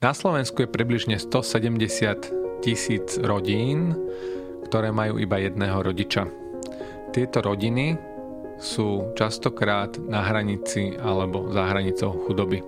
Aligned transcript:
Na 0.00 0.16
Slovensku 0.16 0.64
je 0.64 0.72
približne 0.72 1.20
170 1.20 2.64
tisíc 2.64 3.20
rodín, 3.20 3.92
ktoré 4.64 4.96
majú 4.96 5.20
iba 5.20 5.36
jedného 5.36 5.76
rodiča. 5.76 6.24
Tieto 7.12 7.44
rodiny 7.44 8.00
sú 8.56 9.12
častokrát 9.12 10.00
na 10.00 10.24
hranici 10.24 10.96
alebo 10.96 11.52
za 11.52 11.68
hranicou 11.68 12.16
chudoby. 12.24 12.64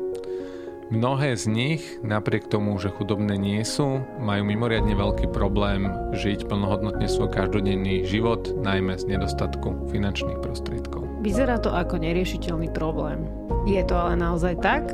Mnohé 0.92 1.32
z 1.40 1.48
nich, 1.48 1.80
napriek 2.04 2.52
tomu, 2.52 2.76
že 2.76 2.92
chudobné 2.92 3.40
nie 3.40 3.64
sú, 3.64 4.04
majú 4.20 4.44
mimoriadne 4.44 4.92
veľký 4.92 5.32
problém 5.32 5.88
žiť 6.12 6.44
plnohodnotne 6.52 7.08
svoj 7.08 7.32
každodenný 7.32 8.04
život, 8.04 8.44
najmä 8.60 9.00
z 9.00 9.08
nedostatku 9.08 9.88
finančných 9.88 10.36
prostriedkov. 10.44 11.08
Vyzerá 11.24 11.56
to 11.56 11.72
ako 11.72 11.96
neriešiteľný 11.96 12.68
problém. 12.76 13.24
Je 13.64 13.80
to 13.88 13.96
ale 13.96 14.20
naozaj 14.20 14.60
tak? 14.60 14.92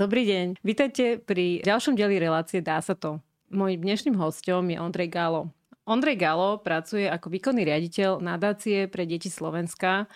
Dobrý 0.00 0.24
deň. 0.24 0.64
Vítajte 0.64 1.20
pri 1.20 1.60
ďalšom 1.60 1.92
deli 1.92 2.16
relácie 2.16 2.64
Dá 2.64 2.80
sa 2.80 2.96
to. 2.96 3.20
Mojím 3.52 3.84
dnešným 3.84 4.16
hostom 4.16 4.72
je 4.72 4.80
Ondrej 4.80 5.12
Galo. 5.12 5.52
Ondrej 5.84 6.16
Galo 6.16 6.56
pracuje 6.56 7.04
ako 7.04 7.28
výkonný 7.28 7.68
riaditeľ 7.68 8.16
nadácie 8.16 8.88
pre 8.88 9.04
deti 9.04 9.28
Slovenska. 9.28 10.08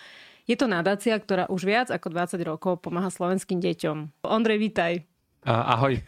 Je 0.49 0.57
to 0.57 0.73
nadácia, 0.73 1.13
ktorá 1.13 1.53
už 1.53 1.69
viac 1.69 1.93
ako 1.93 2.17
20 2.17 2.41
rokov 2.49 2.81
pomáha 2.81 3.13
slovenským 3.13 3.61
deťom. 3.61 4.25
Ondrej, 4.25 4.73
vítaj. 4.73 5.05
Ahoj. 5.45 6.01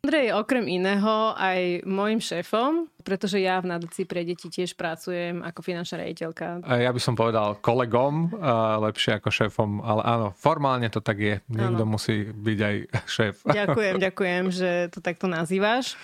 Ondrej 0.00 0.32
je 0.32 0.32
okrem 0.32 0.64
iného 0.64 1.36
aj 1.36 1.84
môjim 1.84 2.24
šéfom, 2.24 2.88
pretože 3.04 3.36
ja 3.36 3.60
v 3.60 3.68
nadácii 3.68 4.08
pre 4.08 4.24
deti 4.24 4.48
tiež 4.48 4.72
pracujem 4.72 5.44
ako 5.44 5.60
finančná 5.60 6.00
riaditeľka. 6.00 6.64
Ja 6.72 6.88
by 6.88 7.00
som 7.04 7.12
povedal 7.12 7.60
kolegom, 7.60 8.32
lepšie 8.80 9.20
ako 9.20 9.28
šéfom, 9.28 9.84
ale 9.84 10.00
áno, 10.08 10.32
formálne 10.32 10.88
to 10.88 11.04
tak 11.04 11.20
je. 11.20 11.36
Niekto 11.52 11.84
áno. 11.84 11.92
musí 12.00 12.32
byť 12.32 12.58
aj 12.64 12.76
šéf. 13.20 13.34
Ďakujem, 13.44 13.94
ďakujem, 14.00 14.44
že 14.48 14.70
to 14.88 15.04
takto 15.04 15.28
nazývaš. 15.28 16.00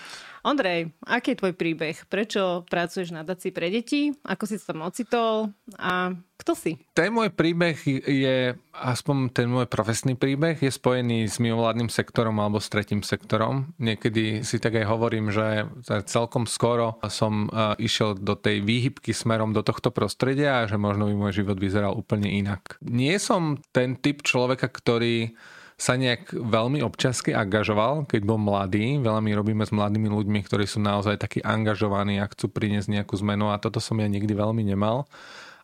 Ondrej, 0.47 0.95
aký 1.03 1.35
je 1.35 1.41
tvoj 1.43 1.59
príbeh? 1.59 2.07
Prečo 2.07 2.63
pracuješ 2.71 3.11
na 3.11 3.27
daci 3.27 3.51
pre 3.51 3.67
deti? 3.67 4.15
Ako 4.23 4.47
si 4.47 4.63
sa 4.63 4.71
tam 4.71 4.87
ocitol? 4.87 5.51
A 5.75 6.15
kto 6.39 6.55
si? 6.55 6.79
Ten 6.95 7.11
môj 7.11 7.35
príbeh 7.35 7.75
je, 8.07 8.55
aspoň 8.71 9.35
ten 9.35 9.51
môj 9.51 9.67
profesný 9.67 10.15
príbeh, 10.15 10.55
je 10.63 10.71
spojený 10.71 11.27
s 11.27 11.43
mimovládnym 11.43 11.91
sektorom 11.91 12.39
alebo 12.39 12.63
s 12.63 12.71
tretím 12.71 13.03
sektorom. 13.03 13.75
Niekedy 13.83 14.47
si 14.47 14.63
tak 14.63 14.79
aj 14.79 14.87
hovorím, 14.87 15.35
že 15.35 15.67
celkom 16.07 16.47
skoro 16.47 17.03
som 17.11 17.51
išiel 17.83 18.15
do 18.15 18.39
tej 18.39 18.63
výhybky 18.63 19.11
smerom 19.11 19.51
do 19.51 19.67
tohto 19.67 19.91
prostredia 19.91 20.63
a 20.63 20.71
že 20.71 20.79
možno 20.79 21.11
by 21.11 21.15
môj 21.27 21.43
život 21.43 21.59
vyzeral 21.59 21.99
úplne 21.99 22.31
inak. 22.31 22.79
Nie 22.87 23.19
som 23.19 23.59
ten 23.75 23.99
typ 23.99 24.23
človeka, 24.23 24.71
ktorý 24.71 25.35
sa 25.77 25.93
nejak 25.93 26.33
veľmi 26.33 26.81
občasky 26.81 27.37
angažoval, 27.37 28.09
keď 28.09 28.25
bol 28.25 28.41
mladý. 28.41 28.97
Veľa 28.97 29.21
my 29.21 29.31
robíme 29.37 29.65
s 29.69 29.77
mladými 29.77 30.09
ľuďmi, 30.09 30.41
ktorí 30.49 30.65
sú 30.65 30.81
naozaj 30.81 31.21
takí 31.21 31.45
angažovaní 31.45 32.17
a 32.17 32.29
chcú 32.33 32.49
priniesť 32.49 32.89
nejakú 32.89 33.13
zmenu 33.21 33.53
a 33.53 33.61
toto 33.61 33.77
som 33.77 34.01
ja 34.01 34.09
nikdy 34.09 34.33
veľmi 34.33 34.65
nemal. 34.65 35.05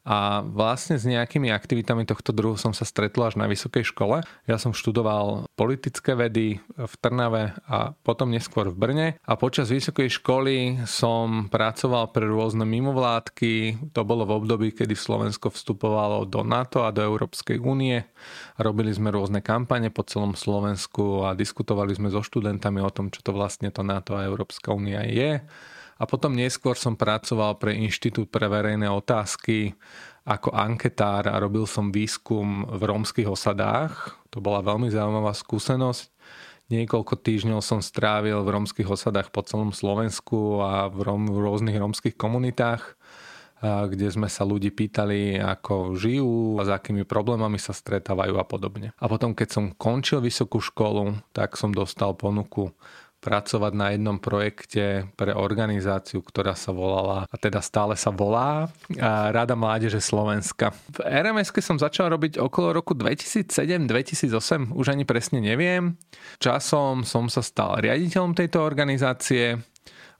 A 0.03 0.42
vlastne 0.42 0.98
s 0.98 1.06
nejakými 1.06 1.55
aktivitami 1.55 2.03
tohto 2.03 2.34
druhu 2.34 2.58
som 2.58 2.75
sa 2.75 2.83
stretol 2.83 3.31
až 3.31 3.39
na 3.39 3.47
vysokej 3.47 3.86
škole. 3.95 4.27
Ja 4.50 4.59
som 4.59 4.75
študoval 4.75 5.47
politické 5.55 6.19
vedy 6.19 6.59
v 6.75 6.94
Trnave 6.98 7.55
a 7.70 7.94
potom 8.03 8.34
neskôr 8.34 8.67
v 8.75 8.78
Brne. 8.78 9.06
A 9.22 9.39
počas 9.39 9.70
vysokej 9.70 10.11
školy 10.19 10.83
som 10.91 11.47
pracoval 11.47 12.11
pre 12.11 12.27
rôzne 12.27 12.67
mimovládky. 12.67 13.78
To 13.94 14.03
bolo 14.03 14.27
v 14.27 14.42
období, 14.42 14.69
kedy 14.75 14.98
Slovensko 14.98 15.55
vstupovalo 15.55 16.27
do 16.27 16.42
NATO 16.42 16.83
a 16.83 16.91
do 16.91 17.06
Európskej 17.06 17.62
únie. 17.62 18.03
Robili 18.59 18.91
sme 18.91 19.14
rôzne 19.14 19.39
kampane 19.39 19.94
po 19.94 20.03
celom 20.03 20.34
Slovensku 20.34 21.31
a 21.31 21.39
diskutovali 21.39 21.94
sme 21.94 22.11
so 22.11 22.27
študentami 22.27 22.83
o 22.83 22.91
tom, 22.91 23.06
čo 23.06 23.22
to 23.22 23.31
vlastne 23.31 23.70
to 23.70 23.87
NATO 23.87 24.19
a 24.19 24.27
Európska 24.27 24.75
únia 24.75 25.06
je 25.06 25.38
a 26.02 26.04
potom 26.04 26.34
neskôr 26.34 26.74
som 26.74 26.98
pracoval 26.98 27.62
pre 27.62 27.78
Inštitút 27.78 28.26
pre 28.26 28.50
verejné 28.50 28.90
otázky 28.90 29.78
ako 30.26 30.50
anketár 30.50 31.30
a 31.30 31.38
robil 31.38 31.62
som 31.62 31.94
výskum 31.94 32.66
v 32.66 32.82
rómskych 32.82 33.30
osadách. 33.30 34.18
To 34.34 34.42
bola 34.42 34.66
veľmi 34.66 34.90
zaujímavá 34.90 35.30
skúsenosť. 35.30 36.10
Niekoľko 36.74 37.14
týždňov 37.22 37.62
som 37.62 37.78
strávil 37.78 38.42
v 38.42 38.50
rómskych 38.50 38.90
osadách 38.90 39.30
po 39.30 39.46
celom 39.46 39.70
Slovensku 39.70 40.58
a 40.58 40.90
v, 40.90 41.06
róm, 41.06 41.22
v 41.30 41.38
rôznych 41.38 41.78
rómskych 41.78 42.19
komunitách 42.19 42.98
kde 43.62 44.10
sme 44.10 44.26
sa 44.26 44.42
ľudí 44.42 44.74
pýtali, 44.74 45.38
ako 45.38 45.94
žijú 45.94 46.58
a 46.58 46.66
s 46.66 46.70
akými 46.74 47.06
problémami 47.06 47.62
sa 47.62 47.70
stretávajú 47.70 48.34
a 48.34 48.42
podobne. 48.42 48.90
A 48.98 49.06
potom, 49.06 49.38
keď 49.38 49.48
som 49.54 49.64
končil 49.70 50.19
vysokú 50.19 50.58
školu, 50.58 51.22
tak 51.30 51.54
som 51.54 51.70
dostal 51.70 52.19
ponuku 52.19 52.74
pracovať 53.22 53.72
na 53.78 53.94
jednom 53.94 54.19
projekte 54.19 55.06
pre 55.15 55.31
organizáciu, 55.31 56.27
ktorá 56.27 56.59
sa 56.59 56.75
volala, 56.75 57.31
a 57.31 57.37
teda 57.38 57.62
stále 57.62 57.94
sa 57.94 58.10
volá, 58.10 58.66
Rada 59.31 59.55
Mládeže 59.55 60.03
Slovenska. 60.03 60.75
V 60.91 61.06
rms 61.06 61.55
som 61.62 61.78
začal 61.78 62.11
robiť 62.11 62.43
okolo 62.43 62.75
roku 62.75 62.99
2007-2008, 62.99 64.75
už 64.75 64.87
ani 64.91 65.06
presne 65.06 65.38
neviem. 65.38 65.94
Časom 66.43 67.06
som 67.06 67.31
sa 67.31 67.47
stal 67.47 67.78
riaditeľom 67.78 68.34
tejto 68.34 68.59
organizácie, 68.59 69.55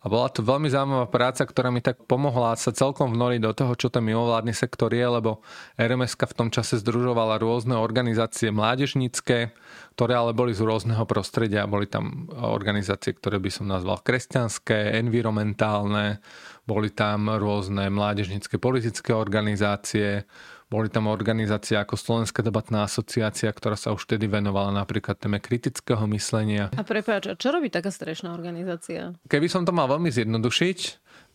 a 0.03 0.11
bola 0.11 0.27
to 0.35 0.43
veľmi 0.43 0.67
zaujímavá 0.67 1.07
práca, 1.07 1.47
ktorá 1.47 1.71
mi 1.71 1.79
tak 1.79 2.11
pomohla 2.11 2.59
sa 2.59 2.75
celkom 2.75 3.15
vnoriť 3.15 3.41
do 3.41 3.53
toho, 3.55 3.73
čo 3.79 3.87
ten 3.87 4.03
mimovládny 4.03 4.51
sektor 4.51 4.91
je, 4.91 5.07
lebo 5.07 5.47
rms 5.79 6.19
v 6.19 6.35
tom 6.35 6.51
čase 6.51 6.83
združovala 6.83 7.39
rôzne 7.39 7.79
organizácie 7.79 8.51
mládežnícke, 8.51 9.55
ktoré 9.95 10.13
ale 10.19 10.35
boli 10.35 10.59
z 10.59 10.67
rôzneho 10.67 11.07
prostredia. 11.07 11.71
Boli 11.71 11.87
tam 11.87 12.27
organizácie, 12.35 13.15
ktoré 13.15 13.39
by 13.39 13.51
som 13.55 13.71
nazval 13.71 14.03
kresťanské, 14.03 14.99
environmentálne, 14.99 16.19
boli 16.67 16.91
tam 16.91 17.31
rôzne 17.39 17.87
mládežnícke 17.87 18.59
politické 18.59 19.15
organizácie, 19.15 20.27
boli 20.73 20.89
tam 20.89 21.13
organizácie 21.13 21.77
ako 21.77 22.01
Slovenská 22.01 22.41
debatná 22.41 22.89
asociácia, 22.89 23.53
ktorá 23.53 23.77
sa 23.77 23.93
už 23.93 24.09
vtedy 24.09 24.25
venovala 24.25 24.73
napríklad 24.73 25.21
téme 25.21 25.37
kritického 25.37 26.01
myslenia. 26.09 26.73
A 26.73 26.81
prepáč, 26.81 27.29
a 27.29 27.37
čo 27.37 27.53
robí 27.53 27.69
taká 27.69 27.93
strešná 27.93 28.33
organizácia? 28.33 29.13
Keby 29.29 29.53
som 29.53 29.69
to 29.69 29.77
mal 29.77 29.85
veľmi 29.93 30.09
zjednodušiť, 30.09 30.79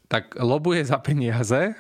tak 0.10 0.34
lobuje 0.42 0.82
za 0.82 0.98
peniaze 0.98 1.78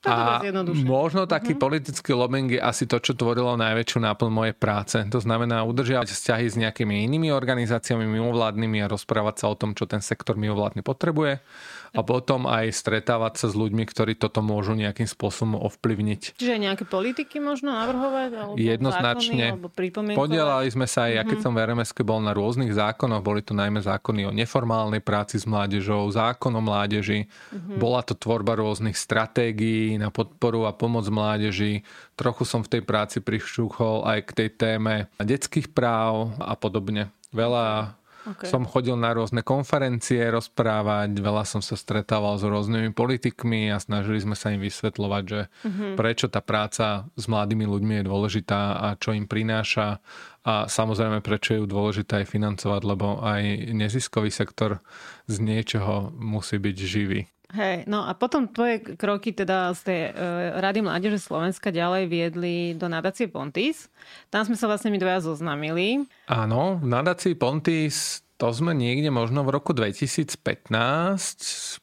a 0.00 0.40
možno 0.88 1.28
taký 1.28 1.52
uh-huh. 1.52 1.64
politický 1.68 2.16
lobbying 2.16 2.56
je 2.56 2.60
asi 2.60 2.88
to, 2.88 2.96
čo 3.04 3.12
tvorilo 3.12 3.52
najväčšiu 3.60 4.00
náplň 4.00 4.30
mojej 4.32 4.56
práce. 4.56 4.96
To 4.96 5.20
znamená 5.20 5.60
udržiavať 5.68 6.08
vzťahy 6.08 6.46
s 6.48 6.56
nejakými 6.56 7.04
inými 7.04 7.28
organizáciami 7.28 8.08
mimovládnymi 8.08 8.80
a 8.80 8.88
rozprávať 8.88 9.44
sa 9.44 9.46
o 9.52 9.58
tom, 9.60 9.76
čo 9.76 9.84
ten 9.84 10.00
sektor 10.00 10.40
mimovládny 10.40 10.80
potrebuje 10.80 11.44
a 11.90 12.00
potom 12.06 12.46
aj 12.46 12.70
stretávať 12.70 13.34
sa 13.42 13.46
s 13.50 13.54
ľuďmi, 13.58 13.82
ktorí 13.86 14.14
toto 14.14 14.40
môžu 14.40 14.78
nejakým 14.78 15.10
spôsobom 15.10 15.58
ovplyvniť. 15.58 16.38
Čiže 16.38 16.54
nejaké 16.62 16.86
politiky 16.86 17.42
možno 17.42 17.74
navrhovať? 17.74 18.30
Alebo 18.34 18.54
Jednoznačne. 18.54 19.58
Zákony, 19.58 20.06
alebo 20.06 20.14
Podielali 20.14 20.68
sme 20.70 20.86
sa 20.86 21.10
aj, 21.10 21.12
mm-hmm. 21.12 21.28
keď 21.30 21.38
mhm. 21.38 21.44
som 21.44 21.52
v 21.52 21.60
rms 21.66 21.90
bol 22.06 22.20
na 22.22 22.32
rôznych 22.32 22.72
zákonoch, 22.74 23.22
boli 23.22 23.42
to 23.42 23.52
najmä 23.52 23.82
zákony 23.82 24.30
o 24.30 24.32
neformálnej 24.34 25.02
práci 25.02 25.42
s 25.42 25.44
mládežou, 25.46 26.06
zákon 26.10 26.54
o 26.54 26.62
mládeži, 26.62 27.26
mm-hmm. 27.26 27.76
bola 27.76 28.00
to 28.06 28.14
tvorba 28.14 28.54
rôznych 28.54 28.94
stratégií 28.94 29.98
na 29.98 30.14
podporu 30.14 30.66
a 30.66 30.72
pomoc 30.74 31.06
mládeži. 31.10 31.82
Trochu 32.14 32.46
som 32.46 32.62
v 32.62 32.78
tej 32.78 32.82
práci 32.86 33.18
prišťúchol 33.18 34.06
aj 34.06 34.18
k 34.28 34.30
tej 34.44 34.48
téme 34.54 34.94
detských 35.18 35.72
práv 35.72 36.34
a 36.38 36.54
podobne. 36.54 37.10
Veľa 37.30 37.99
Okay. 38.20 38.52
Som 38.52 38.68
chodil 38.68 39.00
na 39.00 39.16
rôzne 39.16 39.40
konferencie 39.40 40.20
rozprávať, 40.28 41.16
veľa 41.16 41.48
som 41.48 41.64
sa 41.64 41.72
stretával 41.72 42.36
s 42.36 42.44
rôznymi 42.44 42.92
politikmi 42.92 43.72
a 43.72 43.80
snažili 43.80 44.20
sme 44.20 44.36
sa 44.36 44.52
im 44.52 44.60
vysvetľovať, 44.60 45.24
že 45.24 45.40
mm-hmm. 45.48 45.92
prečo 45.96 46.28
tá 46.28 46.44
práca 46.44 47.08
s 47.16 47.24
mladými 47.24 47.64
ľuďmi 47.64 47.94
je 48.00 48.04
dôležitá 48.04 48.60
a 48.76 48.86
čo 49.00 49.16
im 49.16 49.24
prináša 49.24 50.04
a 50.44 50.68
samozrejme 50.68 51.24
prečo 51.24 51.56
je 51.56 51.64
dôležité 51.64 52.24
aj 52.24 52.26
financovať, 52.28 52.80
lebo 52.84 53.24
aj 53.24 53.72
neziskový 53.72 54.28
sektor 54.28 54.84
z 55.24 55.40
niečoho 55.40 56.12
musí 56.12 56.60
byť 56.60 56.76
živý. 56.76 57.24
Hej, 57.50 57.90
no 57.90 58.06
a 58.06 58.14
potom 58.14 58.46
tvoje 58.46 58.78
kroky 58.94 59.34
teda 59.34 59.74
z 59.74 59.80
tej 59.82 60.00
uh, 60.14 60.62
Rady 60.62 60.86
Mládeže 60.86 61.18
Slovenska 61.18 61.74
ďalej 61.74 62.06
viedli 62.06 62.56
do 62.78 62.86
nadácie 62.86 63.26
Pontis. 63.26 63.90
Tam 64.30 64.46
sme 64.46 64.54
sa 64.54 64.70
vlastne 64.70 64.94
my 64.94 64.98
dvaja 65.02 65.26
zoznamili. 65.26 66.06
Áno, 66.30 66.78
v 66.78 66.86
nadácii 66.86 67.34
Pontis 67.34 68.22
to 68.40 68.48
sme 68.56 68.72
niekde 68.72 69.12
možno 69.12 69.44
v 69.44 69.52
roku 69.52 69.76
2015, 69.76 70.40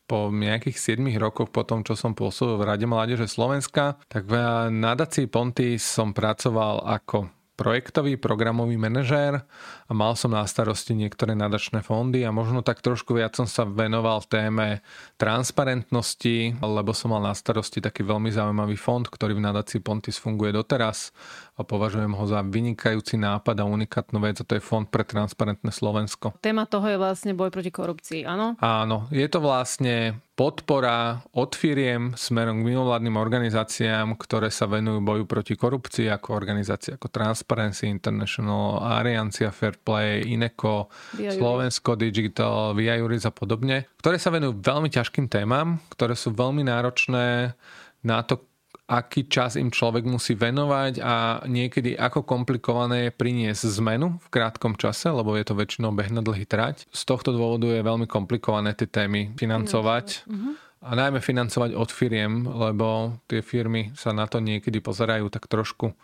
po 0.09 0.33
nejakých 0.33 0.97
7 0.97 1.05
rokoch 1.21 1.53
po 1.53 1.61
tom, 1.61 1.85
čo 1.85 1.93
som 1.93 2.17
pôsobil 2.17 2.57
v 2.57 2.65
Rade 2.65 2.87
Mládeže 2.89 3.29
Slovenska, 3.29 4.01
tak 4.09 4.25
v 4.25 4.39
nadácii 4.73 5.29
Pontis 5.29 5.85
som 5.85 6.17
pracoval 6.17 6.81
ako 6.81 7.29
projektový 7.57 8.21
programový 8.21 8.77
manažér 8.77 9.41
a 9.87 9.91
mal 9.95 10.19
som 10.19 10.35
na 10.35 10.43
starosti 10.43 10.91
niektoré 10.91 11.31
nadačné 11.31 11.79
fondy 11.79 12.27
a 12.27 12.35
možno 12.35 12.59
tak 12.59 12.83
trošku 12.83 13.15
viac 13.15 13.39
som 13.39 13.47
sa 13.47 13.63
venoval 13.63 14.19
téme 14.27 14.83
transparentnosti, 15.15 16.59
lebo 16.59 16.91
som 16.91 17.15
mal 17.15 17.23
na 17.23 17.31
starosti 17.31 17.79
taký 17.79 18.03
veľmi 18.03 18.27
zaujímavý 18.27 18.75
fond, 18.75 19.07
ktorý 19.07 19.39
v 19.39 19.45
nadácii 19.47 19.79
Pontis 19.79 20.19
funguje 20.19 20.51
doteraz. 20.51 21.15
a 21.57 21.65
považujem 21.65 22.13
ho 22.13 22.25
za 22.29 22.45
vynikajúci 22.45 23.17
nápad 23.17 23.57
a 23.57 23.65
unikátnu 23.65 24.21
vec 24.21 24.37
a 24.37 24.45
to 24.45 24.53
je 24.53 24.61
Fond 24.61 24.85
pre 24.85 25.01
transparentné 25.01 25.73
Slovensko. 25.73 26.37
Téma 26.37 26.69
toho 26.69 26.85
je 26.85 27.01
vlastne 27.01 27.33
boj 27.33 27.49
proti 27.49 27.73
korupcii, 27.73 28.29
áno? 28.29 28.53
Áno, 28.61 29.09
je 29.09 29.25
to 29.25 29.41
vlastne 29.41 30.21
podpora 30.37 31.25
od 31.33 31.57
firiem 31.57 32.13
smerom 32.13 32.61
k 32.61 32.67
mimovládnym 32.69 33.17
organizáciám, 33.17 34.13
ktoré 34.21 34.53
sa 34.53 34.69
venujú 34.69 35.01
boju 35.01 35.25
proti 35.25 35.57
korupcii, 35.57 36.13
ako 36.13 36.37
organizácie 36.37 36.93
ako 36.93 37.09
Transparency 37.09 37.89
International, 37.89 38.85
Ariancia 38.85 39.49
Fair 39.49 39.76
Play, 39.77 40.25
Ineco, 40.25 40.89
Slovensko 41.13 41.93
Digital, 41.93 42.73
Via 42.73 42.97
Juris 42.97 43.23
a 43.23 43.31
podobne, 43.31 43.85
ktoré 44.01 44.17
sa 44.17 44.33
venujú 44.33 44.57
veľmi 44.59 44.89
ťažkým 44.89 45.29
témam, 45.29 45.77
ktoré 45.93 46.17
sú 46.17 46.33
veľmi 46.33 46.65
náročné 46.65 47.53
na 48.01 48.19
to, 48.25 48.43
aký 48.87 49.27
čas 49.27 49.59
im 49.59 49.67
človek 49.67 50.07
musí 50.07 50.33
venovať 50.33 51.03
a 51.03 51.43
niekedy 51.43 51.99
ako 51.99 52.23
komplikované 52.23 53.11
je 53.11 53.17
priniesť 53.19 53.67
zmenu 53.83 54.15
v 54.23 54.27
krátkom 54.31 54.79
čase, 54.79 55.11
lebo 55.11 55.35
je 55.35 55.43
to 55.43 55.59
väčšinou 55.59 55.91
beh 55.91 56.07
na 56.09 56.23
dlhý 56.23 56.47
trať. 56.47 56.87
Z 56.95 57.03
tohto 57.03 57.35
dôvodu 57.35 57.67
je 57.67 57.83
veľmi 57.83 58.07
komplikované 58.07 58.71
tie 58.73 58.87
témy 58.87 59.35
financovať. 59.35 60.23
Mm-hmm 60.25 60.67
a 60.77 60.93
najmä 60.93 61.19
financovať 61.19 61.73
od 61.73 61.89
firiem, 61.89 62.45
lebo 62.45 63.17
tie 63.25 63.41
firmy 63.41 63.91
sa 63.97 64.13
na 64.13 64.29
to 64.29 64.37
niekedy 64.37 64.77
pozerajú 64.77 65.25
tak 65.33 65.49
trošku 65.49 65.97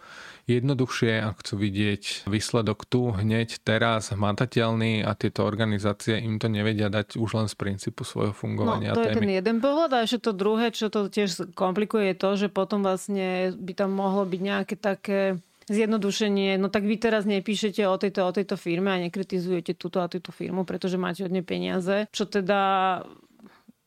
jednoduchšie 0.48 1.24
a 1.24 1.32
chcú 1.40 1.56
vidieť 1.56 2.28
výsledok 2.28 2.84
tu, 2.84 3.16
hneď, 3.16 3.64
teraz, 3.64 4.12
hmatateľný 4.12 5.08
a 5.08 5.16
tieto 5.16 5.48
organizácie 5.48 6.20
im 6.20 6.36
to 6.40 6.52
nevedia 6.52 6.92
dať 6.92 7.16
už 7.16 7.30
len 7.40 7.48
z 7.48 7.56
princípu 7.56 8.04
svojho 8.04 8.36
fungovania. 8.36 8.92
No, 8.92 9.00
to 9.00 9.08
témy. 9.08 9.16
je 9.16 9.20
ten 9.20 9.34
jeden 9.40 9.58
pohľad 9.64 9.92
a 9.96 10.04
ešte 10.04 10.28
to 10.28 10.32
druhé, 10.36 10.76
čo 10.76 10.92
to 10.92 11.08
tiež 11.08 11.56
komplikuje, 11.56 12.12
je 12.12 12.16
to, 12.20 12.30
že 12.36 12.48
potom 12.52 12.84
vlastne 12.84 13.56
by 13.56 13.72
tam 13.72 13.96
mohlo 13.96 14.28
byť 14.28 14.42
nejaké 14.44 14.76
také 14.76 15.40
zjednodušenie, 15.72 16.60
no 16.60 16.68
tak 16.68 16.84
vy 16.84 17.00
teraz 17.00 17.24
nepíšete 17.24 17.88
o 17.88 17.96
tejto, 17.96 18.28
o 18.28 18.36
tejto 18.36 18.60
firme 18.60 18.92
a 18.92 19.00
nekritizujete 19.00 19.80
túto 19.80 20.04
a 20.04 20.12
túto 20.12 20.36
firmu, 20.36 20.68
pretože 20.68 21.00
máte 21.00 21.24
od 21.24 21.32
nej 21.32 21.46
peniaze, 21.46 22.12
čo 22.12 22.28
teda 22.28 23.00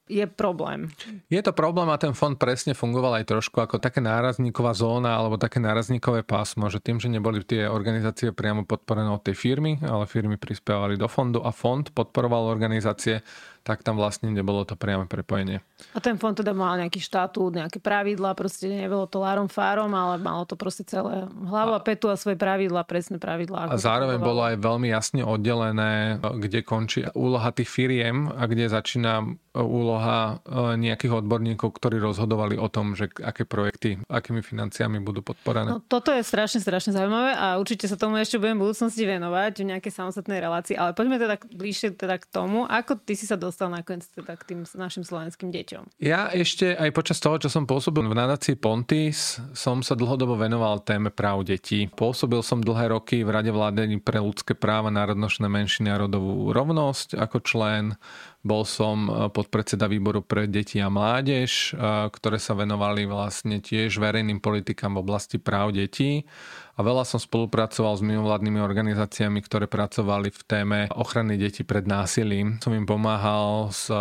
je 0.07 0.23
problém. 0.27 0.87
Je 1.27 1.43
to 1.43 1.51
problém 1.51 1.91
a 1.91 1.99
ten 1.99 2.15
fond 2.15 2.39
presne 2.39 2.79
fungoval 2.79 3.19
aj 3.19 3.27
trošku 3.27 3.59
ako 3.59 3.83
také 3.83 3.99
nárazníková 3.99 4.71
zóna 4.71 5.19
alebo 5.19 5.35
také 5.35 5.59
nárazníkové 5.59 6.23
pásmo, 6.23 6.71
že 6.71 6.79
tým, 6.79 7.03
že 7.03 7.11
neboli 7.11 7.43
tie 7.43 7.67
organizácie 7.67 8.31
priamo 8.31 8.63
podporené 8.63 9.11
od 9.11 9.23
tej 9.27 9.35
firmy, 9.35 9.83
ale 9.83 10.07
firmy 10.07 10.39
prispievali 10.39 10.95
do 10.95 11.11
fondu 11.11 11.43
a 11.43 11.51
fond 11.51 11.91
podporoval 11.91 12.47
organizácie, 12.47 13.27
tak 13.67 13.83
tam 13.83 13.99
vlastne 13.99 14.31
nebolo 14.31 14.63
to 14.63 14.79
priame 14.79 15.11
prepojenie. 15.11 15.59
A 15.91 15.99
ten 15.99 16.15
fond 16.23 16.39
teda 16.39 16.55
mal 16.55 16.79
nejaký 16.79 17.03
štatút, 17.03 17.59
nejaké 17.59 17.83
pravidlá, 17.83 18.39
proste 18.39 18.71
nebolo 18.71 19.11
to 19.11 19.19
lárom 19.19 19.51
fárom, 19.51 19.91
ale 19.91 20.23
malo 20.23 20.47
to 20.47 20.55
proste 20.55 20.87
celé 20.87 21.27
hlavu 21.27 21.75
a 21.75 21.83
petu 21.83 22.07
a 22.07 22.15
svoje 22.15 22.39
pravidlá, 22.39 22.87
presné 22.87 23.19
pravidlá. 23.19 23.67
A 23.67 23.75
zároveň 23.75 24.23
bolo 24.23 24.47
aj 24.47 24.57
veľmi 24.63 24.87
jasne 24.87 25.27
oddelené, 25.27 26.23
kde 26.23 26.63
končí 26.63 27.03
úloha 27.19 27.51
tých 27.51 27.67
firiem 27.67 28.31
a 28.31 28.47
kde 28.47 28.71
začína 28.71 29.35
úloha 29.57 30.39
e, 30.45 30.77
nejakých 30.77 31.25
odborníkov, 31.25 31.81
ktorí 31.81 31.97
rozhodovali 31.97 32.61
o 32.61 32.69
tom, 32.69 32.93
že 32.93 33.09
aké 33.25 33.49
projekty, 33.49 33.97
akými 34.05 34.45
financiami 34.45 35.01
budú 35.01 35.25
podporené. 35.25 35.73
No, 35.73 35.81
toto 35.81 36.13
je 36.13 36.21
strašne, 36.21 36.61
strašne 36.61 36.93
zaujímavé 36.93 37.33
a 37.33 37.57
určite 37.57 37.89
sa 37.89 37.97
tomu 37.97 38.21
ešte 38.21 38.37
budem 38.37 38.61
v 38.61 38.69
budúcnosti 38.69 39.03
venovať 39.09 39.53
v 39.65 39.69
nejakej 39.73 39.93
samostatnej 39.97 40.39
relácii, 40.45 40.77
ale 40.77 40.93
poďme 40.93 41.17
teda 41.17 41.41
bližšie 41.41 41.97
teda 41.97 42.21
k 42.21 42.27
tomu, 42.29 42.69
ako 42.69 43.01
ty 43.01 43.17
si 43.17 43.25
sa 43.25 43.41
dostal 43.41 43.56
dostal 43.57 43.73
nakoniec 43.73 44.05
teda 44.13 44.37
k 44.37 44.53
tým 44.53 44.61
našim 44.77 45.01
slovenským 45.01 45.49
deťom? 45.49 45.97
Ja 45.97 46.29
ešte 46.29 46.77
aj 46.77 46.93
počas 46.93 47.17
toho, 47.25 47.41
čo 47.41 47.49
som 47.49 47.65
pôsobil 47.65 48.05
v 48.05 48.13
nadácii 48.13 48.53
Pontis, 48.61 49.41
som 49.57 49.81
sa 49.81 49.97
dlhodobo 49.97 50.37
venoval 50.37 50.85
téme 50.85 51.09
práv 51.09 51.49
detí. 51.49 51.89
Pôsobil 51.89 52.45
som 52.45 52.61
dlhé 52.61 52.93
roky 52.93 53.25
v 53.25 53.33
Rade 53.33 53.49
vlády 53.49 53.97
pre 54.05 54.21
ľudské 54.21 54.53
práva, 54.53 54.93
národnočné 54.93 55.49
menšiny 55.49 55.89
a 55.89 56.05
rodovú 56.05 56.53
rovnosť 56.53 57.17
ako 57.17 57.39
člen. 57.41 57.97
Bol 58.45 58.69
som 58.69 59.09
eh, 59.09 59.13
podpredseda 59.33 59.89
výboru 59.89 60.21
pre 60.21 60.45
deti 60.45 60.77
a 60.77 60.93
mládež, 60.93 61.73
eh, 61.73 62.13
ktoré 62.13 62.37
sa 62.37 62.53
venovali 62.53 63.09
vlastne 63.09 63.65
tiež 63.65 63.97
verejným 63.97 64.45
politikám 64.45 65.01
v 65.01 65.01
oblasti 65.01 65.41
práv 65.41 65.73
detí 65.73 66.29
a 66.77 66.85
veľa 66.85 67.09
som 67.09 67.17
spolupracoval 67.17 67.97
s 67.97 68.05
mimovládnymi 68.05 68.61
organizáciami, 68.61 69.41
ktoré 69.41 69.65
pracovali 69.65 70.29
v 70.29 70.43
téme 70.45 70.79
ochrany 70.93 71.41
detí 71.41 71.65
pred 71.65 71.89
násilím. 71.89 72.61
Som 72.61 72.77
im 72.77 72.85
pomáhal 72.85 73.73
s 73.73 73.89
eh, 73.89 73.97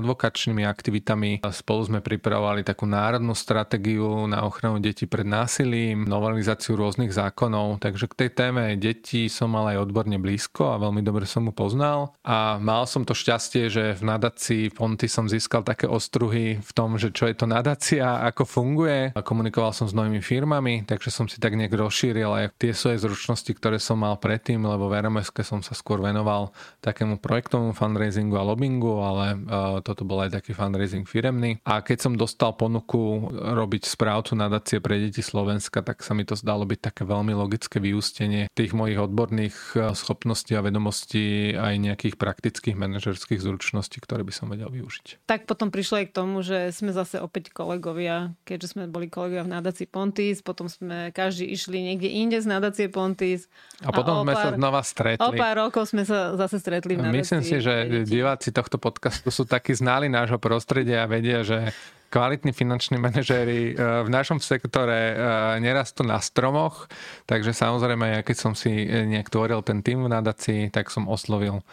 advokačnými 0.00 0.64
aktivitami. 0.64 1.44
Spolu 1.44 1.92
sme 1.92 2.00
pripravovali 2.00 2.64
takú 2.64 2.88
národnú 2.88 3.36
stratégiu 3.36 4.24
na 4.24 4.48
ochranu 4.48 4.80
detí 4.80 5.04
pred 5.04 5.28
násilím, 5.28 6.08
novelizáciu 6.08 6.80
rôznych 6.80 7.12
zákonov, 7.12 7.84
takže 7.84 8.08
k 8.08 8.24
tej 8.24 8.30
téme 8.32 8.64
detí 8.80 9.28
som 9.28 9.52
mal 9.52 9.76
aj 9.76 9.84
odborne 9.84 10.16
blízko 10.16 10.72
a 10.72 10.80
veľmi 10.80 11.04
dobre 11.04 11.28
som 11.28 11.44
mu 11.44 11.52
poznal. 11.52 12.16
A 12.24 12.56
mal 12.56 12.88
som 12.88 13.04
to 13.04 13.12
šťastie, 13.12 13.68
že 13.68 13.92
v 13.92 14.02
nadácii 14.08 14.72
Fonty 14.72 15.04
som 15.04 15.28
získal 15.28 15.60
také 15.68 15.84
ostruhy 15.84 16.64
v 16.64 16.70
tom, 16.72 16.96
že 16.96 17.12
čo 17.12 17.28
je 17.28 17.36
to 17.36 17.44
nadácia, 17.44 18.24
ako 18.24 18.48
funguje. 18.48 19.12
Komunikoval 19.12 19.76
som 19.76 19.84
s 19.84 19.92
novými 19.92 20.24
firmami, 20.24 20.88
takže 20.88 21.12
som 21.12 21.28
si 21.28 21.36
tak 21.36 21.52
nejak 21.52 21.76
rozšiel 21.76 22.05
rozšíril 22.06 22.30
aj 22.30 22.46
tie 22.62 22.70
svoje 22.70 23.02
zručnosti, 23.02 23.50
ktoré 23.50 23.82
som 23.82 23.98
mal 23.98 24.14
predtým, 24.22 24.62
lebo 24.62 24.86
v 24.86 25.02
rms 25.02 25.34
som 25.42 25.58
sa 25.58 25.74
skôr 25.74 25.98
venoval 25.98 26.54
takému 26.78 27.18
projektovému 27.18 27.74
fundraisingu 27.74 28.38
a 28.38 28.46
lobbingu, 28.46 29.02
ale 29.02 29.34
uh, 29.34 29.82
toto 29.82 30.06
bol 30.06 30.22
aj 30.22 30.38
taký 30.38 30.54
fundraising 30.54 31.02
firemný. 31.02 31.58
A 31.66 31.82
keď 31.82 32.06
som 32.06 32.12
dostal 32.14 32.54
ponuku 32.54 33.26
robiť 33.34 33.90
správcu 33.90 34.38
nadácie 34.38 34.78
pre 34.78 35.02
deti 35.02 35.18
Slovenska, 35.18 35.82
tak 35.82 36.06
sa 36.06 36.14
mi 36.14 36.22
to 36.22 36.38
zdalo 36.38 36.62
byť 36.62 36.78
také 36.78 37.02
veľmi 37.02 37.34
logické 37.34 37.82
vyústenie 37.82 38.46
tých 38.54 38.70
mojich 38.70 39.02
odborných 39.02 39.56
e, 39.74 39.90
schopností 39.98 40.54
a 40.54 40.62
vedomostí 40.62 41.58
aj 41.58 41.74
nejakých 41.82 42.14
praktických 42.14 42.78
manažerských 42.78 43.42
zručností, 43.42 43.98
ktoré 43.98 44.22
by 44.22 44.30
som 44.30 44.46
vedel 44.46 44.70
využiť. 44.70 45.26
Tak 45.26 45.50
potom 45.50 45.74
prišlo 45.74 46.02
aj 46.02 46.06
k 46.06 46.16
tomu, 46.16 46.46
že 46.46 46.70
sme 46.70 46.94
zase 46.94 47.18
opäť 47.18 47.50
kolegovia, 47.50 48.30
keďže 48.46 48.78
sme 48.78 48.84
boli 48.86 49.10
kolegovia 49.10 49.42
v 49.42 49.52
nadácii 49.58 49.88
Pontis, 49.90 50.44
potom 50.44 50.70
sme 50.70 51.10
každý 51.10 51.48
išli 51.48 51.80
niekde 51.80 51.95
inde 52.04 52.36
z 52.36 52.46
nadácie 52.50 52.92
Pontis. 52.92 53.48
A 53.80 53.88
potom 53.88 54.20
a 54.20 54.22
sme 54.28 54.34
pár, 54.36 54.44
sa 54.44 54.50
znova 54.52 54.82
stretli. 54.84 55.24
O 55.24 55.32
pár 55.32 55.54
rokov 55.56 55.88
sme 55.88 56.04
sa 56.04 56.36
zase 56.36 56.60
stretli 56.60 57.00
v 57.00 57.08
nadácii. 57.08 57.20
Myslím 57.24 57.42
si, 57.44 57.56
že 57.64 58.04
diváci 58.04 58.52
tohto 58.52 58.76
podcastu 58.76 59.32
sú 59.32 59.48
takí 59.48 59.72
znali 59.72 60.12
nášho 60.12 60.36
prostredia 60.36 61.04
a 61.04 61.10
vedia, 61.10 61.40
že 61.40 61.72
kvalitní 62.10 62.52
finanční 62.52 62.98
manažéri 62.98 63.74
e, 63.74 64.04
v 64.06 64.08
našom 64.08 64.38
sektore 64.40 65.12
e, 65.12 65.14
nerastú 65.60 66.06
na 66.06 66.22
stromoch, 66.22 66.86
takže 67.26 67.50
samozrejme, 67.52 68.06
ja 68.08 68.20
keď 68.22 68.36
som 68.36 68.52
si 68.54 68.86
nejak 68.86 69.28
tvoril 69.30 69.60
ten 69.60 69.82
tým 69.82 70.06
v 70.06 70.12
nadácii, 70.12 70.70
tak 70.70 70.88
som 70.88 71.10
oslovil 71.10 71.60
e, 71.60 71.64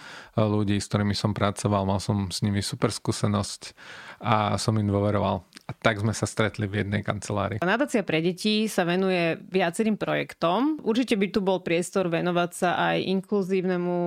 ľudí, 0.41 0.81
s 0.81 0.89
ktorými 0.89 1.13
som 1.13 1.31
pracoval, 1.31 1.85
mal 1.85 2.01
som 2.01 2.33
s 2.33 2.41
nimi 2.41 2.65
super 2.65 2.89
skúsenosť 2.89 3.77
a 4.23 4.57
som 4.57 4.73
im 4.79 4.89
dôveroval. 4.89 5.45
Tak 5.79 6.03
sme 6.03 6.11
sa 6.11 6.27
stretli 6.27 6.67
v 6.67 6.83
jednej 6.83 7.01
kancelárii. 7.01 7.63
Nadácia 7.63 8.03
pre 8.03 8.19
deti 8.19 8.67
sa 8.67 8.83
venuje 8.83 9.39
viacerým 9.49 9.95
projektom. 9.95 10.77
Určite 10.83 11.15
by 11.15 11.27
tu 11.31 11.39
bol 11.39 11.63
priestor 11.63 12.11
venovať 12.11 12.51
sa 12.51 12.69
aj 12.91 12.97
inkluzívnemu 13.07 13.97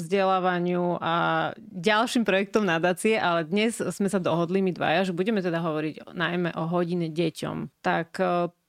vzdelávaniu 0.00 0.96
a 0.98 1.14
ďalším 1.60 2.24
projektom 2.24 2.64
nadácie, 2.64 3.20
ale 3.20 3.44
dnes 3.44 3.78
sme 3.78 4.08
sa 4.08 4.16
dohodli 4.16 4.64
my 4.64 4.72
dvaja, 4.72 5.10
že 5.10 5.16
budeme 5.16 5.44
teda 5.44 5.60
hovoriť 5.60 6.14
najmä 6.14 6.56
o 6.56 6.64
hodine 6.70 7.12
deťom. 7.12 7.84
Tak 7.84 8.08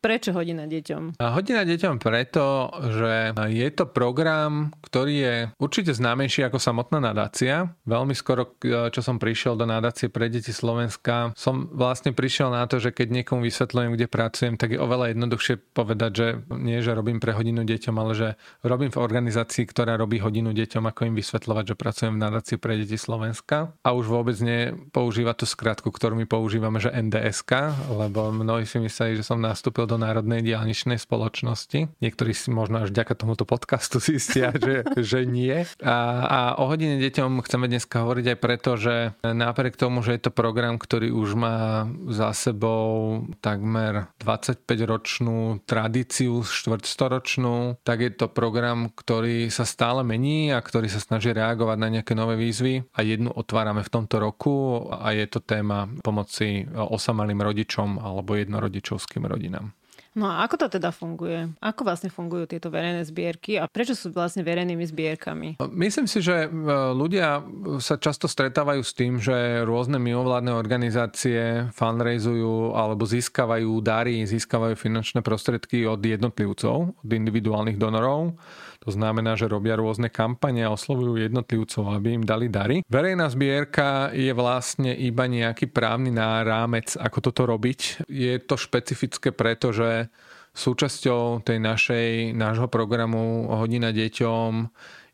Prečo 0.04 0.36
hodina 0.36 0.68
deťom? 0.68 1.16
Hodina 1.16 1.64
deťom 1.64 1.96
preto, 1.96 2.68
že 2.92 3.32
je 3.56 3.70
to 3.72 3.88
program, 3.88 4.76
ktorý 4.84 5.14
je 5.16 5.36
určite 5.64 5.96
známejší 5.96 6.44
ako 6.44 6.60
samotná 6.60 7.00
nadácia. 7.00 7.72
Veľmi 7.88 8.12
skoro, 8.12 8.52
čo 8.92 9.00
som 9.00 9.16
prišiel 9.16 9.56
do 9.56 9.64
nadácie 9.64 10.12
pre 10.12 10.28
deti 10.28 10.52
Slovenska, 10.52 11.32
som 11.40 11.72
vlastne 11.72 12.12
prišiel 12.12 12.52
na 12.52 12.68
to, 12.68 12.84
že 12.84 12.92
keď 12.92 13.24
niekomu 13.24 13.48
vysvetľujem, 13.48 13.96
kde 13.96 14.12
pracujem, 14.12 14.60
tak 14.60 14.76
je 14.76 14.84
oveľa 14.84 15.16
jednoduchšie 15.16 15.72
povedať, 15.72 16.12
že 16.12 16.28
nie, 16.52 16.84
že 16.84 16.92
robím 16.92 17.24
pre 17.24 17.32
hodinu 17.32 17.64
deťom, 17.64 17.96
ale 17.96 18.12
že 18.12 18.30
robím 18.60 18.92
v 18.92 19.00
organizácii, 19.00 19.64
ktorá 19.64 19.96
robí 19.96 20.20
hodinu 20.20 20.52
deťom, 20.52 20.84
ako 20.84 21.08
im 21.08 21.16
vysvetľovať, 21.16 21.64
že 21.72 21.80
pracujem 21.80 22.20
v 22.20 22.24
nadácii 22.28 22.60
pre 22.60 22.76
deti 22.76 23.00
Slovenska. 23.00 23.72
A 23.88 23.96
už 23.96 24.12
vôbec 24.12 24.36
nepoužíva 24.44 25.32
tú 25.32 25.48
skratku, 25.48 25.96
ktorú 25.96 26.20
my 26.20 26.28
používame, 26.28 26.84
že 26.84 26.92
NDSK, 26.92 27.72
lebo 27.88 28.36
mnohí 28.36 28.68
si 28.68 28.84
mysleli, 28.84 29.16
že 29.16 29.24
som 29.24 29.40
nastúpil 29.40 29.88
do 29.88 29.93
do 29.94 30.02
Národnej 30.02 30.42
diálničnej 30.42 30.98
spoločnosti. 30.98 32.02
Niektorí 32.02 32.34
si 32.34 32.50
možno 32.50 32.82
až 32.82 32.90
vďaka 32.90 33.14
tomuto 33.14 33.46
podcastu 33.46 34.02
zistia, 34.02 34.50
že, 34.66 34.82
že 34.98 35.30
nie. 35.30 35.54
A, 35.86 35.98
a 36.26 36.40
o 36.58 36.66
hodine 36.66 36.98
deťom 36.98 37.46
chceme 37.46 37.70
dneska 37.70 38.02
hovoriť 38.02 38.26
aj 38.34 38.38
preto, 38.42 38.74
že 38.74 39.14
napriek 39.22 39.78
tomu, 39.78 40.02
že 40.02 40.18
je 40.18 40.26
to 40.26 40.32
program, 40.34 40.82
ktorý 40.82 41.14
už 41.14 41.38
má 41.38 41.86
za 42.10 42.34
sebou 42.34 43.22
takmer 43.38 44.10
25-ročnú 44.18 45.62
tradíciu, 45.70 46.42
štvrťstoročnú, 46.42 47.86
tak 47.86 48.02
je 48.02 48.12
to 48.18 48.26
program, 48.34 48.90
ktorý 48.90 49.54
sa 49.54 49.70
stále 49.70 50.02
mení 50.02 50.50
a 50.50 50.58
ktorý 50.58 50.90
sa 50.90 50.98
snaží 50.98 51.30
reagovať 51.30 51.78
na 51.78 51.92
nejaké 52.00 52.18
nové 52.18 52.34
výzvy 52.34 52.90
a 52.98 53.00
jednu 53.06 53.30
otvárame 53.30 53.86
v 53.86 53.94
tomto 53.94 54.18
roku 54.18 54.90
a 54.90 55.14
je 55.14 55.30
to 55.30 55.38
téma 55.44 55.86
pomoci 56.02 56.66
osamelým 56.74 57.44
rodičom 57.44 58.02
alebo 58.02 58.34
jednorodičovským 58.34 59.30
rodinám. 59.30 59.76
No 60.14 60.30
a 60.30 60.46
ako 60.46 60.66
to 60.66 60.78
teda 60.78 60.94
funguje? 60.94 61.50
Ako 61.58 61.82
vlastne 61.82 62.14
fungujú 62.14 62.46
tieto 62.46 62.70
verejné 62.70 63.02
zbierky 63.02 63.58
a 63.58 63.66
prečo 63.66 63.98
sú 63.98 64.14
vlastne 64.14 64.46
verejnými 64.46 64.86
zbierkami? 64.86 65.58
Myslím 65.74 66.06
si, 66.06 66.22
že 66.22 66.46
e, 66.46 66.50
ľudia 66.94 67.42
sa 67.82 67.98
často 67.98 68.30
stretávajú 68.30 68.82
s 68.86 68.94
tým, 68.94 69.18
že 69.18 69.66
rôzne 69.66 69.98
mimovládne 69.98 70.54
organizácie 70.54 71.66
fundraizujú 71.74 72.78
alebo 72.78 73.10
získavajú 73.10 73.82
dary, 73.82 74.22
získavajú 74.30 74.78
finančné 74.78 75.26
prostriedky 75.26 75.90
od 75.90 75.98
jednotlivcov, 75.98 76.94
od 76.94 77.10
individuálnych 77.10 77.82
donorov 77.82 78.38
to 78.84 78.92
znamená, 78.92 79.40
že 79.40 79.48
robia 79.48 79.80
rôzne 79.80 80.12
kampane 80.12 80.68
a 80.68 80.76
oslovujú 80.76 81.16
jednotlivcov, 81.16 81.88
aby 81.96 82.20
im 82.20 82.24
dali 82.28 82.52
dary. 82.52 82.84
Verejná 82.92 83.32
zbierka 83.32 84.12
je 84.12 84.36
vlastne 84.36 84.92
iba 84.92 85.24
nejaký 85.24 85.72
právny 85.72 86.12
nárámec, 86.12 87.00
ako 87.00 87.32
toto 87.32 87.48
robiť. 87.48 88.12
Je 88.12 88.36
to 88.44 88.60
špecifické 88.60 89.32
preto, 89.32 89.72
že 89.72 90.12
súčasťou 90.54 91.42
tej 91.48 91.58
našej, 91.64 92.36
nášho 92.36 92.68
programu 92.68 93.50
Hodina 93.50 93.90
deťom 93.90 94.52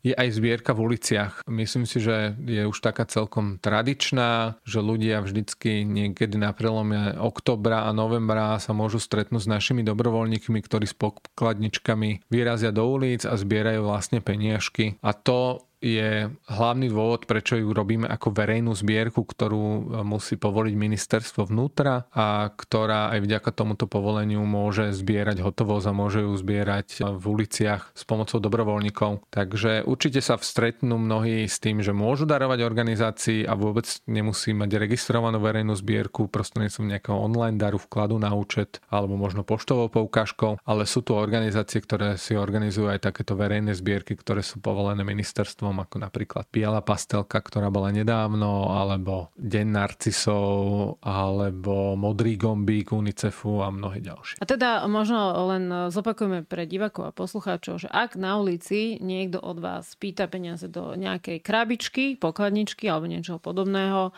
je 0.00 0.16
aj 0.16 0.28
zbierka 0.32 0.72
v 0.72 0.92
uliciach. 0.92 1.44
Myslím 1.46 1.84
si, 1.84 2.00
že 2.00 2.34
je 2.40 2.64
už 2.64 2.78
taká 2.80 3.04
celkom 3.04 3.60
tradičná, 3.60 4.60
že 4.64 4.80
ľudia 4.80 5.20
vždycky 5.20 5.84
niekedy 5.84 6.40
na 6.40 6.56
prelome 6.56 7.16
oktobra 7.20 7.88
a 7.88 7.90
novembra 7.92 8.56
sa 8.58 8.72
môžu 8.72 8.98
stretnúť 8.98 9.44
s 9.44 9.52
našimi 9.52 9.84
dobrovoľníkmi, 9.84 10.58
ktorí 10.64 10.88
s 10.88 10.96
pokladničkami 10.96 12.28
vyrazia 12.32 12.72
do 12.72 12.84
ulic 12.88 13.28
a 13.28 13.36
zbierajú 13.36 13.84
vlastne 13.84 14.24
peniažky. 14.24 14.96
A 15.04 15.12
to 15.12 15.69
je 15.80 16.28
hlavný 16.28 16.92
dôvod, 16.92 17.24
prečo 17.24 17.56
ju 17.56 17.72
robíme 17.72 18.04
ako 18.04 18.36
verejnú 18.36 18.76
zbierku, 18.76 19.24
ktorú 19.24 19.64
e, 19.64 19.80
musí 20.04 20.36
povoliť 20.36 20.76
ministerstvo 20.76 21.48
vnútra 21.48 22.04
a 22.12 22.52
ktorá 22.52 23.16
aj 23.16 23.24
vďaka 23.24 23.50
tomuto 23.56 23.88
povoleniu 23.88 24.44
môže 24.44 24.92
zbierať 24.92 25.40
hotovosť 25.40 25.86
a 25.88 25.96
môže 25.96 26.20
ju 26.20 26.36
zbierať 26.36 26.88
e, 27.00 27.16
v 27.16 27.24
uliciach 27.24 27.96
s 27.96 28.02
pomocou 28.04 28.36
dobrovoľníkov. 28.44 29.24
Takže 29.32 29.88
určite 29.88 30.20
sa 30.20 30.36
vstretnú 30.36 31.00
mnohí 31.00 31.48
s 31.48 31.56
tým, 31.56 31.80
že 31.80 31.96
môžu 31.96 32.28
darovať 32.28 32.60
organizácii 32.60 33.48
a 33.48 33.56
vôbec 33.56 33.88
nemusí 34.04 34.52
mať 34.52 34.76
registrovanú 34.76 35.40
verejnú 35.40 35.72
zbierku 35.72 36.28
prostredníctvom 36.28 36.92
nejakého 36.92 37.16
online 37.16 37.56
daru 37.56 37.80
vkladu 37.80 38.20
na 38.20 38.36
účet 38.36 38.84
alebo 38.92 39.16
možno 39.16 39.48
poštovou 39.48 39.88
poukážkou, 39.88 40.60
ale 40.60 40.84
sú 40.84 41.00
tu 41.00 41.16
organizácie, 41.16 41.80
ktoré 41.80 42.20
si 42.20 42.36
organizujú 42.36 42.92
aj 42.92 43.08
takéto 43.08 43.32
verejné 43.32 43.72
zbierky, 43.72 44.12
ktoré 44.12 44.44
sú 44.44 44.60
povolené 44.60 45.00
ministerstvom 45.00 45.69
filmom, 45.70 45.86
ako 45.86 45.96
napríklad 46.02 46.44
Biela 46.50 46.82
pastelka, 46.82 47.38
ktorá 47.38 47.70
bola 47.70 47.94
nedávno, 47.94 48.74
alebo 48.74 49.30
Deň 49.38 49.66
narcisov, 49.70 50.98
alebo 50.98 51.94
Modrý 51.94 52.34
gombík 52.34 52.90
UNICEFu 52.90 53.62
a 53.62 53.70
mnohé 53.70 54.02
ďalšie. 54.02 54.42
A 54.42 54.44
teda 54.50 54.82
možno 54.90 55.30
len 55.54 55.70
zopakujeme 55.94 56.42
pre 56.42 56.66
divákov 56.66 57.14
a 57.14 57.14
poslucháčov, 57.14 57.86
že 57.86 57.88
ak 57.88 58.18
na 58.18 58.42
ulici 58.42 58.98
niekto 58.98 59.38
od 59.38 59.62
vás 59.62 59.94
pýta 59.94 60.26
peniaze 60.26 60.66
do 60.66 60.98
nejakej 60.98 61.38
krabičky, 61.38 62.18
pokladničky 62.18 62.90
alebo 62.90 63.06
niečoho 63.06 63.38
podobného, 63.38 64.10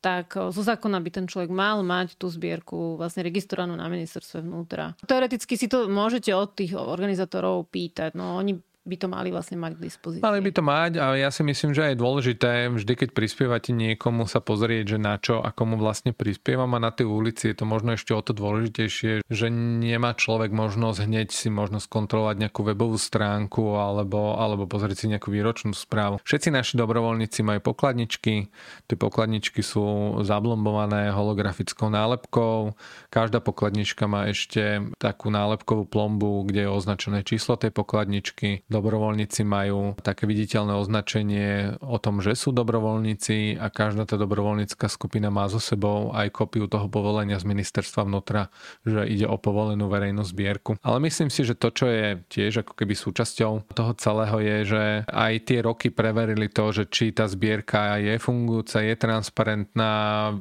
tak 0.00 0.36
zo 0.36 0.60
zákona 0.60 1.00
by 1.00 1.10
ten 1.12 1.24
človek 1.24 1.48
mal 1.48 1.80
mať 1.80 2.20
tú 2.20 2.28
zbierku 2.28 3.00
vlastne 3.00 3.24
registrovanú 3.24 3.72
na 3.72 3.88
ministerstve 3.88 4.44
vnútra. 4.44 4.92
Teoreticky 5.00 5.56
si 5.56 5.64
to 5.64 5.88
môžete 5.88 6.28
od 6.32 6.52
tých 6.52 6.76
organizátorov 6.76 7.72
pýtať. 7.72 8.12
No 8.12 8.36
oni 8.36 8.60
by 8.84 8.96
to 9.00 9.08
mali 9.08 9.32
vlastne 9.32 9.56
mať 9.56 9.80
k 9.80 9.84
dispozícii. 9.88 10.24
Mali 10.24 10.44
by 10.44 10.50
to 10.52 10.62
mať 10.62 10.92
a 11.00 11.16
ja 11.16 11.32
si 11.32 11.40
myslím, 11.40 11.72
že 11.72 11.92
je 11.92 11.96
dôležité 11.96 12.68
vždy, 12.68 12.92
keď 13.00 13.08
prispievate 13.16 13.72
niekomu 13.72 14.28
sa 14.28 14.44
pozrieť, 14.44 14.96
že 14.96 14.98
na 15.00 15.16
čo 15.16 15.40
a 15.40 15.48
komu 15.56 15.80
vlastne 15.80 16.12
prispievam 16.12 16.68
a 16.76 16.84
na 16.84 16.92
tej 16.92 17.08
ulici 17.08 17.48
je 17.48 17.56
to 17.56 17.64
možno 17.64 17.96
ešte 17.96 18.12
o 18.12 18.20
to 18.20 18.36
dôležitejšie, 18.36 19.24
že 19.24 19.46
nemá 19.48 20.12
človek 20.12 20.52
možnosť 20.52 20.98
hneď 21.08 21.32
si 21.32 21.48
možno 21.48 21.80
skontrolovať 21.80 22.44
nejakú 22.44 22.60
webovú 22.60 23.00
stránku 23.00 23.80
alebo, 23.80 24.36
alebo 24.36 24.68
pozrieť 24.68 25.04
si 25.04 25.06
nejakú 25.08 25.32
výročnú 25.32 25.72
správu. 25.72 26.20
Všetci 26.20 26.52
naši 26.52 26.76
dobrovoľníci 26.76 27.40
majú 27.40 27.72
pokladničky, 27.72 28.52
tie 28.84 28.96
pokladničky 29.00 29.64
sú 29.64 30.20
zablombované 30.20 31.08
holografickou 31.08 31.88
nálepkou, 31.88 32.76
každá 33.08 33.40
pokladnička 33.40 34.04
má 34.04 34.28
ešte 34.28 34.84
takú 35.00 35.32
nálepkovú 35.32 35.88
plombu, 35.88 36.44
kde 36.44 36.68
je 36.68 36.70
označené 36.70 37.24
číslo 37.24 37.56
tej 37.56 37.72
pokladničky 37.72 38.66
Dobrovoľníci 38.74 39.46
majú 39.46 39.94
také 40.02 40.26
viditeľné 40.26 40.74
označenie 40.74 41.78
o 41.78 41.94
tom, 42.02 42.18
že 42.18 42.34
sú 42.34 42.50
dobrovoľníci 42.50 43.62
a 43.62 43.70
každá 43.70 44.02
tá 44.02 44.18
dobrovoľnícka 44.18 44.90
skupina 44.90 45.30
má 45.30 45.46
so 45.46 45.62
sebou 45.62 46.10
aj 46.10 46.34
kopiu 46.34 46.66
toho 46.66 46.90
povolenia 46.90 47.38
z 47.38 47.46
ministerstva 47.46 48.02
vnútra, 48.02 48.50
že 48.82 49.06
ide 49.06 49.30
o 49.30 49.38
povolenú 49.38 49.86
verejnú 49.86 50.26
zbierku. 50.26 50.74
Ale 50.82 50.98
myslím 51.06 51.30
si, 51.30 51.46
že 51.46 51.54
to, 51.54 51.70
čo 51.70 51.86
je 51.86 52.18
tiež 52.26 52.66
ako 52.66 52.74
keby 52.74 52.98
súčasťou 52.98 53.70
toho 53.70 53.92
celého 53.94 54.36
je, 54.42 54.56
že 54.66 54.84
aj 55.06 55.32
tie 55.46 55.62
roky 55.62 55.94
preverili 55.94 56.50
to, 56.50 56.74
že 56.74 56.90
či 56.90 57.14
tá 57.14 57.30
zbierka 57.30 58.02
je 58.02 58.18
fungujúca, 58.18 58.82
je 58.82 58.94
transparentná, 58.98 59.94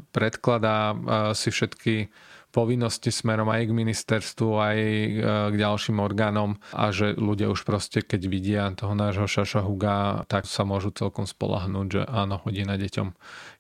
predkladá 0.10 0.98
si 1.38 1.54
všetky 1.54 2.10
povinnosti 2.54 3.10
smerom 3.10 3.50
aj 3.50 3.66
k 3.66 3.74
ministerstvu, 3.74 4.50
aj 4.62 4.78
e, 4.78 5.10
k 5.50 5.56
ďalším 5.58 5.98
orgánom 5.98 6.62
a 6.70 6.94
že 6.94 7.18
ľudia 7.18 7.50
už 7.50 7.66
proste, 7.66 8.06
keď 8.06 8.22
vidia 8.30 8.64
toho 8.78 8.94
nášho 8.94 9.26
Šaša 9.26 9.66
Huga, 9.66 10.30
tak 10.30 10.46
sa 10.46 10.62
môžu 10.62 10.94
celkom 10.94 11.26
spolahnúť, 11.26 11.88
že 11.90 12.02
áno, 12.06 12.38
hodina 12.46 12.78
deťom 12.78 13.10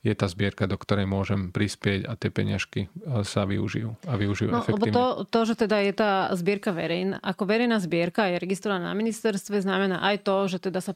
je 0.03 0.11
tá 0.11 0.27
zbierka, 0.27 0.67
do 0.67 0.75
ktorej 0.75 1.07
môžem 1.07 1.47
prispieť 1.47 2.11
a 2.11 2.19
tie 2.19 2.27
peňažky 2.27 2.91
e, 2.91 3.23
sa 3.23 3.47
využijú 3.47 3.95
a 4.03 4.19
využijú 4.19 4.51
no, 4.51 4.59
efektívne. 4.59 4.91
Lebo 4.91 4.91
to, 4.91 5.05
to, 5.31 5.39
že 5.47 5.63
teda 5.63 5.79
je 5.79 5.93
tá 5.95 6.11
zbierka 6.35 6.75
verejná, 6.75 7.23
ako 7.23 7.47
verejná 7.47 7.79
zbierka 7.79 8.27
je 8.27 8.35
registrovaná 8.35 8.91
na 8.91 8.95
ministerstve, 8.99 9.63
znamená 9.63 10.03
aj 10.03 10.27
to, 10.27 10.51
že 10.51 10.59
teda 10.59 10.83
sa 10.83 10.91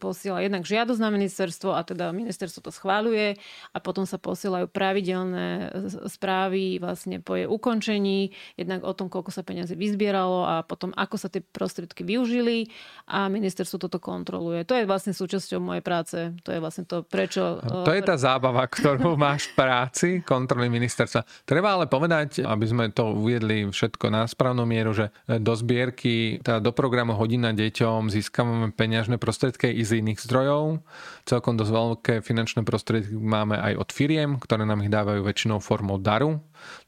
posiela 0.00 0.40
jednak 0.40 0.64
žiadosť 0.64 1.00
na 1.04 1.12
ministerstvo 1.12 1.76
a 1.76 1.84
teda 1.84 2.16
ministerstvo 2.16 2.64
to 2.64 2.72
schváľuje 2.72 3.36
a 3.76 3.78
potom 3.84 4.08
sa 4.08 4.16
posielajú 4.16 4.72
pravidelné 4.72 5.76
správy 6.08 6.80
vlastne 6.80 7.20
po 7.20 7.36
jej 7.36 7.44
ukončení, 7.44 8.32
jednak 8.56 8.88
o 8.88 8.96
tom, 8.96 9.12
koľko 9.12 9.36
sa 9.36 9.44
peniazy 9.44 9.76
vyzbieralo 9.76 10.48
a 10.48 10.54
potom 10.64 10.96
ako 10.96 11.20
sa 11.20 11.28
tie 11.28 11.44
prostriedky 11.44 12.08
využili 12.08 12.72
a 13.04 13.28
ministerstvo 13.28 13.76
toto 13.76 14.00
kontroluje. 14.00 14.64
To 14.64 14.72
je 14.80 14.88
vlastne 14.88 15.12
súčasťou 15.12 15.60
mojej 15.60 15.84
práce. 15.84 16.16
To 16.48 16.56
je 16.56 16.58
vlastne 16.58 16.88
to, 16.88 17.04
prečo... 17.04 17.60
To 17.60 17.92
je 17.92 18.00
tá 18.00 18.16
zábava 18.16 18.45
zábava, 18.46 18.70
ktorú 18.70 19.18
máš 19.18 19.50
v 19.50 19.52
práci 19.58 20.08
kontroly 20.22 20.70
ministerstva. 20.70 21.26
Treba 21.42 21.74
ale 21.74 21.90
povedať, 21.90 22.46
aby 22.46 22.66
sme 22.66 22.84
to 22.94 23.10
uviedli 23.10 23.66
všetko 23.66 24.06
na 24.14 24.22
správnu 24.30 24.62
mieru, 24.62 24.94
že 24.94 25.10
do 25.26 25.52
zbierky, 25.58 26.38
teda 26.46 26.62
do 26.62 26.70
programu 26.70 27.18
Hodina 27.18 27.50
deťom 27.50 28.06
získavame 28.06 28.70
peňažné 28.70 29.18
prostriedky 29.18 29.74
i 29.74 29.82
z 29.82 29.98
iných 29.98 30.22
zdrojov. 30.22 30.86
Celkom 31.26 31.58
dosť 31.58 31.72
veľké 31.74 32.14
finančné 32.22 32.62
prostriedky 32.62 33.18
máme 33.18 33.58
aj 33.58 33.82
od 33.82 33.88
firiem, 33.90 34.38
ktoré 34.38 34.62
nám 34.62 34.86
ich 34.86 34.92
dávajú 34.94 35.26
väčšinou 35.26 35.58
formou 35.58 35.98
daru. 35.98 36.38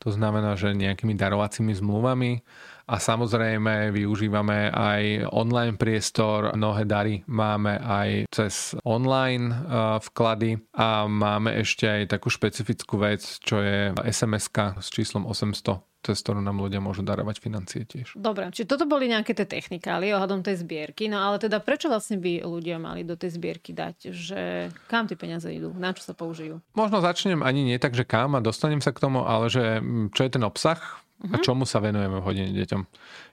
To 0.02 0.12
znamená, 0.12 0.54
že 0.54 0.76
nejakými 0.76 1.16
darovacími 1.18 1.72
zmluvami. 1.78 2.42
A 2.88 2.96
samozrejme 2.96 3.92
využívame 3.92 4.72
aj 4.72 5.28
online 5.28 5.76
priestor, 5.76 6.56
mnohé 6.56 6.88
dary 6.88 7.20
máme 7.28 7.76
aj 7.76 8.32
cez 8.32 8.72
online 8.80 9.52
uh, 9.52 10.00
vklady. 10.00 10.56
A 10.72 11.04
máme 11.04 11.52
ešte 11.60 11.84
aj 11.84 12.16
takú 12.16 12.32
špecifickú 12.32 12.96
vec, 12.96 13.20
čo 13.44 13.60
je 13.60 13.92
sms 13.92 14.48
s 14.80 14.88
číslom 14.88 15.28
800 15.28 15.87
cez 16.02 16.22
ktorú 16.22 16.38
nám 16.38 16.62
ľudia 16.62 16.78
môžu 16.78 17.02
darovať 17.02 17.36
financie 17.42 17.82
tiež. 17.82 18.14
Dobre, 18.14 18.48
čiže 18.54 18.70
toto 18.70 18.86
boli 18.86 19.10
nejaké 19.10 19.34
tie 19.34 19.48
technikály 19.48 20.14
ohľadom 20.14 20.46
tej 20.46 20.62
zbierky, 20.62 21.10
no 21.10 21.18
ale 21.18 21.42
teda 21.42 21.58
prečo 21.58 21.90
vlastne 21.90 22.18
by 22.22 22.46
ľudia 22.46 22.78
mali 22.78 23.02
do 23.02 23.18
tej 23.18 23.34
zbierky 23.34 23.74
dať, 23.74 24.14
že 24.14 24.40
kam 24.86 25.10
tie 25.10 25.18
peniaze 25.18 25.50
idú, 25.50 25.74
na 25.74 25.90
čo 25.90 26.06
sa 26.06 26.14
použijú? 26.14 26.62
Možno 26.78 27.02
začnem 27.02 27.42
ani 27.42 27.66
nie 27.66 27.78
tak, 27.82 27.98
že 27.98 28.06
kam 28.06 28.38
a 28.38 28.44
dostanem 28.44 28.78
sa 28.78 28.94
k 28.94 29.02
tomu, 29.02 29.26
ale 29.26 29.50
že 29.50 29.82
čo 30.14 30.22
je 30.22 30.30
ten 30.30 30.44
obsah, 30.46 30.78
a 31.18 31.36
mhm. 31.38 31.42
čomu 31.42 31.66
sa 31.66 31.82
venujeme 31.82 32.22
v 32.22 32.26
hodine 32.26 32.50
deťom. 32.54 32.82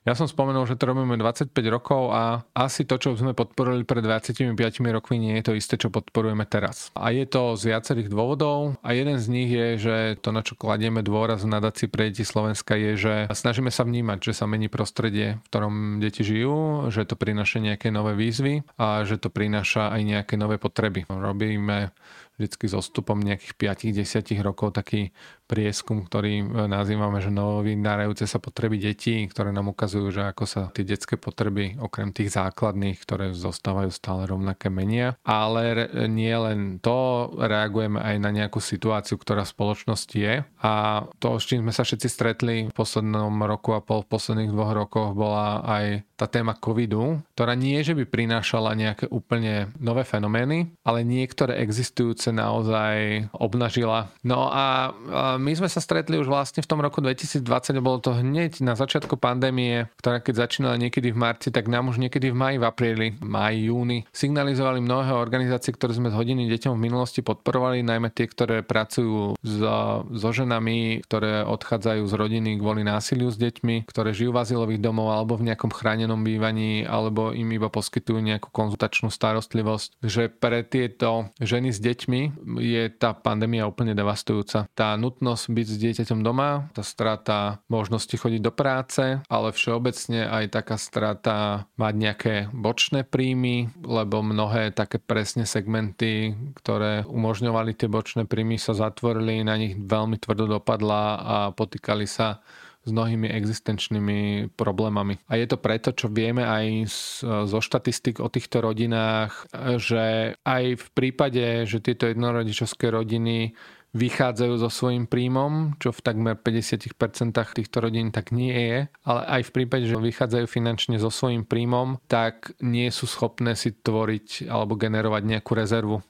Ja 0.06 0.14
som 0.18 0.26
spomenul, 0.30 0.66
že 0.70 0.78
to 0.78 0.90
robíme 0.90 1.18
25 1.18 1.54
rokov 1.70 2.14
a 2.14 2.46
asi 2.54 2.86
to, 2.86 2.98
čo 2.98 3.18
sme 3.18 3.34
podporili 3.38 3.86
pred 3.86 4.06
25 4.06 4.54
rokmi, 4.94 5.18
nie 5.18 5.34
je 5.42 5.46
to 5.50 5.54
isté, 5.58 5.78
čo 5.78 5.94
podporujeme 5.94 6.46
teraz. 6.46 6.94
A 6.98 7.10
je 7.14 7.26
to 7.26 7.58
z 7.58 7.74
viacerých 7.74 8.10
dôvodov 8.10 8.78
a 8.86 8.94
jeden 8.94 9.18
z 9.18 9.26
nich 9.30 9.50
je, 9.50 9.68
že 9.82 9.96
to, 10.22 10.30
na 10.30 10.46
čo 10.46 10.58
kladieme 10.58 11.06
dôraz 11.06 11.46
v 11.46 11.54
nadácii 11.58 11.90
pre 11.90 12.10
deti 12.10 12.26
Slovenska 12.26 12.78
je, 12.78 12.92
že 12.98 13.14
snažíme 13.34 13.70
sa 13.70 13.86
vnímať, 13.86 14.30
že 14.30 14.34
sa 14.38 14.46
mení 14.46 14.70
prostredie, 14.70 15.42
v 15.42 15.48
ktorom 15.50 15.98
deti 16.02 16.22
žijú, 16.22 16.90
že 16.94 17.06
to 17.06 17.18
prináša 17.18 17.62
nejaké 17.62 17.90
nové 17.90 18.14
výzvy 18.14 18.66
a 18.78 19.06
že 19.10 19.18
to 19.18 19.34
prináša 19.34 19.90
aj 19.90 20.02
nejaké 20.06 20.34
nové 20.38 20.62
potreby. 20.62 21.06
Robíme 21.10 21.94
vždycky 22.36 22.68
s 22.68 22.76
odstupom 22.76 23.16
nejakých 23.20 23.56
5-10 23.56 24.44
rokov 24.44 24.76
taký 24.76 25.16
prieskum, 25.46 26.06
ktorý 26.06 26.66
nazývame, 26.66 27.22
že 27.22 27.30
novovynárajúce 27.30 28.26
sa 28.26 28.42
potreby 28.42 28.82
detí, 28.82 29.26
ktoré 29.30 29.54
nám 29.54 29.72
ukazujú, 29.72 30.10
že 30.10 30.26
ako 30.26 30.44
sa 30.50 30.62
tie 30.74 30.82
detské 30.82 31.16
potreby, 31.16 31.78
okrem 31.78 32.10
tých 32.10 32.34
základných, 32.34 32.98
ktoré 33.02 33.32
zostávajú 33.38 33.94
stále 33.94 34.26
rovnaké 34.26 34.74
menia. 34.74 35.16
Ale 35.22 35.88
nie 36.10 36.34
len 36.34 36.82
to, 36.82 37.30
reagujeme 37.38 38.02
aj 38.02 38.16
na 38.18 38.34
nejakú 38.34 38.58
situáciu, 38.58 39.22
ktorá 39.22 39.46
v 39.46 39.54
spoločnosti 39.54 40.18
je. 40.18 40.42
A 40.66 41.06
to, 41.22 41.38
s 41.38 41.46
čím 41.46 41.62
sme 41.62 41.74
sa 41.74 41.86
všetci 41.86 42.08
stretli 42.10 42.56
v 42.70 42.74
poslednom 42.74 43.32
roku 43.46 43.78
a 43.78 43.86
pol, 43.86 44.02
v 44.02 44.12
posledných 44.12 44.52
dvoch 44.52 44.74
rokoch, 44.74 45.14
bola 45.14 45.62
aj 45.62 46.06
tá 46.16 46.32
téma 46.32 46.56
covidu, 46.56 47.20
ktorá 47.36 47.60
nie, 47.60 47.84
že 47.84 47.92
by 47.92 48.08
prinášala 48.08 48.72
nejaké 48.72 49.12
úplne 49.12 49.76
nové 49.78 50.08
fenomény, 50.08 50.72
ale 50.88 51.04
niektoré 51.04 51.60
existujúce 51.60 52.32
naozaj 52.32 53.28
obnažila. 53.36 54.16
No 54.24 54.48
a 54.48 54.96
my 55.38 55.52
sme 55.56 55.70
sa 55.70 55.80
stretli 55.84 56.18
už 56.18 56.28
vlastne 56.28 56.64
v 56.64 56.70
tom 56.70 56.80
roku 56.82 57.00
2020, 57.00 57.46
bolo 57.80 58.00
to 58.02 58.16
hneď 58.16 58.60
na 58.64 58.74
začiatku 58.74 59.16
pandémie, 59.20 59.88
ktorá 60.00 60.20
keď 60.20 60.48
začínala 60.48 60.76
niekedy 60.80 61.12
v 61.12 61.18
marci, 61.20 61.50
tak 61.54 61.70
nám 61.70 61.92
už 61.92 62.02
niekedy 62.02 62.32
v 62.32 62.38
maji, 62.38 62.58
v 62.60 62.66
apríli, 62.66 63.08
maji, 63.22 63.70
júni 63.70 64.00
signalizovali 64.12 64.80
mnohé 64.82 65.14
organizácie, 65.14 65.76
ktoré 65.76 65.94
sme 65.94 66.10
s 66.10 66.18
hodiny 66.18 66.48
deťom 66.48 66.74
v 66.78 66.84
minulosti 66.88 67.20
podporovali, 67.20 67.84
najmä 67.84 68.10
tie, 68.14 68.30
ktoré 68.30 68.64
pracujú 68.64 69.36
so, 69.42 70.06
so 70.10 70.30
ženami, 70.32 71.04
ktoré 71.06 71.44
odchádzajú 71.44 72.04
z 72.08 72.14
rodiny 72.16 72.58
kvôli 72.58 72.88
násiliu 72.88 73.30
s 73.30 73.38
deťmi, 73.38 73.90
ktoré 73.90 74.16
žijú 74.16 74.32
v 74.32 74.42
azylových 74.42 74.82
domov 74.82 75.12
alebo 75.12 75.36
v 75.36 75.52
nejakom 75.52 75.70
chránenom 75.70 76.22
bývaní, 76.24 76.88
alebo 76.88 77.36
im 77.36 77.50
iba 77.52 77.68
poskytujú 77.68 78.24
nejakú 78.24 78.50
konzultačnú 78.50 79.12
starostlivosť. 79.12 80.00
Že 80.02 80.24
pre 80.32 80.64
tieto 80.64 81.30
ženy 81.42 81.76
s 81.76 81.80
deťmi 81.84 82.22
je 82.62 82.84
tá 82.96 83.12
pandémia 83.14 83.68
úplne 83.68 83.94
devastujúca. 83.98 84.70
Tá 84.72 84.96
nutnosť 84.96 85.25
byť 85.34 85.68
s 85.74 85.82
dieťaťom 85.82 86.22
doma, 86.22 86.70
tá 86.78 86.86
strata 86.86 87.66
možnosti 87.66 88.14
chodiť 88.14 88.42
do 88.46 88.54
práce, 88.54 89.18
ale 89.26 89.50
všeobecne 89.50 90.30
aj 90.30 90.54
taká 90.54 90.78
strata 90.78 91.66
mať 91.82 91.94
nejaké 91.98 92.34
bočné 92.54 93.02
príjmy, 93.02 93.74
lebo 93.82 94.22
mnohé 94.22 94.70
také 94.70 95.02
presne 95.02 95.50
segmenty, 95.50 96.38
ktoré 96.62 97.02
umožňovali 97.10 97.74
tie 97.74 97.90
bočné 97.90 98.30
príjmy 98.30 98.62
sa 98.62 98.78
zatvorili, 98.78 99.42
na 99.42 99.58
nich 99.58 99.74
veľmi 99.74 100.22
tvrdo 100.22 100.62
dopadla 100.62 101.04
a 101.18 101.38
potýkali 101.50 102.06
sa 102.06 102.46
s 102.86 102.94
mnohými 102.94 103.34
existenčnými 103.34 104.54
problémami. 104.54 105.18
A 105.26 105.42
je 105.42 105.50
to 105.50 105.58
preto, 105.58 105.90
čo 105.90 106.06
vieme 106.06 106.46
aj 106.46 106.86
zo 107.26 107.58
štatistik 107.58 108.22
o 108.22 108.30
týchto 108.30 108.62
rodinách, 108.62 109.50
že 109.82 110.38
aj 110.46 110.64
v 110.78 110.88
prípade, 110.94 111.66
že 111.66 111.82
tieto 111.82 112.06
jednorodičovské 112.06 112.94
rodiny 112.94 113.58
vychádzajú 113.96 114.54
so 114.60 114.68
svojím 114.68 115.08
príjmom, 115.08 115.80
čo 115.80 115.96
v 115.96 116.04
takmer 116.04 116.36
50% 116.36 116.92
týchto 117.32 117.78
rodín 117.80 118.12
tak 118.12 118.36
nie 118.36 118.52
je, 118.52 118.80
ale 119.08 119.22
aj 119.40 119.42
v 119.48 119.54
prípade, 119.56 119.88
že 119.88 119.96
vychádzajú 119.96 120.46
finančne 120.52 121.00
so 121.00 121.08
svojím 121.08 121.48
príjmom, 121.48 122.04
tak 122.12 122.52
nie 122.60 122.92
sú 122.92 123.08
schopné 123.08 123.56
si 123.56 123.72
tvoriť 123.72 124.52
alebo 124.52 124.76
generovať 124.76 125.24
nejakú 125.24 125.52
rezervu 125.56 126.04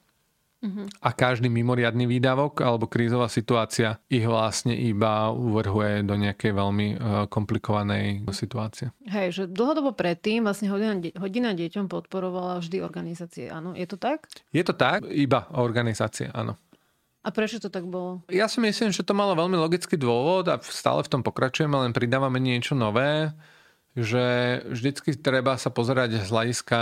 a 1.02 1.10
každý 1.14 1.52
mimoriadný 1.52 2.10
výdavok 2.10 2.62
alebo 2.66 2.90
krízová 2.90 3.30
situácia 3.30 4.02
ich 4.10 4.26
vlastne 4.26 4.74
iba 4.74 5.30
uvrhuje 5.30 6.02
do 6.06 6.16
nejakej 6.18 6.52
veľmi 6.56 6.88
e, 6.90 6.98
komplikovanej 7.30 8.26
situácie. 8.34 8.90
Hej, 9.06 9.28
že 9.32 9.44
dlhodobo 9.46 9.94
predtým 9.94 10.44
vlastne 10.44 10.72
hodina, 10.72 10.98
hodina 11.22 11.54
deťom 11.54 11.86
podporovala 11.88 12.60
vždy 12.60 12.82
organizácie, 12.82 13.48
áno? 13.48 13.78
Je 13.78 13.86
to 13.86 13.98
tak? 14.00 14.26
Je 14.50 14.64
to 14.66 14.74
tak, 14.74 15.06
iba 15.14 15.48
organizácie, 15.56 16.32
áno. 16.34 16.58
A 17.26 17.34
prečo 17.34 17.58
to 17.58 17.74
tak 17.74 17.90
bolo? 17.90 18.22
Ja 18.30 18.46
si 18.46 18.62
myslím, 18.62 18.94
že 18.94 19.02
to 19.02 19.18
malo 19.18 19.34
veľmi 19.34 19.58
logický 19.58 19.98
dôvod 19.98 20.46
a 20.46 20.62
stále 20.62 21.02
v 21.02 21.10
tom 21.10 21.22
pokračujeme, 21.26 21.74
len 21.74 21.90
pridávame 21.90 22.38
niečo 22.38 22.78
nové 22.78 23.34
že 23.96 24.60
vždycky 24.68 25.16
treba 25.16 25.56
sa 25.56 25.72
pozerať 25.72 26.20
z 26.20 26.28
hľadiska, 26.28 26.80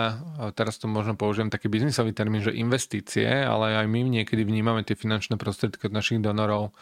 teraz 0.58 0.82
to 0.82 0.90
možno 0.90 1.14
použijem 1.14 1.54
taký 1.54 1.70
biznisový 1.70 2.10
termín, 2.10 2.42
že 2.42 2.58
investície, 2.58 3.30
ale 3.30 3.78
aj 3.78 3.86
my 3.86 4.02
niekedy 4.10 4.42
vnímame 4.42 4.82
tie 4.82 4.98
finančné 4.98 5.38
prostriedky 5.38 5.86
od 5.86 5.94
našich 5.94 6.18
donorov 6.18 6.74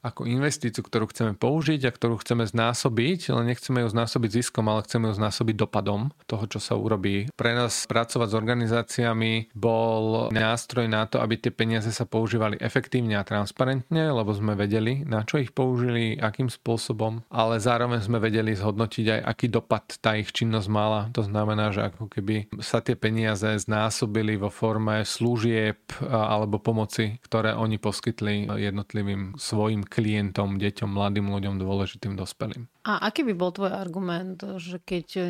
ako 0.00 0.24
investíciu, 0.24 0.80
ktorú 0.80 1.12
chceme 1.12 1.36
použiť 1.36 1.86
a 1.86 1.94
ktorú 1.94 2.20
chceme 2.20 2.48
znásobiť, 2.48 3.32
ale 3.32 3.52
nechceme 3.52 3.84
ju 3.84 3.88
znásobiť 3.92 4.30
ziskom, 4.40 4.66
ale 4.68 4.84
chceme 4.84 5.12
ju 5.12 5.14
znásobiť 5.16 5.56
dopadom 5.60 6.12
toho, 6.24 6.44
čo 6.48 6.58
sa 6.60 6.76
urobí. 6.76 7.28
Pre 7.36 7.52
nás 7.52 7.84
pracovať 7.84 8.28
s 8.32 8.38
organizáciami 8.38 9.32
bol 9.52 10.32
nástroj 10.32 10.88
na 10.88 11.04
to, 11.04 11.20
aby 11.20 11.36
tie 11.36 11.52
peniaze 11.52 11.92
sa 11.92 12.08
používali 12.08 12.56
efektívne 12.56 13.20
a 13.20 13.26
transparentne, 13.26 14.08
lebo 14.08 14.32
sme 14.32 14.56
vedeli, 14.56 15.04
na 15.04 15.22
čo 15.24 15.36
ich 15.36 15.52
použili, 15.52 16.16
akým 16.16 16.48
spôsobom, 16.48 17.20
ale 17.28 17.60
zároveň 17.60 18.00
sme 18.00 18.16
vedeli 18.16 18.56
zhodnotiť 18.56 19.06
aj, 19.18 19.20
aký 19.26 19.46
dopad 19.52 19.84
tá 20.00 20.16
ich 20.16 20.32
činnosť 20.32 20.68
mala. 20.72 21.12
To 21.12 21.22
znamená, 21.26 21.74
že 21.74 21.92
ako 21.92 22.08
keby 22.08 22.48
sa 22.64 22.80
tie 22.80 22.96
peniaze 22.96 23.46
znásobili 23.60 24.40
vo 24.40 24.48
forme 24.48 25.04
služieb 25.04 25.76
alebo 26.08 26.56
pomoci, 26.56 27.20
ktoré 27.20 27.52
oni 27.52 27.76
poskytli 27.76 28.48
jednotlivým 28.48 29.36
svojim 29.36 29.84
klientom, 29.90 30.62
deťom, 30.62 30.86
mladým 30.94 31.26
ľuďom, 31.26 31.58
dôležitým 31.58 32.14
dospelým. 32.14 32.70
A 32.86 33.10
aký 33.10 33.26
by 33.26 33.34
bol 33.36 33.52
tvoj 33.52 33.76
argument, 33.76 34.40
že 34.56 34.80
keď 34.80 35.28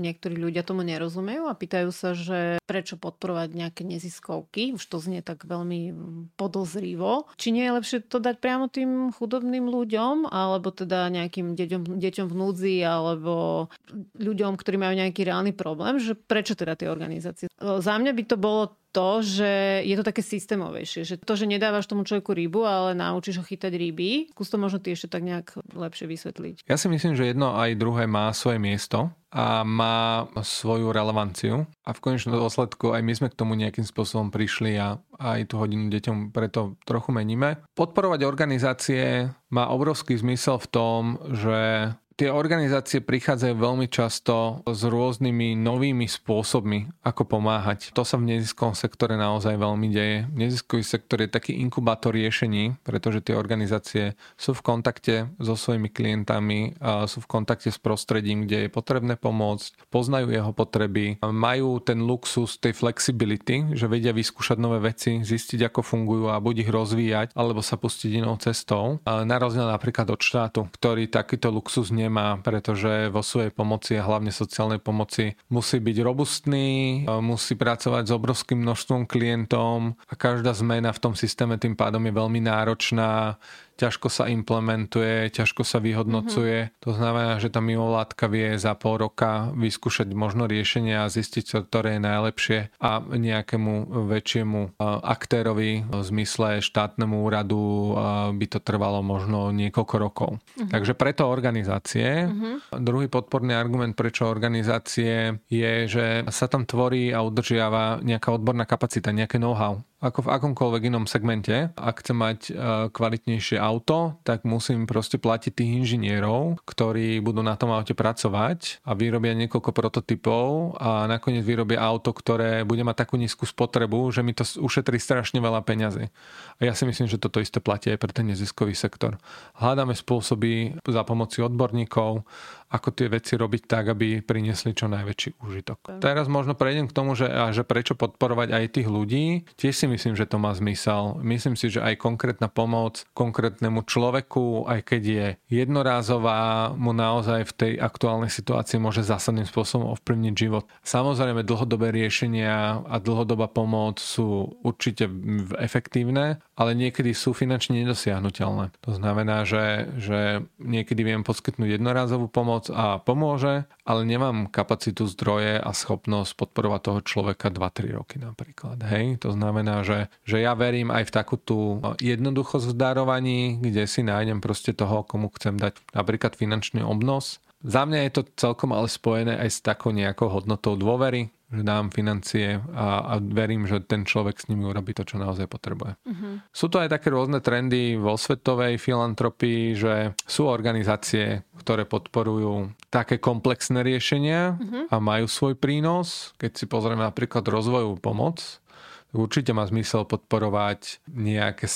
niektorí 0.00 0.38
ľudia 0.38 0.64
tomu 0.64 0.80
nerozumejú 0.80 1.50
a 1.50 1.58
pýtajú 1.58 1.90
sa, 1.92 2.16
že 2.16 2.56
prečo 2.64 2.96
podporovať 2.96 3.52
nejaké 3.52 3.82
neziskovky, 3.84 4.72
už 4.72 4.80
to 4.88 4.96
znie 4.96 5.20
tak 5.20 5.44
veľmi 5.44 5.92
podozrivo, 6.40 7.28
či 7.36 7.52
nie 7.52 7.68
je 7.68 7.76
lepšie 7.76 7.98
to 8.06 8.16
dať 8.16 8.40
priamo 8.40 8.72
tým 8.72 9.12
chudobným 9.12 9.68
ľuďom, 9.68 10.30
alebo 10.32 10.72
teda 10.72 11.12
nejakým 11.12 11.52
deťom, 11.52 12.00
deťom 12.00 12.26
v 12.30 12.38
núdzi, 12.38 12.76
alebo 12.80 13.68
ľuďom, 14.16 14.56
ktorí 14.56 14.80
majú 14.80 14.94
nejaký 14.96 15.20
reálny 15.26 15.52
problém, 15.52 16.00
že 16.00 16.16
prečo 16.16 16.56
teda 16.56 16.80
tie 16.80 16.88
organizácie? 16.88 17.52
Za 17.60 17.94
mňa 18.00 18.12
by 18.16 18.22
to 18.24 18.36
bolo 18.40 18.79
to, 18.90 19.22
že 19.22 19.82
je 19.86 19.94
to 19.94 20.04
také 20.04 20.22
systémovejšie. 20.22 21.06
Že 21.06 21.14
to, 21.22 21.34
že 21.38 21.46
nedávaš 21.46 21.86
tomu 21.86 22.02
človeku 22.02 22.34
rybu, 22.34 22.66
ale 22.66 22.90
naučíš 22.98 23.40
ho 23.40 23.44
chytať 23.46 23.72
ryby. 23.74 24.10
Skús 24.34 24.50
to 24.50 24.58
možno 24.58 24.82
ty 24.82 24.94
ešte 24.94 25.10
tak 25.10 25.22
nejak 25.22 25.54
lepšie 25.74 26.10
vysvetliť. 26.10 26.54
Ja 26.66 26.76
si 26.76 26.90
myslím, 26.90 27.14
že 27.14 27.30
jedno 27.30 27.54
aj 27.54 27.78
druhé 27.78 28.10
má 28.10 28.34
svoje 28.34 28.58
miesto 28.58 29.14
a 29.30 29.62
má 29.62 30.26
svoju 30.42 30.90
relevanciu 30.90 31.62
a 31.86 31.94
v 31.94 32.02
konečnom 32.02 32.34
dôsledku 32.34 32.90
aj 32.90 33.02
my 33.06 33.12
sme 33.14 33.28
k 33.30 33.38
tomu 33.38 33.54
nejakým 33.54 33.86
spôsobom 33.86 34.34
prišli 34.34 34.74
a 34.74 34.98
aj 35.22 35.54
tú 35.54 35.62
hodinu 35.62 35.86
deťom 35.86 36.34
preto 36.34 36.74
trochu 36.82 37.14
meníme. 37.14 37.62
Podporovať 37.78 38.26
organizácie 38.26 39.30
má 39.54 39.70
obrovský 39.70 40.18
zmysel 40.18 40.58
v 40.58 40.68
tom, 40.74 41.02
že 41.30 41.94
tie 42.20 42.28
organizácie 42.28 43.00
prichádzajú 43.00 43.56
veľmi 43.56 43.88
často 43.88 44.60
s 44.68 44.84
rôznymi 44.84 45.56
novými 45.56 46.04
spôsobmi, 46.04 47.00
ako 47.00 47.24
pomáhať. 47.24 47.96
To 47.96 48.04
sa 48.04 48.20
v 48.20 48.36
neziskovom 48.36 48.76
sektore 48.76 49.16
naozaj 49.16 49.56
veľmi 49.56 49.88
deje. 49.88 50.28
Neziskový 50.28 50.84
sektor 50.84 51.24
je 51.24 51.32
taký 51.32 51.56
inkubátor 51.64 52.12
riešení, 52.12 52.76
pretože 52.84 53.24
tie 53.24 53.32
organizácie 53.32 54.20
sú 54.36 54.52
v 54.52 54.60
kontakte 54.60 55.32
so 55.40 55.56
svojimi 55.56 55.88
klientami, 55.88 56.76
sú 57.08 57.24
v 57.24 57.30
kontakte 57.40 57.72
s 57.72 57.80
prostredím, 57.80 58.44
kde 58.44 58.68
je 58.68 58.74
potrebné 58.74 59.16
pomôcť, 59.16 59.88
poznajú 59.88 60.28
jeho 60.28 60.52
potreby, 60.52 61.16
majú 61.24 61.80
ten 61.80 62.04
luxus 62.04 62.60
tej 62.60 62.76
flexibility, 62.76 63.72
že 63.72 63.88
vedia 63.88 64.12
vyskúšať 64.12 64.60
nové 64.60 64.76
veci, 64.84 65.24
zistiť, 65.24 65.72
ako 65.72 65.80
fungujú 65.80 66.28
a 66.28 66.36
buď 66.36 66.68
ich 66.68 66.70
rozvíjať, 66.74 67.32
alebo 67.32 67.64
sa 67.64 67.80
pustiť 67.80 68.20
inou 68.20 68.36
cestou. 68.36 69.00
Na 69.08 69.40
rozdiel 69.40 69.64
napríklad 69.64 70.12
od 70.12 70.20
štátu, 70.20 70.68
ktorý 70.76 71.08
takýto 71.08 71.48
luxus 71.48 71.88
nemá 71.88 72.09
nemá, 72.10 72.42
pretože 72.42 73.06
vo 73.14 73.22
svojej 73.22 73.54
pomoci 73.54 73.94
a 73.94 74.02
hlavne 74.02 74.34
sociálnej 74.34 74.82
pomoci 74.82 75.38
musí 75.46 75.78
byť 75.78 75.96
robustný, 76.02 77.06
musí 77.22 77.54
pracovať 77.54 78.10
s 78.10 78.12
obrovským 78.12 78.58
množstvom 78.66 79.06
klientom 79.06 79.94
a 80.10 80.14
každá 80.18 80.50
zmena 80.50 80.90
v 80.90 80.98
tom 81.06 81.14
systéme 81.14 81.54
tým 81.54 81.78
pádom 81.78 82.02
je 82.02 82.10
veľmi 82.10 82.42
náročná 82.42 83.38
ťažko 83.80 84.12
sa 84.12 84.28
implementuje, 84.28 85.32
ťažko 85.32 85.64
sa 85.64 85.80
vyhodnocuje. 85.80 86.68
Mm-hmm. 86.68 86.84
To 86.84 86.90
znamená, 86.92 87.40
že 87.40 87.48
tá 87.48 87.64
mimovládka 87.64 88.28
vie 88.28 88.60
za 88.60 88.76
pol 88.76 89.00
roka 89.00 89.48
vyskúšať 89.56 90.12
možno 90.12 90.44
riešenie 90.44 91.00
a 91.00 91.08
zistiť, 91.08 91.64
ktoré 91.64 91.96
je 91.96 92.02
najlepšie 92.04 92.58
a 92.76 93.00
nejakému 93.00 94.04
väčšiemu 94.12 94.76
aktérovi 95.00 95.88
v 95.88 96.02
zmysle 96.04 96.60
štátnemu 96.60 97.16
úradu 97.24 97.96
by 98.36 98.46
to 98.52 98.60
trvalo 98.60 99.00
možno 99.00 99.48
niekoľko 99.56 99.96
rokov. 99.96 100.30
Mm-hmm. 100.36 100.68
Takže 100.68 100.92
preto 100.92 101.24
organizácie. 101.24 102.28
Mm-hmm. 102.28 102.84
Druhý 102.84 103.08
podporný 103.08 103.56
argument, 103.56 103.96
prečo 103.96 104.28
organizácie 104.28 105.40
je, 105.48 105.72
že 105.88 106.28
sa 106.28 106.44
tam 106.52 106.68
tvorí 106.68 107.16
a 107.16 107.24
udržiava 107.24 108.04
nejaká 108.04 108.34
odborná 108.36 108.68
kapacita, 108.68 109.14
nejaké 109.14 109.40
know-how 109.40 109.80
ako 110.00 110.24
v 110.24 110.32
akomkoľvek 110.32 110.82
inom 110.88 111.04
segmente. 111.04 111.76
Ak 111.76 112.00
chcem 112.00 112.16
mať 112.16 112.38
e, 112.48 112.52
kvalitnejšie 112.88 113.60
auto, 113.60 114.16
tak 114.24 114.48
musím 114.48 114.88
proste 114.88 115.20
platiť 115.20 115.52
tých 115.52 115.70
inžinierov, 115.84 116.64
ktorí 116.64 117.20
budú 117.20 117.44
na 117.44 117.52
tom 117.60 117.68
aute 117.76 117.92
pracovať 117.92 118.80
a 118.88 118.96
vyrobia 118.96 119.36
niekoľko 119.36 119.70
prototypov 119.76 120.74
a 120.80 121.04
nakoniec 121.04 121.44
vyrobia 121.44 121.84
auto, 121.84 122.16
ktoré 122.16 122.64
bude 122.64 122.80
mať 122.80 123.04
takú 123.04 123.20
nízku 123.20 123.44
spotrebu, 123.44 124.08
že 124.08 124.24
mi 124.24 124.32
to 124.32 124.42
ušetrí 124.42 124.96
strašne 124.96 125.36
veľa 125.36 125.60
peňazí. 125.68 126.08
A 126.56 126.60
ja 126.64 126.72
si 126.72 126.88
myslím, 126.88 127.04
že 127.04 127.20
toto 127.20 127.44
isté 127.44 127.60
platí 127.60 127.92
aj 127.92 128.00
pre 128.00 128.12
ten 128.16 128.24
neziskový 128.24 128.72
sektor. 128.72 129.20
Hľadáme 129.60 129.92
spôsoby 129.92 130.80
za 130.80 131.04
pomoci 131.04 131.44
odborníkov, 131.44 132.24
ako 132.70 132.94
tie 132.94 133.10
veci 133.10 133.34
robiť 133.34 133.62
tak, 133.66 133.90
aby 133.90 134.22
priniesli 134.22 134.72
čo 134.72 134.86
najväčší 134.86 135.42
užitok. 135.42 135.98
Teraz 135.98 136.30
možno 136.30 136.54
prejdem 136.54 136.86
k 136.86 136.94
tomu, 136.94 137.18
že, 137.18 137.26
a 137.26 137.50
že 137.50 137.66
prečo 137.66 137.98
podporovať 137.98 138.54
aj 138.54 138.64
tých 138.78 138.88
ľudí. 138.88 139.44
Tiež 139.58 139.74
si 139.74 139.86
myslím, 139.90 140.14
že 140.14 140.30
to 140.30 140.38
má 140.38 140.54
zmysel. 140.54 141.18
Myslím 141.20 141.58
si, 141.58 141.68
že 141.74 141.82
aj 141.82 141.98
konkrétna 141.98 142.46
pomoc 142.46 143.02
konkrétnemu 143.10 143.82
človeku, 143.82 144.70
aj 144.70 144.80
keď 144.86 145.02
je 145.02 145.26
jednorázová, 145.50 146.72
mu 146.78 146.94
naozaj 146.94 147.50
v 147.50 147.56
tej 147.58 147.72
aktuálnej 147.82 148.30
situácii 148.30 148.78
môže 148.78 149.02
zásadným 149.02 149.50
spôsobom 149.50 149.90
ovplyvniť 149.98 150.34
život. 150.38 150.64
Samozrejme, 150.86 151.42
dlhodobé 151.42 151.90
riešenia 151.90 152.86
a 152.86 152.96
dlhodobá 153.02 153.50
pomoc 153.50 153.98
sú 153.98 154.54
určite 154.62 155.10
efektívne, 155.58 156.38
ale 156.60 156.76
niekedy 156.76 157.16
sú 157.16 157.32
finančne 157.32 157.80
nedosiahnutelné. 157.80 158.68
To 158.84 158.92
znamená, 158.92 159.48
že, 159.48 159.88
že 159.96 160.44
niekedy 160.60 161.00
viem 161.08 161.24
poskytnúť 161.24 161.80
jednorázovú 161.80 162.28
pomoc, 162.28 162.68
a 162.68 163.00
pomôže, 163.00 163.64
ale 163.88 164.04
nemám 164.04 164.44
kapacitu 164.44 165.08
zdroje 165.08 165.56
a 165.56 165.70
schopnosť 165.72 166.36
podporovať 166.36 166.80
toho 166.84 167.00
človeka 167.00 167.48
2-3 167.48 167.96
roky 167.96 168.20
napríklad. 168.20 168.76
Hej? 168.84 169.24
To 169.24 169.32
znamená, 169.32 169.80
že, 169.88 170.12
že 170.28 170.44
ja 170.44 170.52
verím 170.52 170.92
aj 170.92 171.08
v 171.08 171.14
takú 171.16 171.40
tú 171.40 171.80
jednoduchosť 171.96 172.68
v 172.68 172.76
darovaní, 172.76 173.40
kde 173.56 173.88
si 173.88 174.04
nájdem 174.04 174.44
proste 174.44 174.76
toho, 174.76 175.00
komu 175.08 175.32
chcem 175.40 175.56
dať 175.56 175.80
napríklad 175.96 176.36
finančný 176.36 176.84
obnos. 176.84 177.40
Za 177.64 177.88
mňa 177.88 178.04
je 178.04 178.12
to 178.20 178.22
celkom 178.36 178.76
ale 178.76 178.88
spojené 178.88 179.40
aj 179.40 179.48
s 179.48 179.58
takou 179.64 179.96
nejakou 179.96 180.28
hodnotou 180.28 180.76
dôvery, 180.76 181.32
že 181.50 181.66
dám 181.66 181.90
financie 181.90 182.62
a, 182.70 183.02
a 183.10 183.14
verím, 183.18 183.66
že 183.66 183.82
ten 183.82 184.06
človek 184.06 184.38
s 184.38 184.46
nimi 184.46 184.62
urobí 184.62 184.94
to, 184.94 185.02
čo 185.02 185.18
naozaj 185.18 185.50
potrebuje. 185.50 185.98
Uh-huh. 186.06 186.38
Sú 186.54 186.70
to 186.70 186.78
aj 186.78 186.94
také 186.94 187.10
rôzne 187.10 187.42
trendy 187.42 187.98
vo 187.98 188.14
svetovej 188.14 188.78
filantropii, 188.78 189.74
že 189.74 190.14
sú 190.30 190.46
organizácie, 190.46 191.42
ktoré 191.58 191.90
podporujú 191.90 192.70
také 192.86 193.18
komplexné 193.18 193.82
riešenia 193.82 194.54
uh-huh. 194.54 194.82
a 194.94 194.96
majú 195.02 195.26
svoj 195.26 195.58
prínos. 195.58 196.32
Keď 196.38 196.52
si 196.54 196.64
pozrieme 196.70 197.02
napríklad 197.02 197.42
rozvojovú 197.42 197.98
pomoc, 197.98 198.62
určite 199.10 199.50
má 199.50 199.66
zmysel 199.66 200.06
podporovať 200.06 201.02
nejaké 201.10 201.66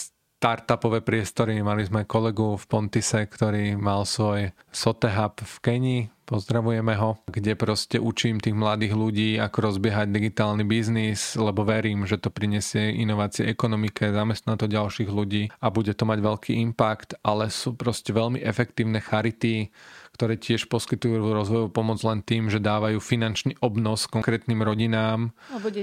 startupové 0.44 1.00
priestory. 1.00 1.58
Mali 1.64 1.88
sme 1.88 2.06
kolegu 2.06 2.54
v 2.60 2.64
Pontise, 2.68 3.24
ktorý 3.24 3.80
mal 3.80 4.04
svoj 4.04 4.52
Sotehub 4.70 5.40
v 5.40 5.56
Kenii, 5.64 6.02
pozdravujeme 6.24 6.96
ho, 6.96 7.20
kde 7.28 7.52
proste 7.54 8.00
učím 8.00 8.40
tých 8.40 8.56
mladých 8.56 8.96
ľudí, 8.96 9.30
ako 9.37 9.70
rozbiehať 9.70 10.08
digitálny 10.10 10.64
biznis, 10.64 11.37
lebo 11.37 11.62
verím, 11.62 12.08
že 12.08 12.16
to 12.16 12.32
prinesie 12.32 12.96
inovácie 12.96 13.44
ekonomike, 13.44 14.08
zamestná 14.10 14.56
to 14.56 14.64
ďalších 14.64 15.08
ľudí 15.12 15.52
a 15.60 15.66
bude 15.68 15.92
to 15.92 16.04
mať 16.08 16.18
veľký 16.24 16.52
impact, 16.64 17.20
ale 17.20 17.52
sú 17.52 17.76
proste 17.76 18.10
veľmi 18.10 18.40
efektívne 18.40 19.04
charity, 19.04 19.68
ktoré 20.14 20.38
tiež 20.38 20.70
poskytujú 20.70 21.18
rozvojovú 21.34 21.70
pomoc 21.74 21.98
len 22.06 22.22
tým, 22.22 22.46
že 22.46 22.62
dávajú 22.62 23.02
finančný 23.02 23.58
obnos 23.58 24.06
konkrétnym 24.06 24.62
rodinám 24.62 25.34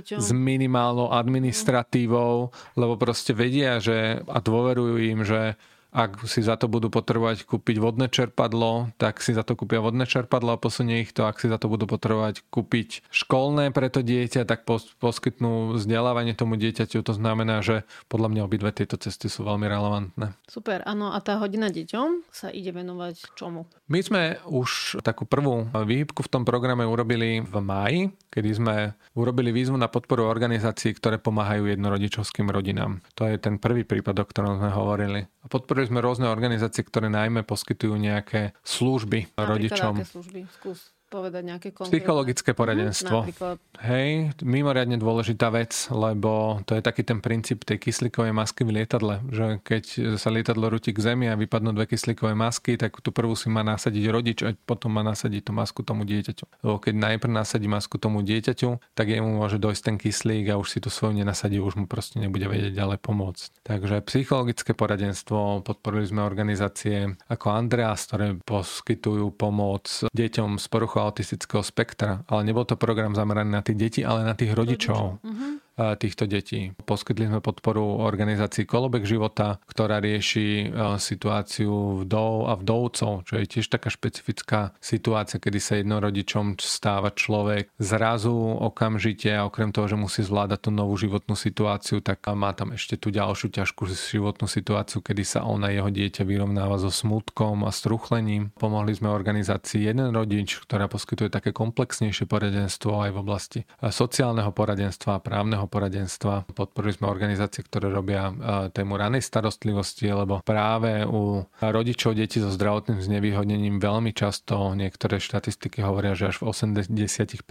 s 0.08 0.32
minimálnou 0.32 1.12
administratívou, 1.12 2.56
lebo 2.80 2.94
proste 2.96 3.36
vedia, 3.36 3.84
že 3.84 4.24
a 4.24 4.38
dôverujú 4.40 4.96
im, 5.04 5.22
že 5.28 5.60
ak 5.92 6.24
si 6.24 6.40
za 6.40 6.56
to 6.56 6.72
budú 6.72 6.88
potrebovať 6.88 7.44
kúpiť 7.44 7.78
vodné 7.84 8.08
čerpadlo, 8.08 8.96
tak 8.96 9.20
si 9.20 9.36
za 9.36 9.44
to 9.44 9.60
kúpia 9.60 9.84
vodné 9.84 10.08
čerpadlo 10.08 10.56
a 10.56 10.62
posunie 10.62 11.04
ich 11.04 11.12
to. 11.12 11.28
Ak 11.28 11.44
si 11.44 11.52
za 11.52 11.60
to 11.60 11.68
budú 11.68 11.84
potrebovať 11.84 12.48
kúpiť 12.48 13.04
školné 13.12 13.76
pre 13.76 13.92
to 13.92 14.00
dieťa, 14.00 14.48
tak 14.48 14.64
poskytnú 15.04 15.76
vzdelávanie 15.76 16.32
tomu 16.32 16.56
dieťaťu. 16.56 17.04
To 17.04 17.14
znamená, 17.14 17.60
že 17.60 17.84
podľa 18.08 18.32
mňa 18.32 18.42
obidve 18.48 18.72
tieto 18.72 18.96
cesty 18.96 19.28
sú 19.28 19.44
veľmi 19.44 19.68
relevantné. 19.68 20.32
Super, 20.48 20.80
áno. 20.88 21.12
A 21.12 21.20
tá 21.20 21.36
hodina 21.44 21.68
deťom 21.68 22.32
sa 22.32 22.48
ide 22.48 22.72
venovať 22.72 23.36
čomu? 23.36 23.68
My 23.92 24.00
sme 24.00 24.40
už 24.48 25.04
takú 25.04 25.28
prvú 25.28 25.68
výhybku 25.76 26.24
v 26.24 26.32
tom 26.32 26.48
programe 26.48 26.88
urobili 26.88 27.44
v 27.44 27.56
máji, 27.60 28.02
kedy 28.32 28.50
sme 28.56 28.76
urobili 29.12 29.52
výzvu 29.52 29.76
na 29.76 29.92
podporu 29.92 30.24
organizácií, 30.24 30.96
ktoré 30.96 31.20
pomáhajú 31.20 31.68
jednorodičovským 31.68 32.48
rodinám. 32.48 33.04
To 33.20 33.28
je 33.28 33.36
ten 33.36 33.60
prvý 33.60 33.84
prípad, 33.84 34.24
o 34.24 34.26
ktorom 34.26 34.64
sme 34.64 34.72
hovorili. 34.72 35.28
A 35.42 35.50
podporili 35.50 35.81
sme 35.88 36.04
rôzne 36.04 36.28
organizácie, 36.30 36.86
ktoré 36.86 37.08
najmä 37.10 37.46
poskytujú 37.48 37.96
nejaké 37.98 38.54
služby 38.62 39.34
Napríklad 39.34 39.50
rodičom. 39.50 39.94
Aké 39.98 40.08
služby? 40.08 40.40
Skús 40.52 40.94
povedať 41.12 41.44
nejaké 41.44 41.70
konkrétne? 41.76 41.92
Psychologické 42.00 42.56
poradenstvo. 42.56 43.28
Mm, 43.28 43.60
Hej, 43.84 44.10
mimoriadne 44.40 44.96
dôležitá 44.96 45.52
vec, 45.52 45.76
lebo 45.92 46.64
to 46.64 46.80
je 46.80 46.82
taký 46.82 47.04
ten 47.04 47.20
princíp 47.20 47.68
tej 47.68 47.84
kyslíkovej 47.84 48.32
masky 48.32 48.64
v 48.64 48.80
lietadle, 48.80 49.20
že 49.28 49.60
keď 49.60 50.16
sa 50.16 50.32
lietadlo 50.32 50.72
rúti 50.72 50.96
k 50.96 51.04
zemi 51.04 51.28
a 51.28 51.36
vypadnú 51.36 51.76
dve 51.76 51.92
kyslíkové 51.92 52.32
masky, 52.32 52.80
tak 52.80 52.96
tú 53.04 53.12
prvú 53.12 53.36
si 53.36 53.52
má 53.52 53.60
nasadiť 53.68 54.04
rodič 54.08 54.40
a 54.48 54.56
potom 54.56 54.96
má 54.96 55.04
nasadiť 55.04 55.44
tú 55.44 55.52
masku 55.52 55.84
tomu 55.84 56.08
dieťaťu. 56.08 56.64
Lebo 56.64 56.80
keď 56.80 56.94
najprv 56.96 57.32
nasadí 57.36 57.68
masku 57.68 58.00
tomu 58.00 58.24
dieťaťu, 58.24 58.96
tak 58.96 59.12
jemu 59.12 59.28
môže 59.28 59.60
dojsť 59.60 59.82
ten 59.84 59.98
kyslík 60.00 60.56
a 60.56 60.62
už 60.62 60.68
si 60.72 60.80
tú 60.80 60.88
svoju 60.88 61.20
nenasadí, 61.20 61.60
už 61.60 61.76
mu 61.76 61.86
proste 61.90 62.24
nebude 62.24 62.48
vedieť 62.48 62.72
ďalej 62.72 63.04
pomôcť. 63.04 63.66
Takže 63.68 64.06
psychologické 64.08 64.72
poradenstvo, 64.72 65.66
podporili 65.66 66.06
sme 66.08 66.24
organizácie 66.24 67.18
ako 67.28 67.52
Andreas, 67.52 68.08
ktoré 68.08 68.38
poskytujú 68.46 69.34
pomoc 69.36 69.90
deťom 70.14 70.62
s 70.62 70.70
poruchou 70.70 71.01
autistického 71.06 71.64
spektra, 71.64 72.22
ale 72.28 72.44
nebol 72.44 72.66
to 72.66 72.78
program 72.78 73.16
zameraný 73.16 73.52
na 73.52 73.62
tých 73.62 73.78
detí, 73.78 74.02
ale 74.06 74.26
na 74.26 74.34
tých 74.34 74.54
rodičov. 74.54 75.22
rodičov. 75.22 75.26
Uh-huh 75.26 75.61
týchto 75.76 76.28
detí. 76.28 76.76
Poskytli 76.84 77.32
sme 77.32 77.40
podporu 77.40 78.04
organizácii 78.04 78.68
Kolobek 78.68 79.08
života, 79.08 79.58
ktorá 79.66 80.04
rieši 80.04 80.70
situáciu 81.00 82.04
vdov 82.06 82.52
a 82.52 82.54
vdovcov, 82.60 83.26
čo 83.26 83.34
je 83.40 83.46
tiež 83.48 83.72
taká 83.72 83.90
špecifická 83.90 84.76
situácia, 84.84 85.42
kedy 85.42 85.60
sa 85.64 85.80
jednorodičom 85.80 86.60
stáva 86.60 87.10
človek 87.16 87.72
zrazu 87.80 88.34
okamžite 88.36 89.32
a 89.32 89.48
okrem 89.48 89.72
toho, 89.72 89.88
že 89.90 89.98
musí 89.98 90.22
zvládať 90.22 90.68
tú 90.68 90.72
novú 90.76 90.94
životnú 91.00 91.34
situáciu, 91.34 92.04
tak 92.04 92.24
má 92.36 92.52
tam 92.54 92.76
ešte 92.76 93.00
tú 93.00 93.10
ďalšiu 93.10 93.50
ťažkú 93.50 93.88
životnú 93.90 94.46
situáciu, 94.46 95.02
kedy 95.02 95.24
sa 95.26 95.48
on 95.48 95.64
a 95.66 95.74
jeho 95.74 95.90
dieťa 95.90 96.24
vyrovnáva 96.28 96.78
so 96.78 96.94
smutkom 96.94 97.64
a 97.66 97.72
struchlením. 97.74 98.54
Pomohli 98.60 98.94
sme 98.94 99.10
organizácii 99.10 99.88
Jeden 99.88 100.14
rodič, 100.14 100.62
ktorá 100.62 100.86
poskytuje 100.86 101.34
také 101.34 101.50
komplexnejšie 101.50 102.30
poradenstvo 102.30 103.02
aj 103.02 103.10
v 103.16 103.18
oblasti 103.18 103.60
sociálneho 103.82 104.54
poradenstva 104.54 105.18
a 105.18 105.24
právneho 105.24 105.61
poradenstva. 105.68 106.50
Podporili 106.54 106.96
sme 106.96 107.12
organizácie, 107.12 107.62
ktoré 107.66 107.92
robia 107.92 108.30
e, 108.30 108.34
tému 108.72 108.96
ranej 108.96 109.26
starostlivosti, 109.26 110.08
lebo 110.10 110.40
práve 110.42 111.04
u 111.04 111.46
rodičov 111.60 112.16
detí 112.16 112.40
so 112.40 112.50
zdravotným 112.50 113.02
znevýhodnením 113.02 113.78
veľmi 113.78 114.16
často 114.16 114.74
niektoré 114.78 115.20
štatistiky 115.20 115.84
hovoria, 115.84 116.16
že 116.16 116.32
až 116.32 116.42
v 116.42 116.54
80% 116.54 117.44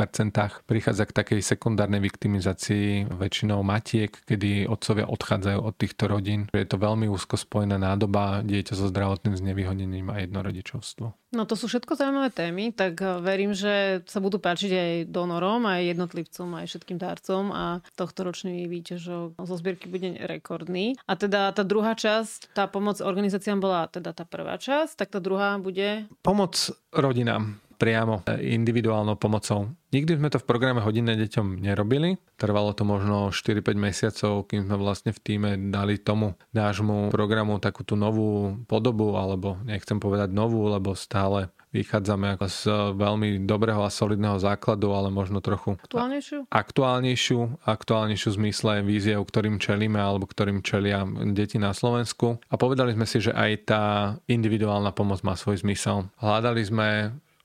prichádza 0.64 1.04
k 1.04 1.12
takej 1.12 1.40
sekundárnej 1.44 2.00
viktimizácii 2.00 3.10
väčšinou 3.12 3.60
matiek, 3.60 4.10
kedy 4.24 4.70
otcovia 4.70 5.06
odchádzajú 5.10 5.58
od 5.60 5.74
týchto 5.76 6.08
rodín. 6.08 6.48
Je 6.54 6.66
to 6.66 6.80
veľmi 6.80 7.10
úzko 7.10 7.36
spojená 7.36 7.76
nádoba 7.76 8.40
dieťa 8.46 8.74
so 8.78 8.86
zdravotným 8.88 9.36
znevýhodnením 9.36 10.08
a 10.08 10.22
jednorodičovstvo. 10.24 11.19
No 11.30 11.46
to 11.46 11.54
sú 11.54 11.70
všetko 11.70 11.94
zaujímavé 11.94 12.34
témy, 12.34 12.74
tak 12.74 12.98
e, 12.98 13.22
verím, 13.22 13.54
že 13.54 14.02
sa 14.10 14.18
budú 14.18 14.42
páčiť 14.42 14.70
aj 14.74 14.92
donorom, 15.14 15.62
aj 15.62 15.94
jednotlivcom, 15.94 16.58
aj 16.58 16.66
všetkým 16.66 16.98
dárcom 16.98 17.54
a 17.54 17.78
tohto 17.94 18.26
ročný 18.26 18.66
výťažok 18.66 19.38
zo 19.38 19.54
zbierky 19.54 19.86
bude 19.86 20.18
rekordný. 20.26 20.98
A 21.06 21.14
teda 21.14 21.54
tá 21.54 21.62
druhá 21.62 21.94
časť, 21.94 22.50
tá 22.50 22.66
pomoc 22.66 22.98
organizáciám 22.98 23.62
bola 23.62 23.86
teda 23.86 24.10
tá 24.10 24.26
prvá 24.26 24.58
časť, 24.58 24.98
tak 24.98 25.08
tá 25.14 25.22
druhá 25.22 25.54
bude... 25.62 26.10
Pomoc 26.26 26.74
rodinám 26.90 27.62
priamo 27.80 28.20
e, 28.28 28.52
individuálnou 28.52 29.16
pomocou. 29.16 29.72
Nikdy 29.96 30.20
sme 30.20 30.28
to 30.28 30.36
v 30.36 30.46
programe 30.46 30.84
Hodinné 30.84 31.16
deťom 31.16 31.64
nerobili. 31.64 32.20
Trvalo 32.36 32.76
to 32.76 32.84
možno 32.84 33.32
4-5 33.32 33.72
mesiacov, 33.80 34.44
kým 34.44 34.68
sme 34.68 34.76
vlastne 34.76 35.16
v 35.16 35.20
týme 35.24 35.50
dali 35.72 35.96
tomu 35.96 36.36
nášmu 36.52 37.08
programu 37.08 37.56
takú 37.56 37.80
tú 37.82 37.96
novú 37.96 38.60
podobu, 38.68 39.16
alebo 39.16 39.56
nechcem 39.64 39.96
povedať 39.96 40.28
novú, 40.28 40.68
lebo 40.68 40.92
stále 40.92 41.48
vychádzame 41.70 42.38
z 42.50 42.66
veľmi 42.98 43.46
dobrého 43.46 43.82
a 43.86 43.90
solidného 43.90 44.42
základu, 44.42 44.90
ale 44.90 45.08
možno 45.08 45.38
trochu 45.38 45.78
aktuálnejšiu, 45.78 46.50
aktuálnejšiu, 46.50 47.38
aktuálnejšiu 47.62 48.30
zmysle 48.34 48.82
víziev, 48.82 49.22
ktorým 49.22 49.62
čelíme 49.62 49.98
alebo 49.98 50.26
ktorým 50.26 50.66
čelia 50.66 51.06
deti 51.30 51.62
na 51.62 51.70
Slovensku. 51.70 52.42
A 52.50 52.54
povedali 52.58 52.94
sme 52.98 53.06
si, 53.06 53.22
že 53.22 53.30
aj 53.30 53.50
tá 53.70 53.84
individuálna 54.26 54.90
pomoc 54.90 55.22
má 55.22 55.38
svoj 55.38 55.62
zmysel. 55.62 56.10
Hľadali 56.18 56.62
sme 56.66 56.88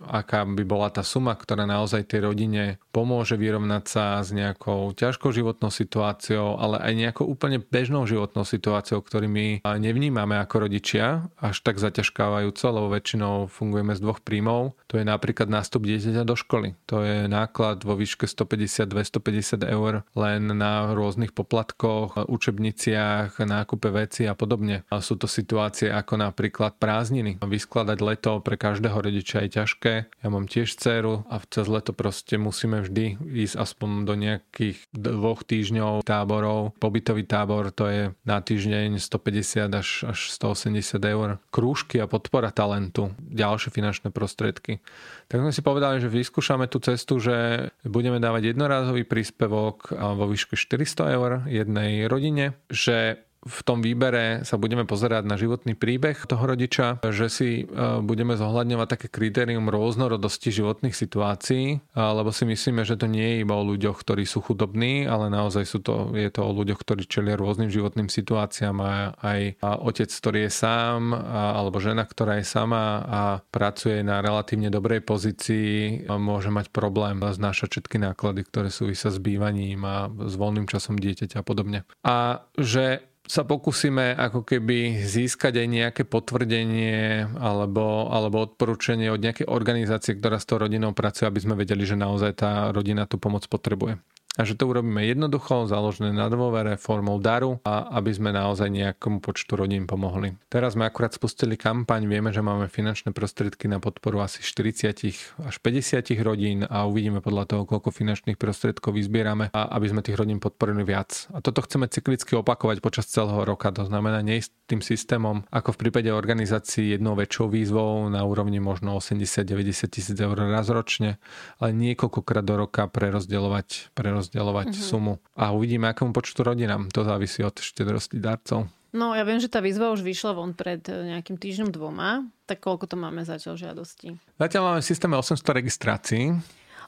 aká 0.04 0.44
by 0.44 0.64
bola 0.68 0.92
tá 0.92 1.04
suma, 1.04 1.32
ktorá 1.36 1.64
naozaj 1.64 2.10
tej 2.10 2.28
rodine 2.28 2.64
pomôže 2.92 3.40
vyrovnať 3.40 3.84
sa 3.88 4.06
s 4.20 4.36
nejakou 4.36 4.92
ťažkou 4.92 5.32
životnou 5.32 5.72
situáciou, 5.72 6.60
ale 6.60 6.84
aj 6.84 6.94
nejakou 6.96 7.26
úplne 7.28 7.64
bežnou 7.64 8.04
životnou 8.04 8.44
situáciou, 8.44 9.00
ktorými 9.00 9.64
nevnímame 9.64 10.36
ako 10.40 10.68
rodičia 10.68 11.28
až 11.40 11.64
tak 11.64 11.80
zaťažkávajúco, 11.80 12.66
lebo 12.72 12.88
väčšinou 12.92 13.48
fungujeme 13.48 13.96
z 13.96 14.04
dvoch 14.04 14.20
príjmov. 14.20 14.76
To 14.92 15.00
je 15.00 15.06
napríklad 15.08 15.48
nástup 15.48 15.88
dieťaťa 15.88 16.24
do 16.24 16.36
školy. 16.36 16.76
To 16.92 17.04
je 17.04 17.28
náklad 17.32 17.84
vo 17.84 17.96
výške 17.96 18.28
150-250 18.28 19.64
eur 19.64 20.08
len 20.16 20.42
na 20.56 20.92
rôznych 20.92 21.32
poplatkoch, 21.36 22.28
učebniciach, 22.28 23.40
nákupe 23.40 23.92
veci 23.92 24.28
a 24.28 24.36
podobne. 24.36 24.88
A 24.92 25.00
sú 25.04 25.20
to 25.20 25.28
situácie 25.28 25.92
ako 25.92 26.20
napríklad 26.20 26.80
prázdniny. 26.80 27.40
Vyskladať 27.44 27.98
leto 28.00 28.32
pre 28.40 28.56
každého 28.56 28.96
rodiča 28.96 29.44
je 29.46 29.50
ťažké 29.62 29.85
ťažké. 29.86 30.10
Ja 30.26 30.30
mám 30.34 30.50
tiež 30.50 30.74
dceru 30.74 31.22
a 31.30 31.38
cez 31.46 31.70
leto 31.70 31.94
proste 31.94 32.42
musíme 32.42 32.82
vždy 32.82 33.22
ísť 33.22 33.56
aspoň 33.62 33.90
do 34.10 34.14
nejakých 34.18 34.78
dvoch 34.90 35.46
týždňov 35.46 36.02
táborov. 36.02 36.74
Pobytový 36.82 37.22
tábor 37.30 37.70
to 37.70 37.86
je 37.86 38.04
na 38.26 38.42
týždeň 38.42 38.98
150 38.98 39.70
až, 39.70 39.90
až 40.10 40.20
180 40.34 40.98
eur. 40.98 41.38
Krúžky 41.54 42.02
a 42.02 42.10
podpora 42.10 42.50
talentu, 42.50 43.14
ďalšie 43.22 43.70
finančné 43.70 44.10
prostriedky. 44.10 44.82
Tak 45.30 45.46
sme 45.46 45.54
si 45.54 45.62
povedali, 45.62 46.02
že 46.02 46.10
vyskúšame 46.10 46.66
tú 46.66 46.82
cestu, 46.82 47.22
že 47.22 47.70
budeme 47.86 48.18
dávať 48.18 48.54
jednorázový 48.54 49.06
príspevok 49.06 49.94
vo 49.94 50.26
výške 50.26 50.58
400 50.58 51.16
eur 51.18 51.32
jednej 51.46 52.10
rodine, 52.10 52.58
že 52.74 53.22
v 53.46 53.60
tom 53.62 53.86
výbere 53.86 54.42
sa 54.42 54.58
budeme 54.58 54.90
pozerať 54.90 55.22
na 55.30 55.38
životný 55.38 55.78
príbeh 55.78 56.18
toho 56.26 56.42
rodiča, 56.42 57.06
že 57.06 57.30
si 57.30 57.50
e, 57.62 57.64
budeme 58.02 58.34
zohľadňovať 58.34 58.88
také 58.90 59.08
kritérium 59.08 59.70
rôznorodosti 59.70 60.50
životných 60.50 60.98
situácií, 60.98 61.86
lebo 61.94 62.34
si 62.34 62.44
myslíme, 62.50 62.82
že 62.82 62.98
to 62.98 63.06
nie 63.06 63.38
je 63.38 63.42
iba 63.46 63.54
o 63.54 63.64
ľuďoch, 63.64 64.02
ktorí 64.02 64.26
sú 64.26 64.42
chudobní, 64.42 65.06
ale 65.06 65.30
naozaj 65.30 65.64
sú 65.70 65.80
to, 65.86 66.10
je 66.18 66.30
to 66.34 66.42
o 66.42 66.52
ľuďoch, 66.58 66.82
ktorí 66.82 67.06
čelia 67.06 67.38
rôznym 67.38 67.70
životným 67.70 68.10
situáciám 68.10 68.78
a 68.82 69.14
aj 69.22 69.42
otec, 69.62 70.10
ktorý 70.10 70.50
je 70.50 70.52
sám, 70.52 71.14
alebo 71.34 71.78
žena, 71.78 72.04
ktorá 72.04 72.42
je 72.42 72.46
sama 72.50 73.06
a 73.06 73.22
pracuje 73.54 74.02
na 74.02 74.26
relatívne 74.26 74.74
dobrej 74.74 75.06
pozícii, 75.06 76.06
môže 76.18 76.50
mať 76.50 76.74
problém 76.74 77.22
znášať 77.22 77.78
všetky 77.78 78.02
náklady, 78.02 78.42
ktoré 78.50 78.74
súvisia 78.74 79.14
s 79.14 79.22
bývaním 79.22 79.86
a 79.86 80.10
s 80.10 80.34
voľným 80.34 80.66
časom 80.66 80.98
dieťaťa 80.98 81.42
a 81.42 81.46
podobne. 81.46 81.80
A 82.02 82.46
že 82.58 83.15
sa 83.26 83.42
pokúsime 83.42 84.14
ako 84.14 84.46
keby 84.46 85.02
získať 85.02 85.62
aj 85.62 85.68
nejaké 85.68 86.04
potvrdenie 86.06 87.26
alebo, 87.42 88.10
alebo 88.14 88.46
odporúčanie 88.46 89.10
od 89.10 89.22
nejakej 89.22 89.50
organizácie, 89.50 90.18
ktorá 90.18 90.38
s 90.38 90.46
tou 90.46 90.62
rodinou 90.62 90.94
pracuje, 90.94 91.26
aby 91.26 91.42
sme 91.42 91.58
vedeli, 91.58 91.84
že 91.86 91.98
naozaj 91.98 92.32
tá 92.38 92.70
rodina 92.70 93.10
tú 93.10 93.18
pomoc 93.18 93.50
potrebuje 93.50 93.98
a 94.36 94.44
že 94.44 94.60
to 94.60 94.68
urobíme 94.68 95.00
jednoducho, 95.08 95.68
založené 95.68 96.12
na 96.12 96.28
dôvere, 96.28 96.76
formou 96.76 97.18
daru 97.24 97.64
a 97.64 97.88
aby 97.96 98.12
sme 98.12 98.36
naozaj 98.36 98.68
nejakomu 98.68 99.24
počtu 99.24 99.56
rodín 99.56 99.88
pomohli. 99.88 100.36
Teraz 100.52 100.76
sme 100.76 100.84
akurát 100.88 101.16
spustili 101.16 101.56
kampaň, 101.56 102.06
vieme, 102.06 102.36
že 102.36 102.44
máme 102.44 102.68
finančné 102.68 103.16
prostriedky 103.16 103.72
na 103.72 103.80
podporu 103.80 104.20
asi 104.20 104.44
40 104.44 105.48
až 105.48 105.56
50 105.64 106.12
rodín 106.20 106.68
a 106.68 106.84
uvidíme 106.84 107.24
podľa 107.24 107.48
toho, 107.48 107.64
koľko 107.64 107.96
finančných 107.96 108.36
prostriedkov 108.36 108.96
vyzbierame 108.96 109.50
a 109.56 109.62
aby 109.76 109.88
sme 109.88 110.04
tých 110.04 110.20
rodín 110.20 110.44
podporili 110.44 110.84
viac. 110.84 111.32
A 111.32 111.40
toto 111.40 111.64
chceme 111.64 111.88
cyklicky 111.88 112.36
opakovať 112.36 112.84
počas 112.84 113.08
celého 113.08 113.40
roka, 113.48 113.72
to 113.72 113.88
znamená 113.88 114.20
neísť 114.20 114.52
tým 114.66 114.82
systémom, 114.82 115.46
ako 115.54 115.78
v 115.78 115.80
prípade 115.88 116.10
organizácií 116.10 116.98
jednou 116.98 117.14
väčšou 117.14 117.48
výzvou 117.54 118.10
na 118.10 118.26
úrovni 118.26 118.58
možno 118.58 118.98
80-90 118.98 119.94
tisíc 119.94 120.18
eur 120.18 120.36
raz 120.36 120.68
ročne, 120.68 121.22
ale 121.62 121.72
niekoľkokrát 121.72 122.42
do 122.42 122.66
roka 122.66 122.90
prerozdeľovať, 122.90 123.94
prerozdeľovať 123.94 124.25
prerozdeľovať 124.26 124.68
uh-huh. 124.74 124.88
sumu. 124.90 125.14
A 125.38 125.54
uvidíme, 125.54 125.92
akému 125.92 126.12
počtu 126.12 126.42
rodinám. 126.42 126.90
To 126.92 127.06
závisí 127.06 127.46
od 127.46 127.56
štedrosti 127.56 128.18
darcov. 128.18 128.68
No 128.96 129.12
ja 129.12 129.28
viem, 129.28 129.44
že 129.44 129.52
tá 129.52 129.60
výzva 129.60 129.92
už 129.92 130.08
vyšla 130.08 130.32
von 130.40 130.56
pred 130.56 130.80
eh, 130.88 131.16
nejakým 131.16 131.36
týždňom 131.36 131.70
dvoma. 131.70 132.24
Tak 132.48 132.64
koľko 132.64 132.88
to 132.88 132.96
máme 132.96 133.28
zatiaľ 133.28 133.60
žiadostí? 133.60 134.16
Zatiaľ 134.40 134.62
máme 134.72 134.80
v 134.80 134.88
systéme 134.88 135.16
800 135.20 135.60
registrácií. 135.60 136.32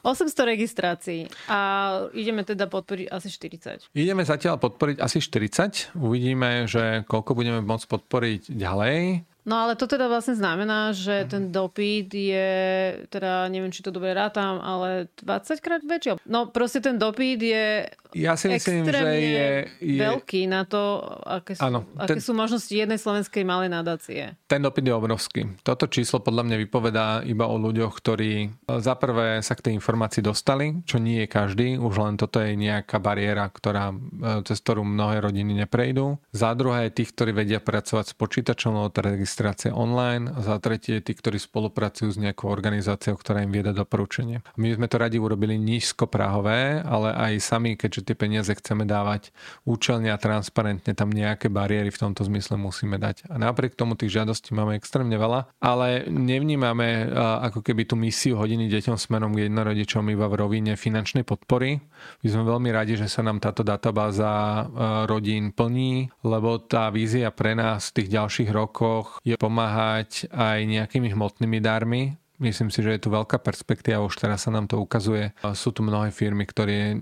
800 0.06 0.54
registrácií 0.54 1.26
a 1.50 1.58
ideme 2.14 2.46
teda 2.46 2.70
podporiť 2.70 3.10
asi 3.10 3.28
40. 3.34 3.90
Ideme 3.98 4.22
zatiaľ 4.22 4.62
podporiť 4.62 5.02
asi 5.02 5.18
40. 5.18 5.98
Uvidíme, 5.98 6.70
že 6.70 7.02
koľko 7.10 7.34
budeme 7.34 7.58
môcť 7.66 7.86
podporiť 7.90 8.42
ďalej. 8.46 9.26
No 9.46 9.64
ale 9.64 9.78
to 9.78 9.88
teda 9.88 10.10
vlastne 10.10 10.36
znamená, 10.36 10.92
že 10.92 11.24
ten 11.24 11.48
dopyt 11.48 12.10
je, 12.12 12.50
teda 13.08 13.48
neviem, 13.48 13.72
či 13.72 13.80
to 13.80 13.94
dobre 13.94 14.12
rátam, 14.12 14.60
ale 14.60 15.08
20 15.24 15.64
krát 15.64 15.80
väčší. 15.80 16.20
No 16.28 16.52
proste 16.52 16.84
ten 16.84 17.00
dopyt 17.00 17.40
je 17.40 17.88
ja 18.16 18.40
si 18.40 18.48
myslím, 18.48 18.88
že 18.88 19.04
je, 19.20 19.48
je... 19.84 20.00
veľký 20.00 20.48
na 20.48 20.64
to, 20.64 21.04
aké 21.28 21.60
sú, 21.60 21.60
ano, 21.60 21.84
ten... 22.08 22.16
aké 22.16 22.20
sú 22.24 22.32
možnosti 22.32 22.72
jednej 22.72 22.96
slovenskej 22.96 23.44
malej 23.44 23.68
nadácie. 23.68 24.32
Ten 24.48 24.64
dopyt 24.64 24.88
je 24.88 24.94
obrovský. 24.96 25.40
Toto 25.60 25.84
číslo 25.92 26.24
podľa 26.24 26.48
mňa 26.48 26.56
vypovedá 26.56 27.06
iba 27.28 27.44
o 27.44 27.60
ľuďoch, 27.60 27.92
ktorí 28.00 28.48
za 28.80 28.96
prvé 28.96 29.44
sa 29.44 29.52
k 29.52 29.68
tej 29.68 29.72
informácii 29.76 30.24
dostali, 30.24 30.80
čo 30.88 30.96
nie 30.96 31.24
je 31.24 31.28
každý, 31.28 31.76
už 31.76 31.94
len 32.00 32.16
toto 32.16 32.40
je 32.40 32.56
nejaká 32.56 32.96
bariéra, 32.96 33.52
ktorá, 33.52 33.92
e, 33.92 33.96
cez 34.48 34.56
ktorú 34.64 34.88
mnohé 34.88 35.20
rodiny 35.20 35.68
neprejdú. 35.68 36.16
Za 36.32 36.56
druhé 36.56 36.88
tých, 36.88 37.12
ktorí 37.12 37.36
vedia 37.36 37.60
pracovať 37.60 38.12
s 38.12 38.14
počítačom, 38.16 38.72
lebo 38.72 38.88
registrácia 39.38 39.70
online 39.70 40.34
a 40.34 40.42
za 40.42 40.58
tretie 40.58 40.98
tí, 40.98 41.14
ktorí 41.14 41.38
spolupracujú 41.38 42.10
s 42.10 42.18
nejakou 42.18 42.50
organizáciou, 42.50 43.14
ktorá 43.14 43.46
im 43.46 43.54
vieda 43.54 43.70
doporučenie. 43.70 44.42
My 44.58 44.74
sme 44.74 44.90
to 44.90 44.98
radi 44.98 45.22
urobili 45.22 45.54
nízko-prahové, 45.54 46.82
ale 46.82 47.14
aj 47.14 47.32
sami, 47.38 47.78
keďže 47.78 48.10
tie 48.10 48.16
peniaze 48.18 48.50
chceme 48.50 48.82
dávať 48.82 49.30
účelne 49.62 50.10
a 50.10 50.18
transparentne, 50.18 50.90
tam 50.90 51.14
nejaké 51.14 51.46
bariéry 51.54 51.94
v 51.94 52.02
tomto 52.02 52.26
zmysle 52.26 52.58
musíme 52.58 52.98
dať. 52.98 53.30
A 53.30 53.38
napriek 53.38 53.78
tomu 53.78 53.94
tých 53.94 54.18
žiadostí 54.18 54.50
máme 54.58 54.74
extrémne 54.74 55.14
veľa, 55.14 55.54
ale 55.62 56.10
nevnímame 56.10 57.06
ako 57.46 57.62
keby 57.62 57.86
tú 57.86 57.94
misiu 57.94 58.34
hodiny 58.42 58.66
deťom 58.66 58.98
smerom 58.98 59.38
k 59.38 59.46
jednorodičom 59.46 60.02
iba 60.10 60.26
v 60.26 60.34
rovine 60.34 60.74
finančnej 60.74 61.22
podpory. 61.22 61.78
My 62.26 62.26
sme 62.26 62.42
veľmi 62.42 62.74
radi, 62.74 62.98
že 62.98 63.06
sa 63.06 63.22
nám 63.22 63.38
táto 63.38 63.62
databáza 63.62 64.66
rodín 65.06 65.54
plní, 65.54 66.10
lebo 66.26 66.58
tá 66.58 66.90
vízia 66.90 67.30
pre 67.30 67.54
nás 67.54 67.94
v 67.94 68.02
tých 68.02 68.18
ďalších 68.18 68.50
rokoch 68.50 69.17
je 69.26 69.34
pomáhať 69.38 70.30
aj 70.30 70.66
nejakými 70.66 71.10
hmotnými 71.14 71.58
darmi, 71.58 72.18
Myslím 72.38 72.70
si, 72.70 72.86
že 72.86 72.94
je 72.94 73.02
tu 73.02 73.10
veľká 73.10 73.42
perspektíva, 73.42 74.06
už 74.06 74.14
teraz 74.14 74.46
sa 74.46 74.54
nám 74.54 74.70
to 74.70 74.78
ukazuje. 74.78 75.34
Sú 75.58 75.74
tu 75.74 75.82
mnohé 75.82 76.14
firmy, 76.14 76.46
ktoré 76.46 76.94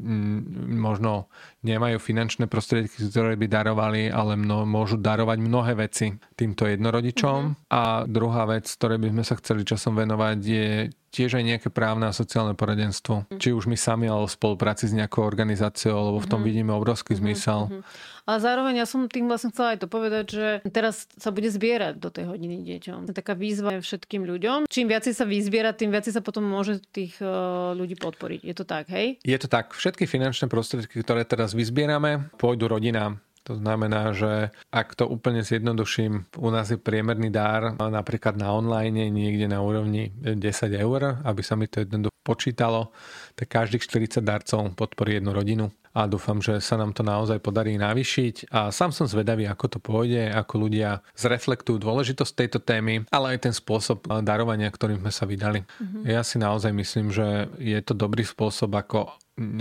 možno 0.72 1.28
nemajú 1.60 2.00
finančné 2.00 2.48
prostriedky, 2.48 2.96
ktoré 2.96 3.36
by 3.36 3.44
darovali, 3.44 4.08
ale 4.08 4.32
mno, 4.40 4.64
môžu 4.64 4.96
darovať 4.96 5.36
mnohé 5.36 5.76
veci 5.76 6.16
týmto 6.32 6.64
jednorodičom. 6.64 7.40
Mm-hmm. 7.52 7.68
A 7.68 8.08
druhá 8.08 8.48
vec, 8.48 8.64
ktorej 8.64 8.96
by 8.96 9.08
sme 9.12 9.24
sa 9.28 9.36
chceli 9.36 9.68
časom 9.68 9.92
venovať, 9.92 10.38
je 10.40 10.68
tiež 11.12 11.36
aj 11.36 11.44
nejaké 11.44 11.68
právne 11.68 12.08
a 12.08 12.16
sociálne 12.16 12.56
poradenstvo. 12.56 13.28
Mm-hmm. 13.28 13.36
Či 13.36 13.52
už 13.52 13.68
my 13.68 13.76
sami, 13.76 14.08
alebo 14.08 14.32
v 14.32 14.36
spolupráci 14.40 14.88
s 14.88 14.96
nejakou 14.96 15.20
organizáciou, 15.20 16.16
lebo 16.16 16.24
v 16.24 16.28
tom 16.32 16.40
mm-hmm. 16.40 16.48
vidíme 16.48 16.72
obrovský 16.72 17.12
mm-hmm. 17.12 17.28
zmysel. 17.28 17.60
Mm-hmm. 17.68 18.15
Ale 18.26 18.42
zároveň 18.42 18.82
ja 18.82 18.86
som 18.90 19.06
tým 19.06 19.30
vlastne 19.30 19.54
chcela 19.54 19.78
aj 19.78 19.86
to 19.86 19.88
povedať, 19.88 20.24
že 20.34 20.48
teraz 20.74 21.06
sa 21.14 21.30
bude 21.30 21.46
zbierať 21.46 22.02
do 22.02 22.10
tej 22.10 22.26
hodiny 22.26 22.66
deťom. 22.66 23.14
Taká 23.14 23.38
výzva 23.38 23.78
všetkým 23.78 24.26
ľuďom. 24.26 24.66
Čím 24.66 24.90
viacej 24.90 25.14
sa 25.14 25.22
vyzbiera, 25.22 25.70
tým 25.70 25.94
viacej 25.94 26.18
sa 26.18 26.22
potom 26.22 26.42
môže 26.42 26.82
tých 26.90 27.14
eh, 27.22 27.30
ľudí 27.78 27.94
podporiť. 27.94 28.42
Je 28.42 28.54
to 28.54 28.66
tak, 28.66 28.90
hej? 28.90 29.22
Je 29.22 29.38
to 29.38 29.46
tak. 29.46 29.70
Všetky 29.78 30.10
finančné 30.10 30.50
prostriedky, 30.50 30.98
ktoré 31.06 31.22
teraz 31.22 31.54
vyzbierame, 31.54 32.26
pôjdu 32.34 32.66
rodinám. 32.66 33.22
To 33.46 33.54
znamená, 33.54 34.10
že 34.10 34.50
ak 34.74 34.98
to 34.98 35.06
úplne 35.06 35.46
zjednoduším, 35.46 36.26
u 36.34 36.48
nás 36.50 36.66
je 36.66 36.82
priemerný 36.82 37.30
dár 37.30 37.78
napríklad 37.78 38.34
na 38.34 38.50
online 38.50 39.06
niekde 39.06 39.46
na 39.46 39.62
úrovni 39.62 40.10
10 40.18 40.42
eur, 40.74 41.22
aby 41.22 41.42
sa 41.46 41.54
mi 41.54 41.70
to 41.70 41.86
jednoducho 41.86 42.10
počítalo, 42.26 42.90
tak 43.38 43.54
každých 43.54 43.86
40 43.86 44.18
darcov 44.26 44.74
podporí 44.74 45.22
jednu 45.22 45.30
rodinu 45.30 45.70
a 45.96 46.04
dúfam, 46.10 46.42
že 46.42 46.58
sa 46.58 46.76
nám 46.76 46.92
to 46.92 47.06
naozaj 47.06 47.40
podarí 47.40 47.78
navýšiť 47.78 48.50
a 48.52 48.74
sám 48.74 48.90
som 48.92 49.06
zvedavý, 49.08 49.48
ako 49.48 49.64
to 49.72 49.78
pôjde, 49.80 50.28
ako 50.28 50.68
ľudia 50.68 51.00
zreflektujú 51.16 51.80
dôležitosť 51.80 52.32
tejto 52.34 52.58
témy, 52.60 53.06
ale 53.14 53.38
aj 53.38 53.48
ten 53.48 53.54
spôsob 53.54 54.04
darovania, 54.26 54.68
ktorým 54.68 55.00
sme 55.00 55.14
sa 55.14 55.24
vydali. 55.24 55.62
Mm-hmm. 55.62 56.02
Ja 56.04 56.20
si 56.26 56.36
naozaj 56.36 56.74
myslím, 56.74 57.14
že 57.14 57.48
je 57.62 57.78
to 57.80 57.94
dobrý 57.94 58.26
spôsob, 58.26 58.74
ako 58.74 59.14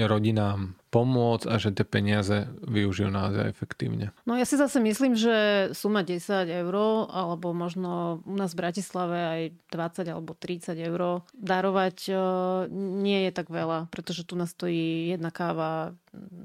rodinám 0.09 0.75
pomôcť 0.95 1.51
a 1.51 1.59
že 1.59 1.75
tie 1.75 1.83
peniaze 1.83 2.47
využijú 2.63 3.11
naozaj 3.11 3.51
efektívne. 3.51 4.15
No 4.23 4.39
ja 4.39 4.47
si 4.47 4.55
zase 4.55 4.79
myslím, 4.79 5.19
že 5.19 5.35
suma 5.75 6.07
10 6.07 6.47
eur 6.47 6.75
alebo 7.11 7.51
možno 7.51 8.23
u 8.23 8.35
nás 8.39 8.55
v 8.55 8.63
Bratislave 8.63 9.19
aj 9.19 9.41
20 9.75 10.15
alebo 10.15 10.31
30 10.31 10.71
eur 10.79 11.27
darovať 11.35 11.97
e, 12.07 12.15
nie 12.71 13.27
je 13.27 13.31
tak 13.35 13.51
veľa, 13.51 13.91
pretože 13.91 14.23
tu 14.23 14.39
nás 14.39 14.55
stojí 14.55 15.11
jedna 15.11 15.35
káva 15.35 15.91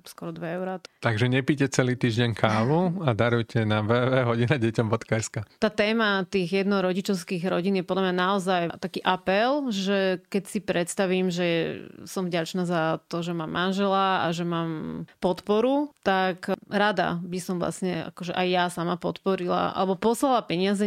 skoro 0.04 0.32
2 0.32 0.56
eurá. 0.56 0.80
Takže 1.00 1.28
nepíte 1.28 1.68
celý 1.68 1.96
týždeň 1.96 2.30
kávu 2.36 3.04
a 3.04 3.12
darujte 3.12 3.64
na 3.64 3.84
www.hodinadeťom.sk. 3.84 5.60
Tá 5.60 5.70
téma 5.72 6.24
tých 6.28 6.64
jednorodičovských 6.64 7.44
rodín 7.48 7.78
je 7.80 7.84
podľa 7.84 8.10
mňa 8.10 8.14
naozaj 8.16 8.62
taký 8.80 9.00
apel, 9.04 9.68
že 9.72 10.24
keď 10.28 10.42
si 10.46 10.58
predstavím, 10.60 11.32
že 11.32 11.80
som 12.04 12.26
vďačná 12.26 12.64
za 12.64 13.00
to, 13.08 13.20
že 13.20 13.36
mám 13.36 13.50
manžela 13.50 14.24
a 14.24 14.32
že 14.32 14.44
mám 14.44 15.04
podporu, 15.18 15.92
tak 16.04 16.52
rada 16.68 17.20
by 17.20 17.38
som 17.40 17.60
vlastne 17.60 18.08
akože 18.12 18.32
aj 18.32 18.46
ja 18.48 18.64
sama 18.72 18.96
podporila 18.96 19.72
alebo 19.76 19.96
poslala 19.96 20.44
peniaze 20.44 20.86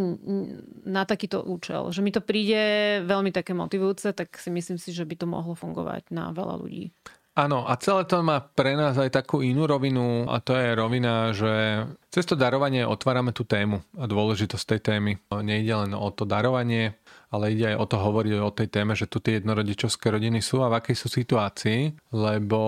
na 0.84 1.04
takýto 1.06 1.42
účel. 1.44 1.90
Že 1.94 2.02
mi 2.02 2.12
to 2.12 2.22
príde 2.24 2.62
veľmi 3.06 3.30
také 3.30 3.54
motivujúce, 3.54 4.14
tak 4.14 4.36
si 4.38 4.50
myslím 4.50 4.78
si, 4.78 4.94
že 4.96 5.06
by 5.06 5.16
to 5.20 5.26
mohlo 5.30 5.54
fungovať 5.54 6.10
na 6.10 6.34
veľa 6.34 6.56
ľudí. 6.60 6.94
Áno, 7.34 7.66
a 7.66 7.74
celé 7.82 8.06
to 8.06 8.22
má 8.22 8.46
pre 8.46 8.78
nás 8.78 8.94
aj 8.94 9.10
takú 9.10 9.42
inú 9.42 9.66
rovinu 9.66 10.30
a 10.30 10.38
to 10.38 10.54
je 10.54 10.70
rovina, 10.78 11.34
že 11.34 11.82
cez 12.14 12.30
to 12.30 12.38
darovanie 12.38 12.86
otvárame 12.86 13.34
tú 13.34 13.42
tému 13.42 13.82
a 13.98 14.06
dôležitosť 14.06 14.66
tej 14.70 14.82
témy. 14.86 15.12
Nejde 15.42 15.74
len 15.74 15.92
o 15.98 16.14
to 16.14 16.30
darovanie, 16.30 16.94
ale 17.34 17.58
ide 17.58 17.74
aj 17.74 17.78
o 17.82 17.86
to 17.90 17.98
hovoriť 17.98 18.32
o 18.38 18.54
tej 18.54 18.68
téme, 18.70 18.94
že 18.94 19.10
tu 19.10 19.18
tie 19.18 19.42
jednorodičovské 19.42 20.14
rodiny 20.14 20.38
sú 20.46 20.62
a 20.62 20.70
v 20.70 20.78
akej 20.78 20.96
sú 20.96 21.10
situácii, 21.10 22.14
lebo 22.14 22.62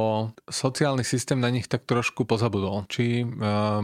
sociálny 0.50 1.06
systém 1.06 1.38
na 1.38 1.54
nich 1.54 1.70
tak 1.70 1.86
trošku 1.86 2.26
pozabudol. 2.26 2.90
Či 2.90 3.22
e, 3.22 3.26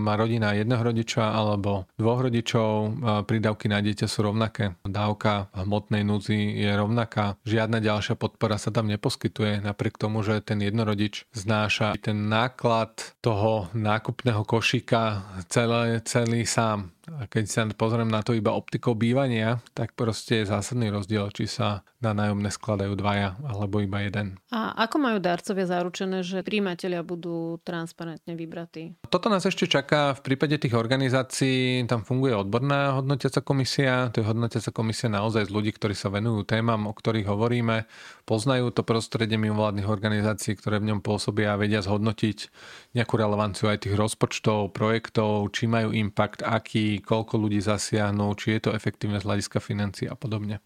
má 0.02 0.14
rodina 0.18 0.58
jedného 0.58 0.82
rodiča 0.82 1.30
alebo 1.30 1.86
dvoch 2.02 2.26
rodičov, 2.26 2.70
e, 2.82 2.90
prídavky 3.30 3.70
na 3.70 3.78
dieťa 3.80 4.10
sú 4.10 4.26
rovnaké, 4.26 4.74
dávka 4.82 5.54
hmotnej 5.54 6.02
núdzi 6.02 6.66
je 6.66 6.72
rovnaká, 6.74 7.38
žiadna 7.46 7.78
ďalšia 7.78 8.18
podpora 8.18 8.58
sa 8.58 8.74
tam 8.74 8.90
neposkytuje, 8.90 9.62
napriek 9.62 10.02
tomu, 10.02 10.26
že 10.26 10.42
ten 10.42 10.58
jednorodič 10.58 11.30
znáša 11.38 11.94
ten 12.02 12.28
náklad 12.28 13.14
toho 13.22 13.70
nákupného 13.78 14.42
košíka 14.42 15.22
celý, 15.48 16.02
celý 16.02 16.50
sám 16.50 16.90
a 17.10 17.26
keď 17.26 17.46
sa 17.50 17.62
pozriem 17.74 18.10
na 18.10 18.22
to 18.22 18.38
iba 18.38 18.54
optikou 18.54 18.94
bývania, 18.94 19.58
tak 19.74 19.98
proste 19.98 20.44
je 20.44 20.52
zásadný 20.54 20.94
rozdiel, 20.94 21.34
či 21.34 21.50
sa 21.50 21.82
na 22.02 22.18
nájomné 22.18 22.50
skladajú 22.50 22.98
dvaja 22.98 23.38
alebo 23.46 23.78
iba 23.80 24.02
jeden. 24.02 24.42
A 24.50 24.74
ako 24.90 24.98
majú 24.98 25.18
darcovia 25.22 25.70
zaručené, 25.70 26.26
že 26.26 26.42
príjmatelia 26.42 27.06
budú 27.06 27.62
transparentne 27.62 28.34
vybratí? 28.34 28.98
Toto 29.08 29.30
nás 29.30 29.46
ešte 29.46 29.70
čaká 29.70 30.18
v 30.18 30.22
prípade 30.26 30.58
tých 30.58 30.74
organizácií. 30.74 31.86
Tam 31.86 32.02
funguje 32.02 32.34
odborná 32.34 32.98
hodnotiaca 32.98 33.46
komisia. 33.46 34.10
To 34.12 34.26
je 34.26 34.28
hodnotiaca 34.28 34.74
komisia 34.74 35.14
naozaj 35.14 35.48
z 35.48 35.54
ľudí, 35.54 35.72
ktorí 35.78 35.94
sa 35.94 36.10
venujú 36.10 36.42
témam, 36.44 36.90
o 36.90 36.94
ktorých 36.94 37.30
hovoríme. 37.30 37.86
Poznajú 38.26 38.74
to 38.74 38.82
prostredie 38.82 39.38
mimovládnych 39.38 39.86
organizácií, 39.86 40.58
ktoré 40.58 40.82
v 40.82 40.92
ňom 40.92 41.00
pôsobia 41.06 41.54
a 41.54 41.60
vedia 41.62 41.86
zhodnotiť 41.86 42.50
nejakú 42.98 43.14
relevanciu 43.14 43.70
aj 43.70 43.86
tých 43.86 43.96
rozpočtov, 43.96 44.74
projektov, 44.74 45.54
či 45.54 45.70
majú 45.70 45.94
impact, 45.94 46.42
aký, 46.42 46.98
koľko 47.06 47.38
ľudí 47.38 47.62
zasiahnu, 47.62 48.34
či 48.34 48.58
je 48.58 48.62
to 48.66 48.72
efektívne 48.74 49.22
z 49.22 49.28
hľadiska 49.30 49.62
financií 49.62 50.10
a 50.10 50.18
podobne 50.18 50.66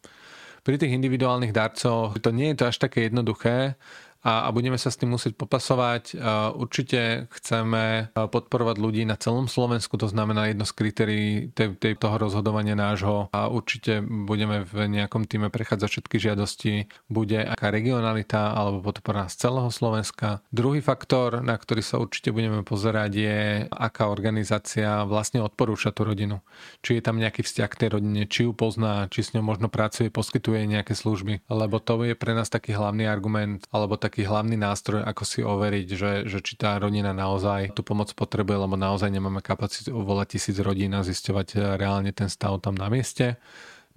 pri 0.65 0.81
tých 0.81 0.97
individuálnych 0.97 1.53
darcoch 1.53 2.17
to 2.17 2.33
nie 2.33 2.51
je 2.51 2.57
to 2.57 2.65
až 2.73 2.81
také 2.81 3.05
jednoduché 3.05 3.77
a, 4.25 4.49
a 4.49 4.49
budeme 4.49 4.81
sa 4.81 4.89
s 4.89 4.97
tým 4.97 5.13
musieť 5.13 5.37
popasovať. 5.37 6.17
Určite 6.57 7.29
chceme 7.29 8.09
podporovať 8.17 8.75
ľudí 8.81 9.05
na 9.05 9.13
celom 9.21 9.45
Slovensku, 9.45 10.01
to 10.01 10.09
znamená 10.09 10.49
jedno 10.49 10.65
z 10.65 10.73
kritérií 10.73 11.29
tej, 11.53 11.77
tej, 11.77 11.93
toho 12.01 12.17
rozhodovania 12.17 12.73
nášho 12.73 13.29
a 13.29 13.47
určite 13.53 14.01
budeme 14.01 14.65
v 14.65 14.89
nejakom 14.89 15.29
týme 15.29 15.53
prechádzať 15.53 15.89
všetky 15.91 16.17
žiadosti, 16.17 16.73
bude 17.05 17.37
aká 17.37 17.69
regionalita 17.69 18.55
alebo 18.55 18.81
podpora 18.81 19.29
z 19.29 19.45
celého 19.45 19.69
Slovenska. 19.69 20.41
Druhý 20.49 20.81
faktor, 20.81 21.43
na 21.43 21.53
ktorý 21.59 21.83
sa 21.83 21.99
určite 22.01 22.31
budeme 22.31 22.63
pozerať 22.63 23.11
je, 23.11 23.39
aká 23.69 24.07
organizácia 24.07 25.03
vlastne 25.03 25.43
odporúča 25.43 25.91
tú 25.91 26.07
rodinu. 26.07 26.39
Či 26.79 26.97
je 26.97 27.03
tam 27.03 27.19
nejaký 27.19 27.43
vzťah 27.43 27.67
k 27.67 27.79
tej 27.83 27.89
rodine, 27.99 28.23
či 28.23 28.47
ju 28.47 28.55
pozná, 28.55 29.11
či 29.11 29.27
s 29.27 29.35
ňou 29.35 29.43
možno 29.43 29.67
pracuje, 29.67 30.07
poskytuje 30.07 30.63
nejaké 30.63 30.95
služby. 30.95 31.43
Lebo 31.51 31.83
to 31.83 31.99
je 32.07 32.15
pre 32.15 32.31
nás 32.31 32.47
taký 32.47 32.71
hlavný 32.71 33.03
argument, 33.03 33.67
alebo 33.75 33.99
taký 33.99 34.14
taký 34.15 34.31
hlavný 34.31 34.55
nástroj, 34.55 35.03
ako 35.03 35.23
si 35.27 35.43
overiť, 35.43 35.87
že, 35.91 36.11
že 36.23 36.39
či 36.39 36.55
tá 36.55 36.79
rodina 36.79 37.11
naozaj 37.11 37.75
tú 37.75 37.83
pomoc 37.83 38.15
potrebuje, 38.15 38.63
lebo 38.63 38.79
naozaj 38.79 39.11
nemáme 39.11 39.43
kapacitu 39.43 39.91
volať 39.91 40.39
tisíc 40.39 40.55
rodín 40.63 40.95
a 40.95 41.03
zisťovať 41.03 41.47
eh, 41.51 41.75
reálne 41.75 42.15
ten 42.15 42.31
stav 42.31 42.55
tam 42.63 42.79
na 42.79 42.87
mieste. 42.87 43.35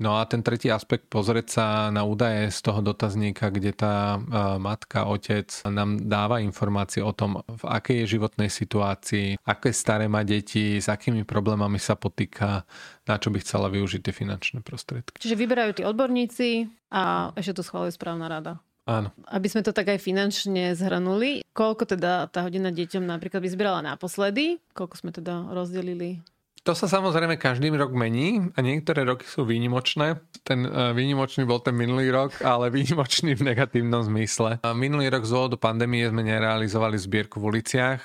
No 0.03 0.19
a 0.19 0.27
ten 0.27 0.43
tretí 0.43 0.71
aspekt, 0.71 1.07
pozrieť 1.11 1.47
sa 1.47 1.67
na 1.95 2.03
údaje 2.03 2.51
z 2.51 2.59
toho 2.67 2.83
dotazníka, 2.83 3.47
kde 3.47 3.71
tá 3.71 4.19
eh, 4.19 4.59
matka, 4.59 5.07
otec 5.07 5.47
nám 5.71 6.11
dáva 6.11 6.43
informácie 6.43 6.99
o 6.99 7.15
tom, 7.15 7.47
v 7.47 7.63
akej 7.71 8.03
je 8.03 8.19
životnej 8.19 8.51
situácii, 8.51 9.39
aké 9.47 9.71
staré 9.71 10.11
má 10.11 10.27
deti, 10.27 10.83
s 10.83 10.91
akými 10.91 11.23
problémami 11.23 11.79
sa 11.79 11.95
potýka, 11.95 12.67
na 13.07 13.23
čo 13.23 13.31
by 13.31 13.39
chcela 13.39 13.71
využiť 13.71 14.03
tie 14.03 14.11
finančné 14.19 14.67
prostriedky. 14.67 15.23
Čiže 15.23 15.39
vyberajú 15.39 15.79
tí 15.79 15.83
odborníci 15.87 16.67
a 16.91 17.31
ešte 17.39 17.63
to 17.63 17.63
schváluje 17.63 17.95
správna 17.95 18.27
rada. 18.27 18.59
Áno. 18.89 19.13
Aby 19.29 19.53
sme 19.53 19.61
to 19.61 19.77
tak 19.77 19.93
aj 19.93 20.01
finančne 20.01 20.73
zhrnuli, 20.73 21.45
koľko 21.53 21.85
teda 21.85 22.33
tá 22.33 22.41
hodina 22.49 22.73
deťom 22.73 23.05
napríklad 23.05 23.45
vyzbierala 23.45 23.85
naposledy, 23.85 24.57
koľko 24.73 24.95
sme 24.97 25.11
teda 25.13 25.53
rozdelili 25.53 26.25
to 26.69 26.77
sa 26.77 26.85
samozrejme 26.85 27.41
každým 27.41 27.81
rok 27.81 27.97
mení 27.97 28.53
a 28.53 28.61
niektoré 28.61 29.09
roky 29.09 29.25
sú 29.25 29.49
výnimočné. 29.49 30.21
Ten 30.45 30.69
uh, 30.69 30.93
výnimočný 30.93 31.49
bol 31.49 31.65
ten 31.65 31.73
minulý 31.73 32.13
rok, 32.13 32.45
ale 32.45 32.69
výnimočný 32.69 33.33
v 33.33 33.49
negatívnom 33.49 34.05
zmysle. 34.05 34.61
Minulý 34.77 35.09
rok 35.09 35.25
z 35.25 35.33
dôvodu 35.33 35.57
pandémie 35.57 36.05
sme 36.05 36.21
nerealizovali 36.29 37.01
zbierku 37.01 37.41
v 37.41 37.57
uliciach, 37.57 38.05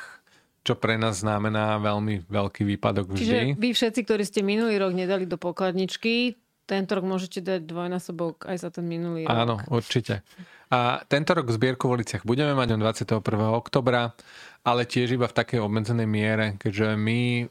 čo 0.63 0.79
pre 0.79 0.95
nás 0.95 1.19
znamená 1.27 1.75
veľmi 1.83 2.23
veľký 2.23 2.63
výpadok 2.63 3.11
vždy. 3.11 3.19
Čiže 3.19 3.39
vy 3.59 3.69
všetci, 3.75 3.99
ktorí 4.07 4.23
ste 4.23 4.39
minulý 4.39 4.79
rok 4.79 4.95
nedali 4.95 5.27
do 5.27 5.35
pokladničky, 5.35 6.39
tento 6.63 6.95
rok 6.95 7.03
môžete 7.03 7.43
dať 7.43 7.67
dvojnásobok 7.67 8.47
aj 8.47 8.57
za 8.63 8.69
ten 8.71 8.87
minulý 8.87 9.27
rok. 9.27 9.35
Áno, 9.35 9.55
určite. 9.67 10.23
A 10.71 11.03
tento 11.05 11.35
rok 11.35 11.51
zbierku 11.51 11.89
v 11.89 12.01
uliciach 12.01 12.23
budeme 12.23 12.55
mať 12.55 12.79
21. 12.79 13.19
oktobra, 13.51 14.15
ale 14.63 14.87
tiež 14.87 15.19
iba 15.19 15.27
v 15.27 15.35
takej 15.35 15.59
obmedzenej 15.59 16.07
miere, 16.07 16.45
keďže 16.55 16.95
my 16.95 17.19
e, 17.43 17.45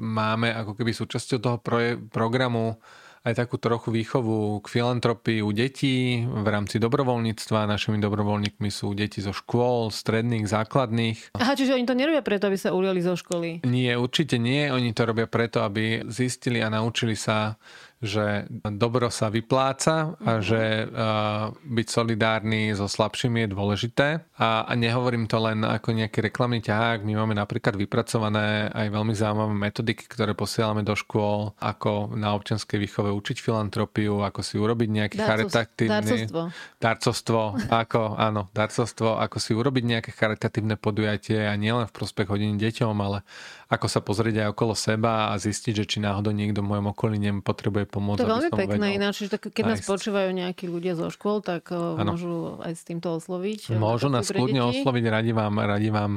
máme 0.00 0.48
ako 0.56 0.72
keby 0.72 0.96
súčasťou 0.96 1.38
toho 1.38 1.56
proje- 1.60 2.00
programu 2.08 2.80
aj 3.20 3.36
takú 3.36 3.60
trochu 3.60 3.92
výchovu 3.92 4.64
k 4.64 4.66
filantropii 4.80 5.44
u 5.44 5.52
detí 5.52 6.24
v 6.24 6.46
rámci 6.48 6.80
dobrovoľníctva. 6.80 7.68
Našimi 7.68 8.00
dobrovoľníkmi 8.00 8.72
sú 8.72 8.96
deti 8.96 9.20
zo 9.20 9.36
škôl, 9.36 9.92
stredných, 9.92 10.48
základných. 10.48 11.36
Aha, 11.36 11.52
čiže 11.52 11.76
oni 11.76 11.84
to 11.84 11.92
nerobia 11.92 12.24
preto, 12.24 12.48
aby 12.48 12.56
sa 12.56 12.72
uliali 12.72 13.04
zo 13.04 13.12
školy? 13.20 13.68
Nie, 13.68 14.00
určite 14.00 14.40
nie. 14.40 14.72
Oni 14.72 14.96
to 14.96 15.04
robia 15.04 15.28
preto, 15.28 15.60
aby 15.60 16.00
zistili 16.08 16.64
a 16.64 16.72
naučili 16.72 17.12
sa 17.12 17.60
že 18.00 18.48
dobro 18.64 19.12
sa 19.12 19.28
vypláca 19.28 20.16
a 20.24 20.40
mhm. 20.40 20.42
že 20.42 20.60
uh, 20.88 21.52
byť 21.52 21.86
solidárny 21.86 22.72
so 22.72 22.88
slabšími 22.88 23.44
je 23.44 23.48
dôležité. 23.52 24.08
A, 24.40 24.64
a 24.64 24.72
nehovorím 24.72 25.28
to 25.28 25.36
len 25.36 25.60
ako 25.60 25.92
nejaký 25.92 26.24
reklamný 26.24 26.64
ťahák. 26.64 27.04
My 27.04 27.20
máme 27.20 27.36
napríklad 27.36 27.76
vypracované 27.76 28.72
aj 28.72 28.88
veľmi 28.88 29.12
zaujímavé 29.12 29.52
metodiky, 29.52 30.08
ktoré 30.08 30.32
posielame 30.32 30.80
do 30.80 30.96
škôl, 30.96 31.52
ako 31.60 32.16
na 32.16 32.32
občianskej 32.32 32.80
výchove 32.80 33.09
učiť 33.12 33.36
filantropiu, 33.42 34.22
ako 34.22 34.40
si 34.40 34.54
urobiť 34.56 34.88
nejaký 34.88 35.16
charitatívny... 35.18 36.30
Darcovstvo. 36.30 36.42
Darcovstvo, 36.80 37.40
ako, 37.68 38.00
áno, 38.16 38.48
darcovstvo, 38.54 39.18
ako 39.18 39.36
si 39.42 39.52
urobiť 39.52 39.84
nejaké 39.84 40.10
charitatívne 40.14 40.78
podujatie 40.78 41.44
a 41.46 41.54
nielen 41.58 41.86
v 41.86 41.92
prospech 41.94 42.30
hodín 42.30 42.56
deťom, 42.56 42.96
ale 42.96 43.26
ako 43.70 43.86
sa 43.86 44.02
pozrieť 44.02 44.46
aj 44.46 44.48
okolo 44.50 44.74
seba 44.74 45.30
a 45.30 45.38
zistiť, 45.38 45.82
že 45.82 45.84
či 45.86 45.98
náhodou 46.02 46.34
niekto 46.34 46.58
v 46.58 46.74
mojom 46.74 46.90
okolí 46.90 47.22
potrebuje 47.38 47.86
pomôcť. 47.86 48.18
To 48.18 48.26
je 48.26 48.32
veľmi 48.34 48.50
pekné 48.50 48.86
ináč, 48.98 49.26
že 49.26 49.38
tak, 49.38 49.46
keď 49.46 49.62
nájsť. 49.62 49.70
nás 49.78 49.80
počúvajú 49.86 50.30
nejakí 50.34 50.64
ľudia 50.66 50.98
zo 50.98 51.06
škôl, 51.14 51.38
tak 51.38 51.70
ano. 51.70 52.18
môžu 52.18 52.58
aj 52.66 52.74
s 52.74 52.82
týmto 52.82 53.14
osloviť. 53.14 53.70
Môžu 53.78 54.10
nás 54.10 54.26
kľudne 54.26 54.66
osloviť, 54.74 55.04
radi 55.06 55.30
vám, 55.30 55.54
radi 55.54 55.90
vám, 55.94 56.12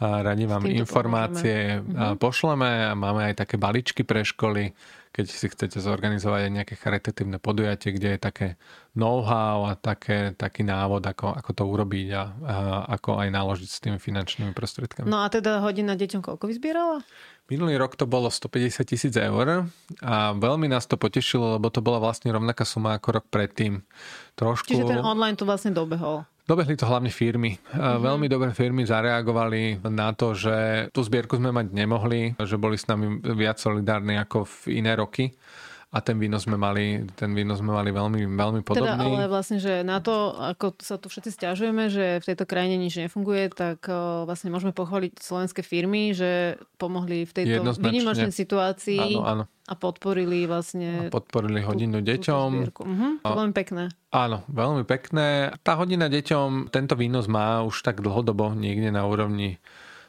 radi 0.00 0.44
vám 0.48 0.62
informácie 0.64 1.84
pomôžeme. 1.84 1.96
Mhm. 1.96 2.16
pošleme 2.16 2.70
a 2.88 2.92
máme 2.96 3.20
aj 3.32 3.34
také 3.44 3.56
balíčky 3.60 4.02
pre 4.02 4.24
školy, 4.24 4.72
keď 5.16 5.26
si 5.32 5.48
chcete 5.48 5.80
zorganizovať 5.80 6.40
aj 6.44 6.52
nejaké 6.52 6.74
charitatívne 6.76 7.40
podujatie, 7.40 7.96
kde 7.96 8.14
je 8.14 8.20
také 8.20 8.48
know-how 8.92 9.64
a 9.64 9.72
také, 9.72 10.36
taký 10.36 10.60
návod, 10.60 11.00
ako, 11.00 11.32
ako 11.32 11.50
to 11.56 11.64
urobiť 11.64 12.08
a, 12.12 12.22
a 12.44 12.54
ako 13.00 13.24
aj 13.24 13.28
naložiť 13.32 13.68
s 13.72 13.80
tými 13.80 13.96
finančnými 13.96 14.52
prostriedkami. 14.52 15.08
No 15.08 15.24
a 15.24 15.32
teda 15.32 15.64
hodina 15.64 15.96
deťom 15.96 16.20
koľko 16.20 16.44
vyzbierala? 16.52 17.00
Minulý 17.48 17.80
rok 17.80 17.96
to 17.96 18.04
bolo 18.04 18.28
150 18.28 18.84
tisíc 18.84 19.14
eur 19.16 19.72
a 20.04 20.14
veľmi 20.36 20.68
nás 20.68 20.84
to 20.84 21.00
potešilo, 21.00 21.56
lebo 21.56 21.72
to 21.72 21.80
bola 21.80 21.96
vlastne 21.96 22.28
rovnaká 22.28 22.68
suma 22.68 23.00
ako 23.00 23.22
rok 23.22 23.26
predtým. 23.32 23.88
Trošku... 24.36 24.68
Čiže 24.68 24.84
ten 24.84 25.00
online 25.00 25.40
to 25.40 25.48
vlastne 25.48 25.72
dobehol. 25.72 26.28
Dobehli 26.46 26.78
to 26.78 26.86
hlavne 26.86 27.10
firmy. 27.10 27.58
Mm-hmm. 27.58 28.06
Veľmi 28.06 28.26
dobré 28.30 28.54
firmy 28.54 28.86
zareagovali 28.86 29.82
na 29.90 30.14
to, 30.14 30.30
že 30.30 30.88
tú 30.94 31.02
zbierku 31.02 31.34
sme 31.42 31.50
mať 31.50 31.74
nemohli, 31.74 32.38
že 32.38 32.54
boli 32.54 32.78
s 32.78 32.86
nami 32.86 33.18
viac 33.34 33.58
solidárni 33.58 34.14
ako 34.14 34.46
v 34.46 34.78
iné 34.78 34.94
roky 34.94 35.34
a 35.86 35.98
ten 35.98 36.18
výnos 36.18 36.44
sme 36.44 36.54
mali, 36.54 37.06
ten 37.14 37.30
výnos 37.30 37.58
sme 37.58 37.70
mali 37.70 37.88
veľmi, 37.88 38.26
veľmi 38.28 38.60
Teda, 38.60 38.68
podobný. 38.68 39.06
ale 39.16 39.26
vlastne, 39.26 39.56
že 39.56 39.80
na 39.80 39.98
to, 39.98 40.12
ako 40.34 40.76
sa 40.78 40.98
tu 40.98 41.06
všetci 41.06 41.30
stiažujeme, 41.30 41.88
že 41.88 42.18
v 42.18 42.26
tejto 42.26 42.44
krajine 42.44 42.76
nič 42.76 42.98
nefunguje, 42.98 43.48
tak 43.48 43.86
vlastne 44.22 44.50
môžeme 44.50 44.70
pochváliť 44.70 45.16
slovenské 45.16 45.62
firmy, 45.62 46.10
že 46.10 46.58
pomohli 46.76 47.22
v 47.22 47.32
tejto 47.32 47.72
výnimočnej 47.76 48.28
situácii 48.28 49.16
Áno, 49.16 49.24
áno. 49.24 49.44
a 49.62 49.72
podporili 49.72 50.44
vlastne 50.44 51.06
A 51.06 51.08
podporili 51.08 51.62
hodinu 51.62 51.98
tú- 51.98 52.06
deťom. 52.06 52.48
Mhm, 52.66 53.08
to 53.22 53.32
veľmi 53.32 53.54
pekné. 53.54 53.84
Áno, 54.10 54.42
veľmi 54.48 54.82
pekné. 54.82 55.54
Tá 55.62 55.78
hodina 55.78 56.06
deťom, 56.06 56.68
tento 56.68 56.92
výnos 56.92 57.24
má 57.24 57.62
už 57.62 57.80
tak 57.80 58.02
dlhodobo 58.02 58.52
niekde 58.52 58.90
na 58.90 59.06
úrovni 59.06 59.62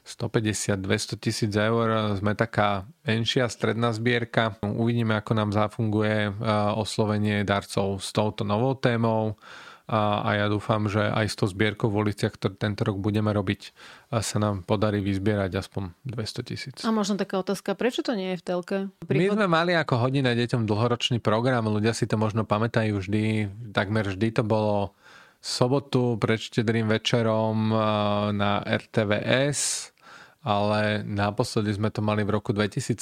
150-200 0.08 1.20
tisíc 1.20 1.52
eur. 1.52 2.16
Sme 2.16 2.32
taká 2.34 2.88
menšia 3.04 3.52
stredná 3.52 3.92
zbierka. 3.92 4.56
Uvidíme, 4.64 5.20
ako 5.20 5.32
nám 5.36 5.52
zafunguje 5.52 6.32
e, 6.32 6.32
oslovenie 6.80 7.44
darcov 7.44 8.00
s 8.00 8.16
touto 8.16 8.48
novou 8.48 8.74
témou. 8.80 9.36
A, 9.88 10.20
a 10.20 10.30
ja 10.36 10.46
dúfam, 10.52 10.84
že 10.92 11.00
aj 11.00 11.32
s 11.32 11.36
tou 11.40 11.48
zbierkou 11.48 11.88
v 11.88 12.12
uliciach, 12.12 12.36
ktorú 12.36 12.60
tento 12.60 12.84
rok 12.84 13.00
budeme 13.00 13.32
robiť, 13.32 13.72
a 14.12 14.20
sa 14.20 14.36
nám 14.36 14.68
podarí 14.68 15.00
vyzbierať 15.00 15.64
aspoň 15.64 15.96
200 16.04 16.44
tisíc. 16.44 16.76
A 16.84 16.92
možno 16.92 17.16
taká 17.16 17.40
otázka, 17.40 17.72
prečo 17.72 18.04
to 18.04 18.12
nie 18.12 18.36
je 18.36 18.40
v 18.40 18.44
telke? 18.44 18.78
My 19.08 19.32
sme 19.32 19.48
mali 19.48 19.80
ako 19.80 20.04
hodina 20.04 20.36
deťom 20.36 20.68
dlhoročný 20.68 21.24
program, 21.24 21.72
ľudia 21.72 21.96
si 21.96 22.04
to 22.04 22.20
možno 22.20 22.44
pamätajú 22.44 23.00
vždy, 23.00 23.48
takmer 23.72 24.12
vždy 24.12 24.36
to 24.36 24.44
bolo 24.44 24.92
sobotu 25.40 26.20
pred 26.20 26.42
štedrým 26.42 26.92
večerom 26.92 27.72
eh, 27.72 27.78
na 28.36 28.60
RTVS, 28.68 29.92
ale 30.48 31.04
naposledy 31.04 31.76
sme 31.76 31.92
to 31.92 32.00
mali 32.00 32.24
v 32.24 32.40
roku 32.40 32.56
2017 32.56 32.96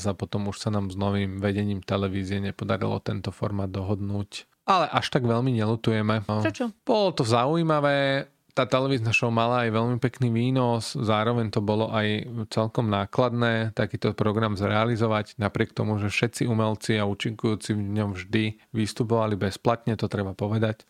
a 0.00 0.12
potom 0.16 0.48
už 0.48 0.56
sa 0.56 0.72
nám 0.72 0.88
s 0.88 0.96
novým 0.96 1.36
vedením 1.36 1.84
televízie 1.84 2.40
nepodarilo 2.40 2.96
tento 3.04 3.28
formát 3.28 3.68
dohodnúť. 3.68 4.48
Ale 4.64 4.88
až 4.88 5.12
tak 5.12 5.28
veľmi 5.28 5.52
nelutujeme. 5.60 6.24
Prečo? 6.24 6.72
Bolo 6.80 7.12
to 7.12 7.28
zaujímavé, 7.28 8.32
tá 8.54 8.66
televízna 8.66 9.14
show 9.14 9.30
mala 9.30 9.66
aj 9.66 9.70
veľmi 9.74 9.96
pekný 10.02 10.28
výnos, 10.30 10.98
zároveň 10.98 11.50
to 11.54 11.62
bolo 11.62 11.90
aj 11.90 12.26
celkom 12.50 12.90
nákladné 12.90 13.72
takýto 13.72 14.12
program 14.12 14.58
zrealizovať, 14.58 15.38
napriek 15.38 15.72
tomu, 15.72 15.98
že 16.02 16.10
všetci 16.10 16.46
umelci 16.50 16.98
a 16.98 17.06
účinkujúci 17.06 17.74
v 17.74 17.82
ňom 18.00 18.10
vždy 18.18 18.44
vystupovali 18.74 19.38
bezplatne, 19.38 19.94
to 19.94 20.10
treba 20.10 20.34
povedať, 20.34 20.84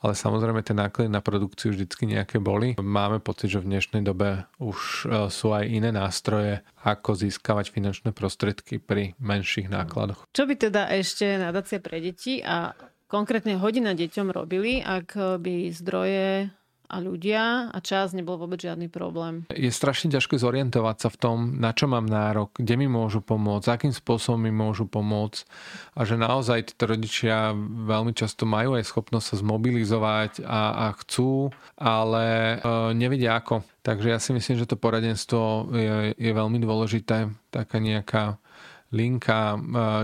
ale 0.00 0.16
samozrejme 0.16 0.64
tie 0.64 0.72
náklady 0.72 1.10
na 1.10 1.20
produkciu 1.20 1.74
vždycky 1.74 2.08
nejaké 2.08 2.40
boli. 2.40 2.78
Máme 2.80 3.20
pocit, 3.20 3.52
že 3.52 3.60
v 3.60 3.76
dnešnej 3.76 4.02
dobe 4.06 4.48
už 4.62 4.78
e, 4.78 5.28
sú 5.28 5.52
aj 5.52 5.68
iné 5.68 5.92
nástroje, 5.92 6.64
ako 6.86 7.12
získavať 7.18 7.68
finančné 7.68 8.10
prostriedky 8.16 8.80
pri 8.80 9.12
menších 9.20 9.68
nákladoch. 9.68 10.24
Čo 10.32 10.48
by 10.48 10.54
teda 10.56 10.88
ešte 10.96 11.36
nadácia 11.36 11.82
pre 11.82 12.00
deti 12.00 12.40
a 12.40 12.72
konkrétne 13.10 13.58
hodina 13.58 13.92
deťom 13.92 14.30
robili, 14.30 14.80
ak 14.80 15.42
by 15.42 15.74
zdroje 15.74 16.54
a 16.90 16.96
ľudia 16.98 17.70
a 17.70 17.78
čas 17.78 18.10
nebol 18.10 18.34
vôbec 18.34 18.58
žiadny 18.58 18.90
problém. 18.90 19.46
Je 19.54 19.70
strašne 19.70 20.10
ťažké 20.10 20.36
zorientovať 20.42 20.96
sa 21.06 21.08
v 21.08 21.16
tom, 21.22 21.36
na 21.62 21.70
čo 21.70 21.86
mám 21.86 22.10
nárok, 22.10 22.58
kde 22.58 22.74
mi 22.74 22.90
môžu 22.90 23.22
pomôcť, 23.22 23.70
akým 23.70 23.94
spôsobom 23.94 24.42
mi 24.42 24.50
môžu 24.50 24.90
pomôcť 24.90 25.46
a 25.94 26.00
že 26.02 26.18
naozaj 26.18 26.74
títo 26.74 26.90
rodičia 26.90 27.54
veľmi 27.86 28.10
často 28.10 28.42
majú 28.44 28.74
aj 28.74 28.90
schopnosť 28.90 29.26
sa 29.30 29.36
zmobilizovať 29.38 30.42
a, 30.42 30.90
a 30.90 30.98
chcú, 30.98 31.54
ale 31.78 32.58
e, 32.58 32.94
nevedia 32.98 33.38
ako. 33.38 33.62
Takže 33.86 34.10
ja 34.10 34.18
si 34.18 34.34
myslím, 34.34 34.58
že 34.58 34.68
to 34.68 34.76
poradenstvo 34.76 35.70
je, 35.72 35.96
je 36.18 36.30
veľmi 36.34 36.58
dôležité, 36.58 37.30
taká 37.54 37.78
nejaká 37.78 38.42
linka, 38.90 39.54
e, 39.54 39.58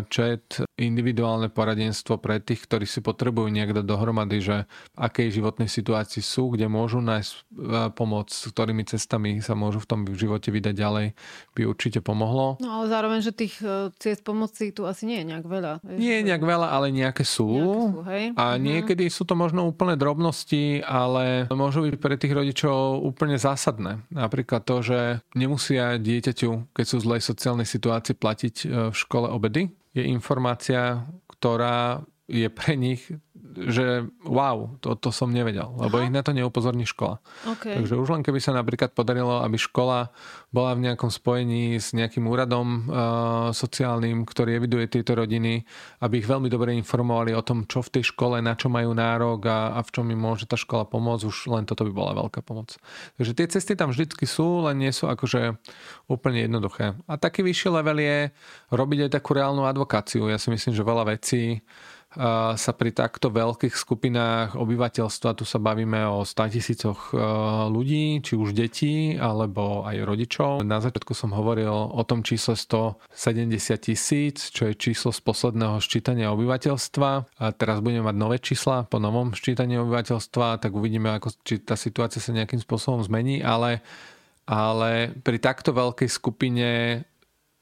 chat, 0.06 0.65
individuálne 0.76 1.48
poradenstvo 1.48 2.20
pre 2.20 2.36
tých, 2.38 2.68
ktorí 2.68 2.84
si 2.84 3.00
potrebujú 3.00 3.48
dať 3.48 3.84
dohromady, 3.88 4.38
že 4.44 4.56
v 4.92 4.98
akej 5.00 5.40
životnej 5.40 5.66
situácii 5.66 6.20
sú, 6.20 6.52
kde 6.52 6.68
môžu 6.68 7.00
nájsť 7.00 7.32
e, 7.32 7.40
pomoc, 7.96 8.28
s 8.28 8.44
ktorými 8.52 8.84
cestami 8.84 9.40
sa 9.40 9.56
môžu 9.56 9.80
v 9.80 9.88
tom 9.88 10.00
živote 10.12 10.52
vydať 10.52 10.74
ďalej, 10.76 11.06
by 11.56 11.62
určite 11.64 12.04
pomohlo. 12.04 12.60
No 12.60 12.80
ale 12.80 12.92
zároveň, 12.92 13.24
že 13.24 13.32
tých 13.32 13.56
e, 13.64 13.88
ciest 13.96 14.20
pomoci 14.20 14.70
tu 14.70 14.84
asi 14.84 15.08
nie 15.08 15.24
je 15.24 15.26
nejak 15.32 15.46
veľa. 15.48 15.72
Vieš, 15.80 15.98
Nie 15.98 16.14
je 16.20 16.26
nejak 16.28 16.44
veľa, 16.44 16.68
ale 16.68 16.92
nejaké 16.92 17.24
sú. 17.24 17.48
Nejaké 17.48 17.80
sú, 17.80 18.00
hej? 18.04 18.24
A 18.36 18.44
Mhm. 18.56 18.60
niekedy 18.60 19.04
sú 19.08 19.24
to 19.24 19.32
možno 19.32 19.64
úplné 19.64 19.96
drobnosti, 19.96 20.84
ale 20.84 21.48
môžu 21.48 21.88
byť 21.88 21.94
pre 21.96 22.14
tých 22.20 22.36
rodičov 22.36 23.00
úplne 23.00 23.40
zásadné. 23.40 24.04
Napríklad 24.12 24.60
to, 24.62 24.84
že 24.84 24.98
nemusia 25.32 25.96
dieťaťu, 25.96 26.76
keď 26.76 26.84
sú 26.84 26.96
v 27.00 27.04
zlej 27.08 27.22
sociálnej 27.24 27.64
situácii, 27.66 28.12
platiť 28.12 28.54
e, 28.60 28.66
v 28.92 28.96
škole 28.96 29.32
obedy, 29.32 29.72
je 29.96 30.04
informácia, 30.04 31.08
ktorá 31.24 32.04
je 32.26 32.50
pre 32.50 32.74
nich, 32.74 33.06
že 33.56 34.04
wow, 34.26 34.76
toto 34.82 35.14
som 35.14 35.30
nevedel, 35.30 35.70
lebo 35.78 36.02
Aha. 36.02 36.04
ich 36.04 36.12
na 36.12 36.20
to 36.26 36.34
neupozorní 36.34 36.84
škola. 36.84 37.22
Okay. 37.56 37.78
Takže 37.78 37.94
už 37.94 38.08
len 38.18 38.22
keby 38.26 38.42
sa 38.42 38.52
napríklad 38.52 38.92
podarilo, 38.92 39.40
aby 39.40 39.54
škola 39.56 40.10
bola 40.50 40.74
v 40.74 40.90
nejakom 40.90 41.08
spojení 41.08 41.78
s 41.78 41.94
nejakým 41.94 42.26
úradom 42.26 42.66
uh, 42.66 42.76
sociálnym, 43.54 44.26
ktorý 44.26 44.58
eviduje 44.58 44.90
tieto 44.90 45.14
rodiny, 45.14 45.62
aby 46.02 46.14
ich 46.18 46.28
veľmi 46.28 46.50
dobre 46.50 46.74
informovali 46.74 47.32
o 47.32 47.46
tom, 47.46 47.64
čo 47.64 47.80
v 47.80 48.00
tej 48.00 48.10
škole, 48.10 48.42
na 48.42 48.58
čo 48.58 48.66
majú 48.66 48.90
nárok 48.90 49.46
a, 49.46 49.78
a 49.78 49.80
v 49.86 49.90
čom 49.94 50.06
im 50.10 50.18
môže 50.18 50.50
tá 50.50 50.58
škola 50.58 50.84
pomôcť, 50.84 51.24
už 51.24 51.36
len 51.54 51.62
toto 51.64 51.86
by 51.86 51.92
bola 51.94 52.26
veľká 52.26 52.42
pomoc. 52.42 52.74
Takže 53.16 53.32
tie 53.38 53.46
cesty 53.46 53.72
tam 53.78 53.94
vždycky 53.94 54.26
sú, 54.26 54.66
len 54.66 54.82
nie 54.82 54.90
sú 54.90 55.06
akože 55.06 55.56
úplne 56.10 56.44
jednoduché. 56.44 56.98
A 57.06 57.14
taký 57.16 57.46
vyšší 57.46 57.68
level 57.70 58.02
je 58.02 58.18
robiť 58.74 59.08
aj 59.08 59.10
takú 59.22 59.38
reálnu 59.38 59.64
advokáciu. 59.64 60.26
Ja 60.26 60.36
si 60.36 60.50
myslím, 60.50 60.74
že 60.74 60.82
veľa 60.82 61.16
vecí 61.16 61.62
sa 62.56 62.72
pri 62.72 62.96
takto 62.96 63.28
veľkých 63.28 63.76
skupinách 63.76 64.56
obyvateľstva, 64.56 65.36
tu 65.36 65.44
sa 65.44 65.60
bavíme 65.60 66.00
o 66.08 66.24
100 66.24 66.54
tisícoch 66.56 67.12
uh, 67.12 67.68
ľudí, 67.68 68.24
či 68.24 68.38
už 68.38 68.56
detí, 68.56 69.20
alebo 69.20 69.84
aj 69.84 70.00
rodičov. 70.00 70.64
Na 70.64 70.80
začiatku 70.80 71.12
som 71.12 71.36
hovoril 71.36 71.68
o 71.68 72.02
tom 72.08 72.24
čísle 72.24 72.56
170 72.56 73.12
tisíc, 73.84 74.48
čo 74.48 74.72
je 74.72 74.78
číslo 74.78 75.12
z 75.12 75.20
posledného 75.20 75.76
ščítania 75.76 76.32
obyvateľstva. 76.32 77.10
A 77.36 77.44
teraz 77.52 77.84
budeme 77.84 78.08
mať 78.08 78.16
nové 78.16 78.40
čísla 78.40 78.88
po 78.88 78.96
novom 78.96 79.36
ščítaní 79.36 79.76
obyvateľstva, 79.76 80.62
tak 80.64 80.72
uvidíme, 80.72 81.12
ako, 81.20 81.36
či 81.44 81.60
tá 81.60 81.76
situácia 81.76 82.22
sa 82.22 82.32
nejakým 82.32 82.64
spôsobom 82.64 83.04
zmení, 83.04 83.44
ale, 83.44 83.84
ale 84.48 85.12
pri 85.20 85.36
takto 85.36 85.76
veľkej 85.76 86.08
skupine 86.08 86.68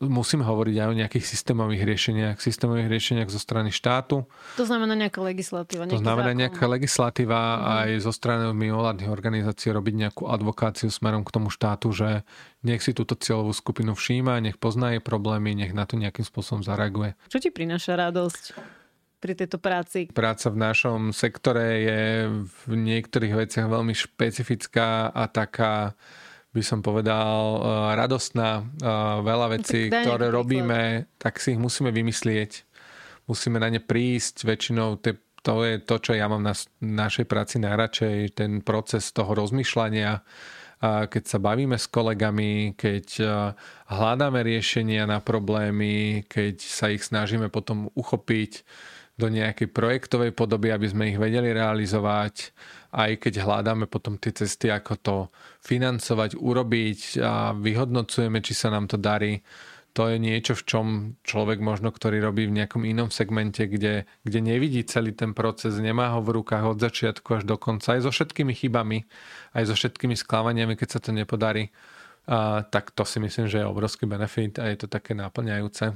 musím 0.07 0.41
hovoriť 0.41 0.77
aj 0.81 0.89
o 0.89 0.95
nejakých 0.95 1.25
systémových 1.25 1.83
riešeniach, 1.85 2.37
systémových 2.39 2.89
riešeniach 2.89 3.29
zo 3.29 3.39
strany 3.39 3.69
štátu. 3.69 4.25
To 4.57 4.65
znamená 4.65 4.95
nejaká 4.95 5.21
legislatíva. 5.21 5.85
To 5.87 6.01
znamená 6.01 6.33
zákon. 6.33 6.41
nejaká 6.45 6.65
legislatíva 6.69 7.41
Mhm. 7.41 7.65
aj 7.65 7.89
zo 8.01 8.13
strany 8.13 8.43
mimovládnych 8.51 9.11
organizácií 9.11 9.71
robiť 9.71 9.95
nejakú 9.95 10.23
advokáciu 10.27 10.89
smerom 10.89 11.23
k 11.23 11.31
tomu 11.33 11.49
štátu, 11.49 11.91
že 11.91 12.23
nech 12.61 12.81
si 12.81 12.97
túto 12.97 13.13
cieľovú 13.15 13.53
skupinu 13.53 13.93
všíma, 13.93 14.41
nech 14.41 14.57
pozná 14.57 14.97
jej 14.97 15.03
problémy, 15.05 15.53
nech 15.53 15.77
na 15.77 15.85
to 15.85 15.97
nejakým 15.97 16.25
spôsobom 16.25 16.65
zareaguje. 16.65 17.13
Čo 17.29 17.39
ti 17.39 17.53
prináša 17.53 17.97
radosť 17.97 18.57
pri 19.21 19.33
tejto 19.37 19.57
práci? 19.57 20.09
Práca 20.13 20.49
v 20.49 20.61
našom 20.61 21.13
sektore 21.13 21.65
je 21.81 22.01
v 22.69 22.73
niektorých 22.77 23.35
veciach 23.45 23.69
veľmi 23.69 23.93
špecifická 23.93 25.09
a 25.09 25.25
taká 25.29 25.93
by 26.55 26.63
som 26.63 26.81
povedal, 26.81 27.59
eh, 27.59 27.63
radostná. 27.99 28.63
Eh, 28.63 28.87
Veľa 29.21 29.47
vecí, 29.59 29.91
daj 29.91 29.91
nejaký 29.91 30.07
ktoré 30.07 30.27
príklad. 30.31 30.39
robíme, 30.39 30.81
tak 31.19 31.43
si 31.43 31.59
ich 31.59 31.61
musíme 31.61 31.91
vymyslieť. 31.91 32.63
Musíme 33.27 33.59
na 33.59 33.69
ne 33.69 33.83
prísť. 33.83 34.47
Väčšinou 34.47 35.03
te- 35.03 35.19
to 35.45 35.61
je 35.67 35.77
to, 35.83 36.01
čo 36.01 36.13
ja 36.17 36.25
mám 36.25 36.41
na 36.41 36.57
našej 36.81 37.29
práci 37.29 37.61
najradšej, 37.61 38.33
ten 38.33 38.65
proces 38.65 39.13
toho 39.13 39.37
rozmýšľania, 39.37 40.25
keď 40.85 41.25
sa 41.25 41.39
bavíme 41.41 41.81
s 41.81 41.89
kolegami, 41.89 42.77
keď 42.77 43.07
eh, 43.21 43.29
hľadáme 43.89 44.41
riešenia 44.45 45.09
na 45.09 45.21
problémy, 45.21 46.25
keď 46.29 46.61
sa 46.61 46.93
ich 46.93 47.05
snažíme 47.05 47.49
potom 47.49 47.89
uchopiť 47.97 48.65
do 49.15 49.31
nejakej 49.31 49.71
projektovej 49.71 50.35
podoby, 50.35 50.75
aby 50.75 50.91
sme 50.91 51.05
ich 51.15 51.19
vedeli 51.23 51.55
realizovať, 51.55 52.51
aj 52.95 53.27
keď 53.27 53.43
hľadáme 53.43 53.91
potom 53.91 54.15
tie 54.23 54.31
cesty, 54.31 54.71
ako 54.71 54.93
to 55.03 55.17
financovať, 55.67 56.39
urobiť 56.39 57.19
a 57.19 57.51
vyhodnocujeme, 57.59 58.39
či 58.39 58.55
sa 58.55 58.71
nám 58.71 58.87
to 58.87 58.95
darí. 58.95 59.43
To 59.95 60.11
je 60.11 60.19
niečo, 60.19 60.59
v 60.59 60.67
čom 60.67 60.87
človek 61.23 61.63
možno, 61.63 61.95
ktorý 61.95 62.19
robí 62.19 62.51
v 62.51 62.55
nejakom 62.63 62.83
inom 62.83 63.15
segmente, 63.15 63.67
kde, 63.67 64.07
kde 64.27 64.39
nevidí 64.43 64.83
celý 64.87 65.15
ten 65.15 65.35
proces, 65.35 65.79
nemá 65.79 66.15
ho 66.15 66.23
v 66.23 66.43
rukách 66.43 66.67
od 66.67 66.79
začiatku 66.83 67.43
až 67.43 67.43
do 67.47 67.55
konca, 67.59 67.95
aj 67.95 68.07
so 68.07 68.11
všetkými 68.11 68.55
chybami, 68.55 69.07
aj 69.55 69.71
so 69.71 69.75
všetkými 69.79 70.19
sklamaniami, 70.19 70.75
keď 70.75 70.99
sa 70.99 71.01
to 71.03 71.15
nepodarí, 71.15 71.71
a, 72.27 72.67
tak 72.67 72.91
to 72.91 73.07
si 73.07 73.23
myslím, 73.23 73.47
že 73.47 73.63
je 73.63 73.71
obrovský 73.71 74.11
benefit 74.11 74.59
a 74.59 74.67
je 74.67 74.83
to 74.83 74.91
také 74.91 75.15
náplňajúce. 75.15 75.95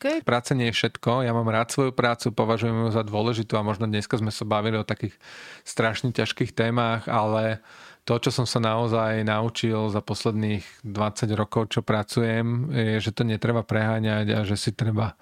OK. 0.00 0.24
Práca 0.24 0.56
nie 0.56 0.72
je 0.72 0.80
všetko, 0.80 1.28
ja 1.28 1.36
mám 1.36 1.52
rád 1.52 1.76
svoju 1.76 1.92
prácu, 1.92 2.32
považujem 2.32 2.72
ju 2.72 2.88
za 2.88 3.04
dôležitú 3.04 3.60
a 3.60 3.66
možno 3.68 3.84
dneska 3.84 4.16
sme 4.16 4.32
sa 4.32 4.48
bavili 4.48 4.80
o 4.80 4.88
takých 4.88 5.12
strašne 5.60 6.08
ťažkých 6.08 6.56
témach, 6.56 7.04
ale 7.04 7.60
to, 8.08 8.16
čo 8.16 8.32
som 8.32 8.48
sa 8.48 8.64
naozaj 8.64 9.20
naučil 9.28 9.92
za 9.92 10.00
posledných 10.00 10.64
20 10.88 11.36
rokov, 11.36 11.76
čo 11.76 11.84
pracujem, 11.84 12.72
je, 12.72 12.96
že 12.96 13.12
to 13.12 13.28
netreba 13.28 13.60
preháňať 13.60 14.26
a 14.32 14.38
že 14.48 14.56
si 14.56 14.72
treba 14.72 15.20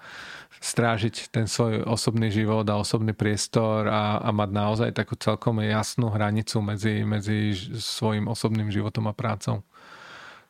strážiť 0.63 1.27
ten 1.27 1.43
svoj 1.43 1.83
osobný 1.83 2.31
život 2.31 2.63
a 2.71 2.79
osobný 2.79 3.11
priestor 3.11 3.83
a, 3.83 4.23
a 4.23 4.31
mať 4.31 4.49
naozaj 4.55 4.89
takú 4.95 5.19
celkom 5.19 5.59
jasnú 5.59 6.07
hranicu 6.07 6.63
medzi, 6.63 7.03
medzi 7.03 7.51
svojim 7.75 8.31
osobným 8.31 8.71
životom 8.71 9.11
a 9.11 9.13
prácou 9.13 9.59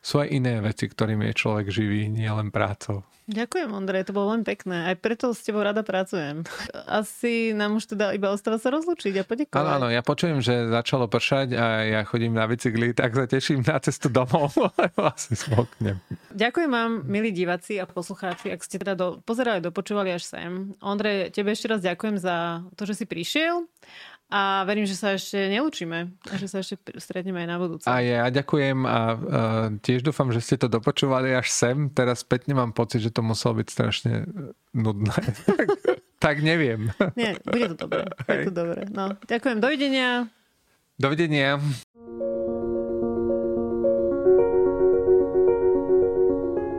sú 0.00 0.24
aj 0.24 0.32
iné 0.32 0.64
veci, 0.64 0.88
ktorými 0.88 1.28
je 1.30 1.34
človek 1.36 1.66
živý, 1.68 2.08
nie 2.08 2.28
len 2.28 2.48
prácou. 2.48 3.04
Ďakujem, 3.30 3.70
Ondrej, 3.70 4.10
to 4.10 4.16
bolo 4.16 4.34
len 4.34 4.42
pekné. 4.42 4.90
Aj 4.90 4.96
preto 4.98 5.30
s 5.30 5.46
tebou 5.46 5.62
rada 5.62 5.86
pracujem. 5.86 6.42
Asi 7.00 7.54
nám 7.54 7.78
už 7.78 7.94
teda 7.94 8.10
iba 8.10 8.34
ostáva 8.34 8.58
sa 8.58 8.74
rozlučiť 8.74 9.22
a 9.22 9.24
poďakovať. 9.24 9.54
Áno, 9.62 9.70
áno, 9.70 9.86
ja 9.86 10.02
počujem, 10.02 10.42
že 10.42 10.66
začalo 10.66 11.06
pršať 11.06 11.54
a 11.54 11.66
ja 11.86 12.00
chodím 12.02 12.34
na 12.34 12.50
bicykli, 12.50 12.90
tak 12.90 13.14
sa 13.14 13.30
teším 13.30 13.62
na 13.62 13.78
cestu 13.78 14.10
domov, 14.10 14.50
lebo 14.82 15.00
asi 15.06 15.38
smoknem. 15.38 16.02
Ďakujem 16.34 16.70
vám, 16.74 17.06
milí 17.06 17.30
diváci 17.30 17.78
a 17.78 17.86
poslucháči, 17.86 18.50
ak 18.50 18.66
ste 18.66 18.82
teda 18.82 18.98
do, 18.98 19.22
pozerali, 19.22 19.62
dopočúvali 19.62 20.10
až 20.10 20.26
sem. 20.26 20.74
Ondrej, 20.82 21.30
tebe 21.30 21.54
ešte 21.54 21.70
raz 21.70 21.78
ďakujem 21.86 22.18
za 22.18 22.66
to, 22.74 22.82
že 22.82 22.98
si 22.98 23.04
prišiel 23.06 23.62
a 24.30 24.62
verím, 24.62 24.86
že 24.86 24.94
sa 24.94 25.18
ešte 25.18 25.50
neučíme 25.50 25.98
a 26.30 26.34
že 26.38 26.46
sa 26.46 26.62
ešte 26.62 26.78
stretneme 27.02 27.42
aj 27.42 27.48
na 27.50 27.58
budúce. 27.58 27.86
A 27.90 27.98
ja 27.98 28.30
ďakujem 28.30 28.78
a, 28.86 28.88
a 28.88 28.98
tiež 29.82 30.06
dúfam, 30.06 30.30
že 30.30 30.38
ste 30.38 30.54
to 30.54 30.70
dopočúvali 30.70 31.34
až 31.34 31.50
sem. 31.50 31.90
Teraz 31.90 32.22
spätne 32.22 32.54
mám 32.54 32.70
pocit, 32.70 33.02
že 33.02 33.10
to 33.10 33.26
muselo 33.26 33.58
byť 33.58 33.66
strašne 33.66 34.12
e, 34.22 34.54
nudné. 34.70 35.10
tak, 35.50 35.66
tak 36.22 36.36
neviem. 36.46 36.94
Nie, 37.18 37.42
bude 37.42 37.74
to 37.74 37.90
dobré. 37.90 38.06
Bude 38.22 38.42
to 38.46 38.54
dobré. 38.54 38.80
No, 38.94 39.18
ďakujem. 39.26 39.58
Dovidenia. 39.58 40.30
Dovidenia. 40.94 41.58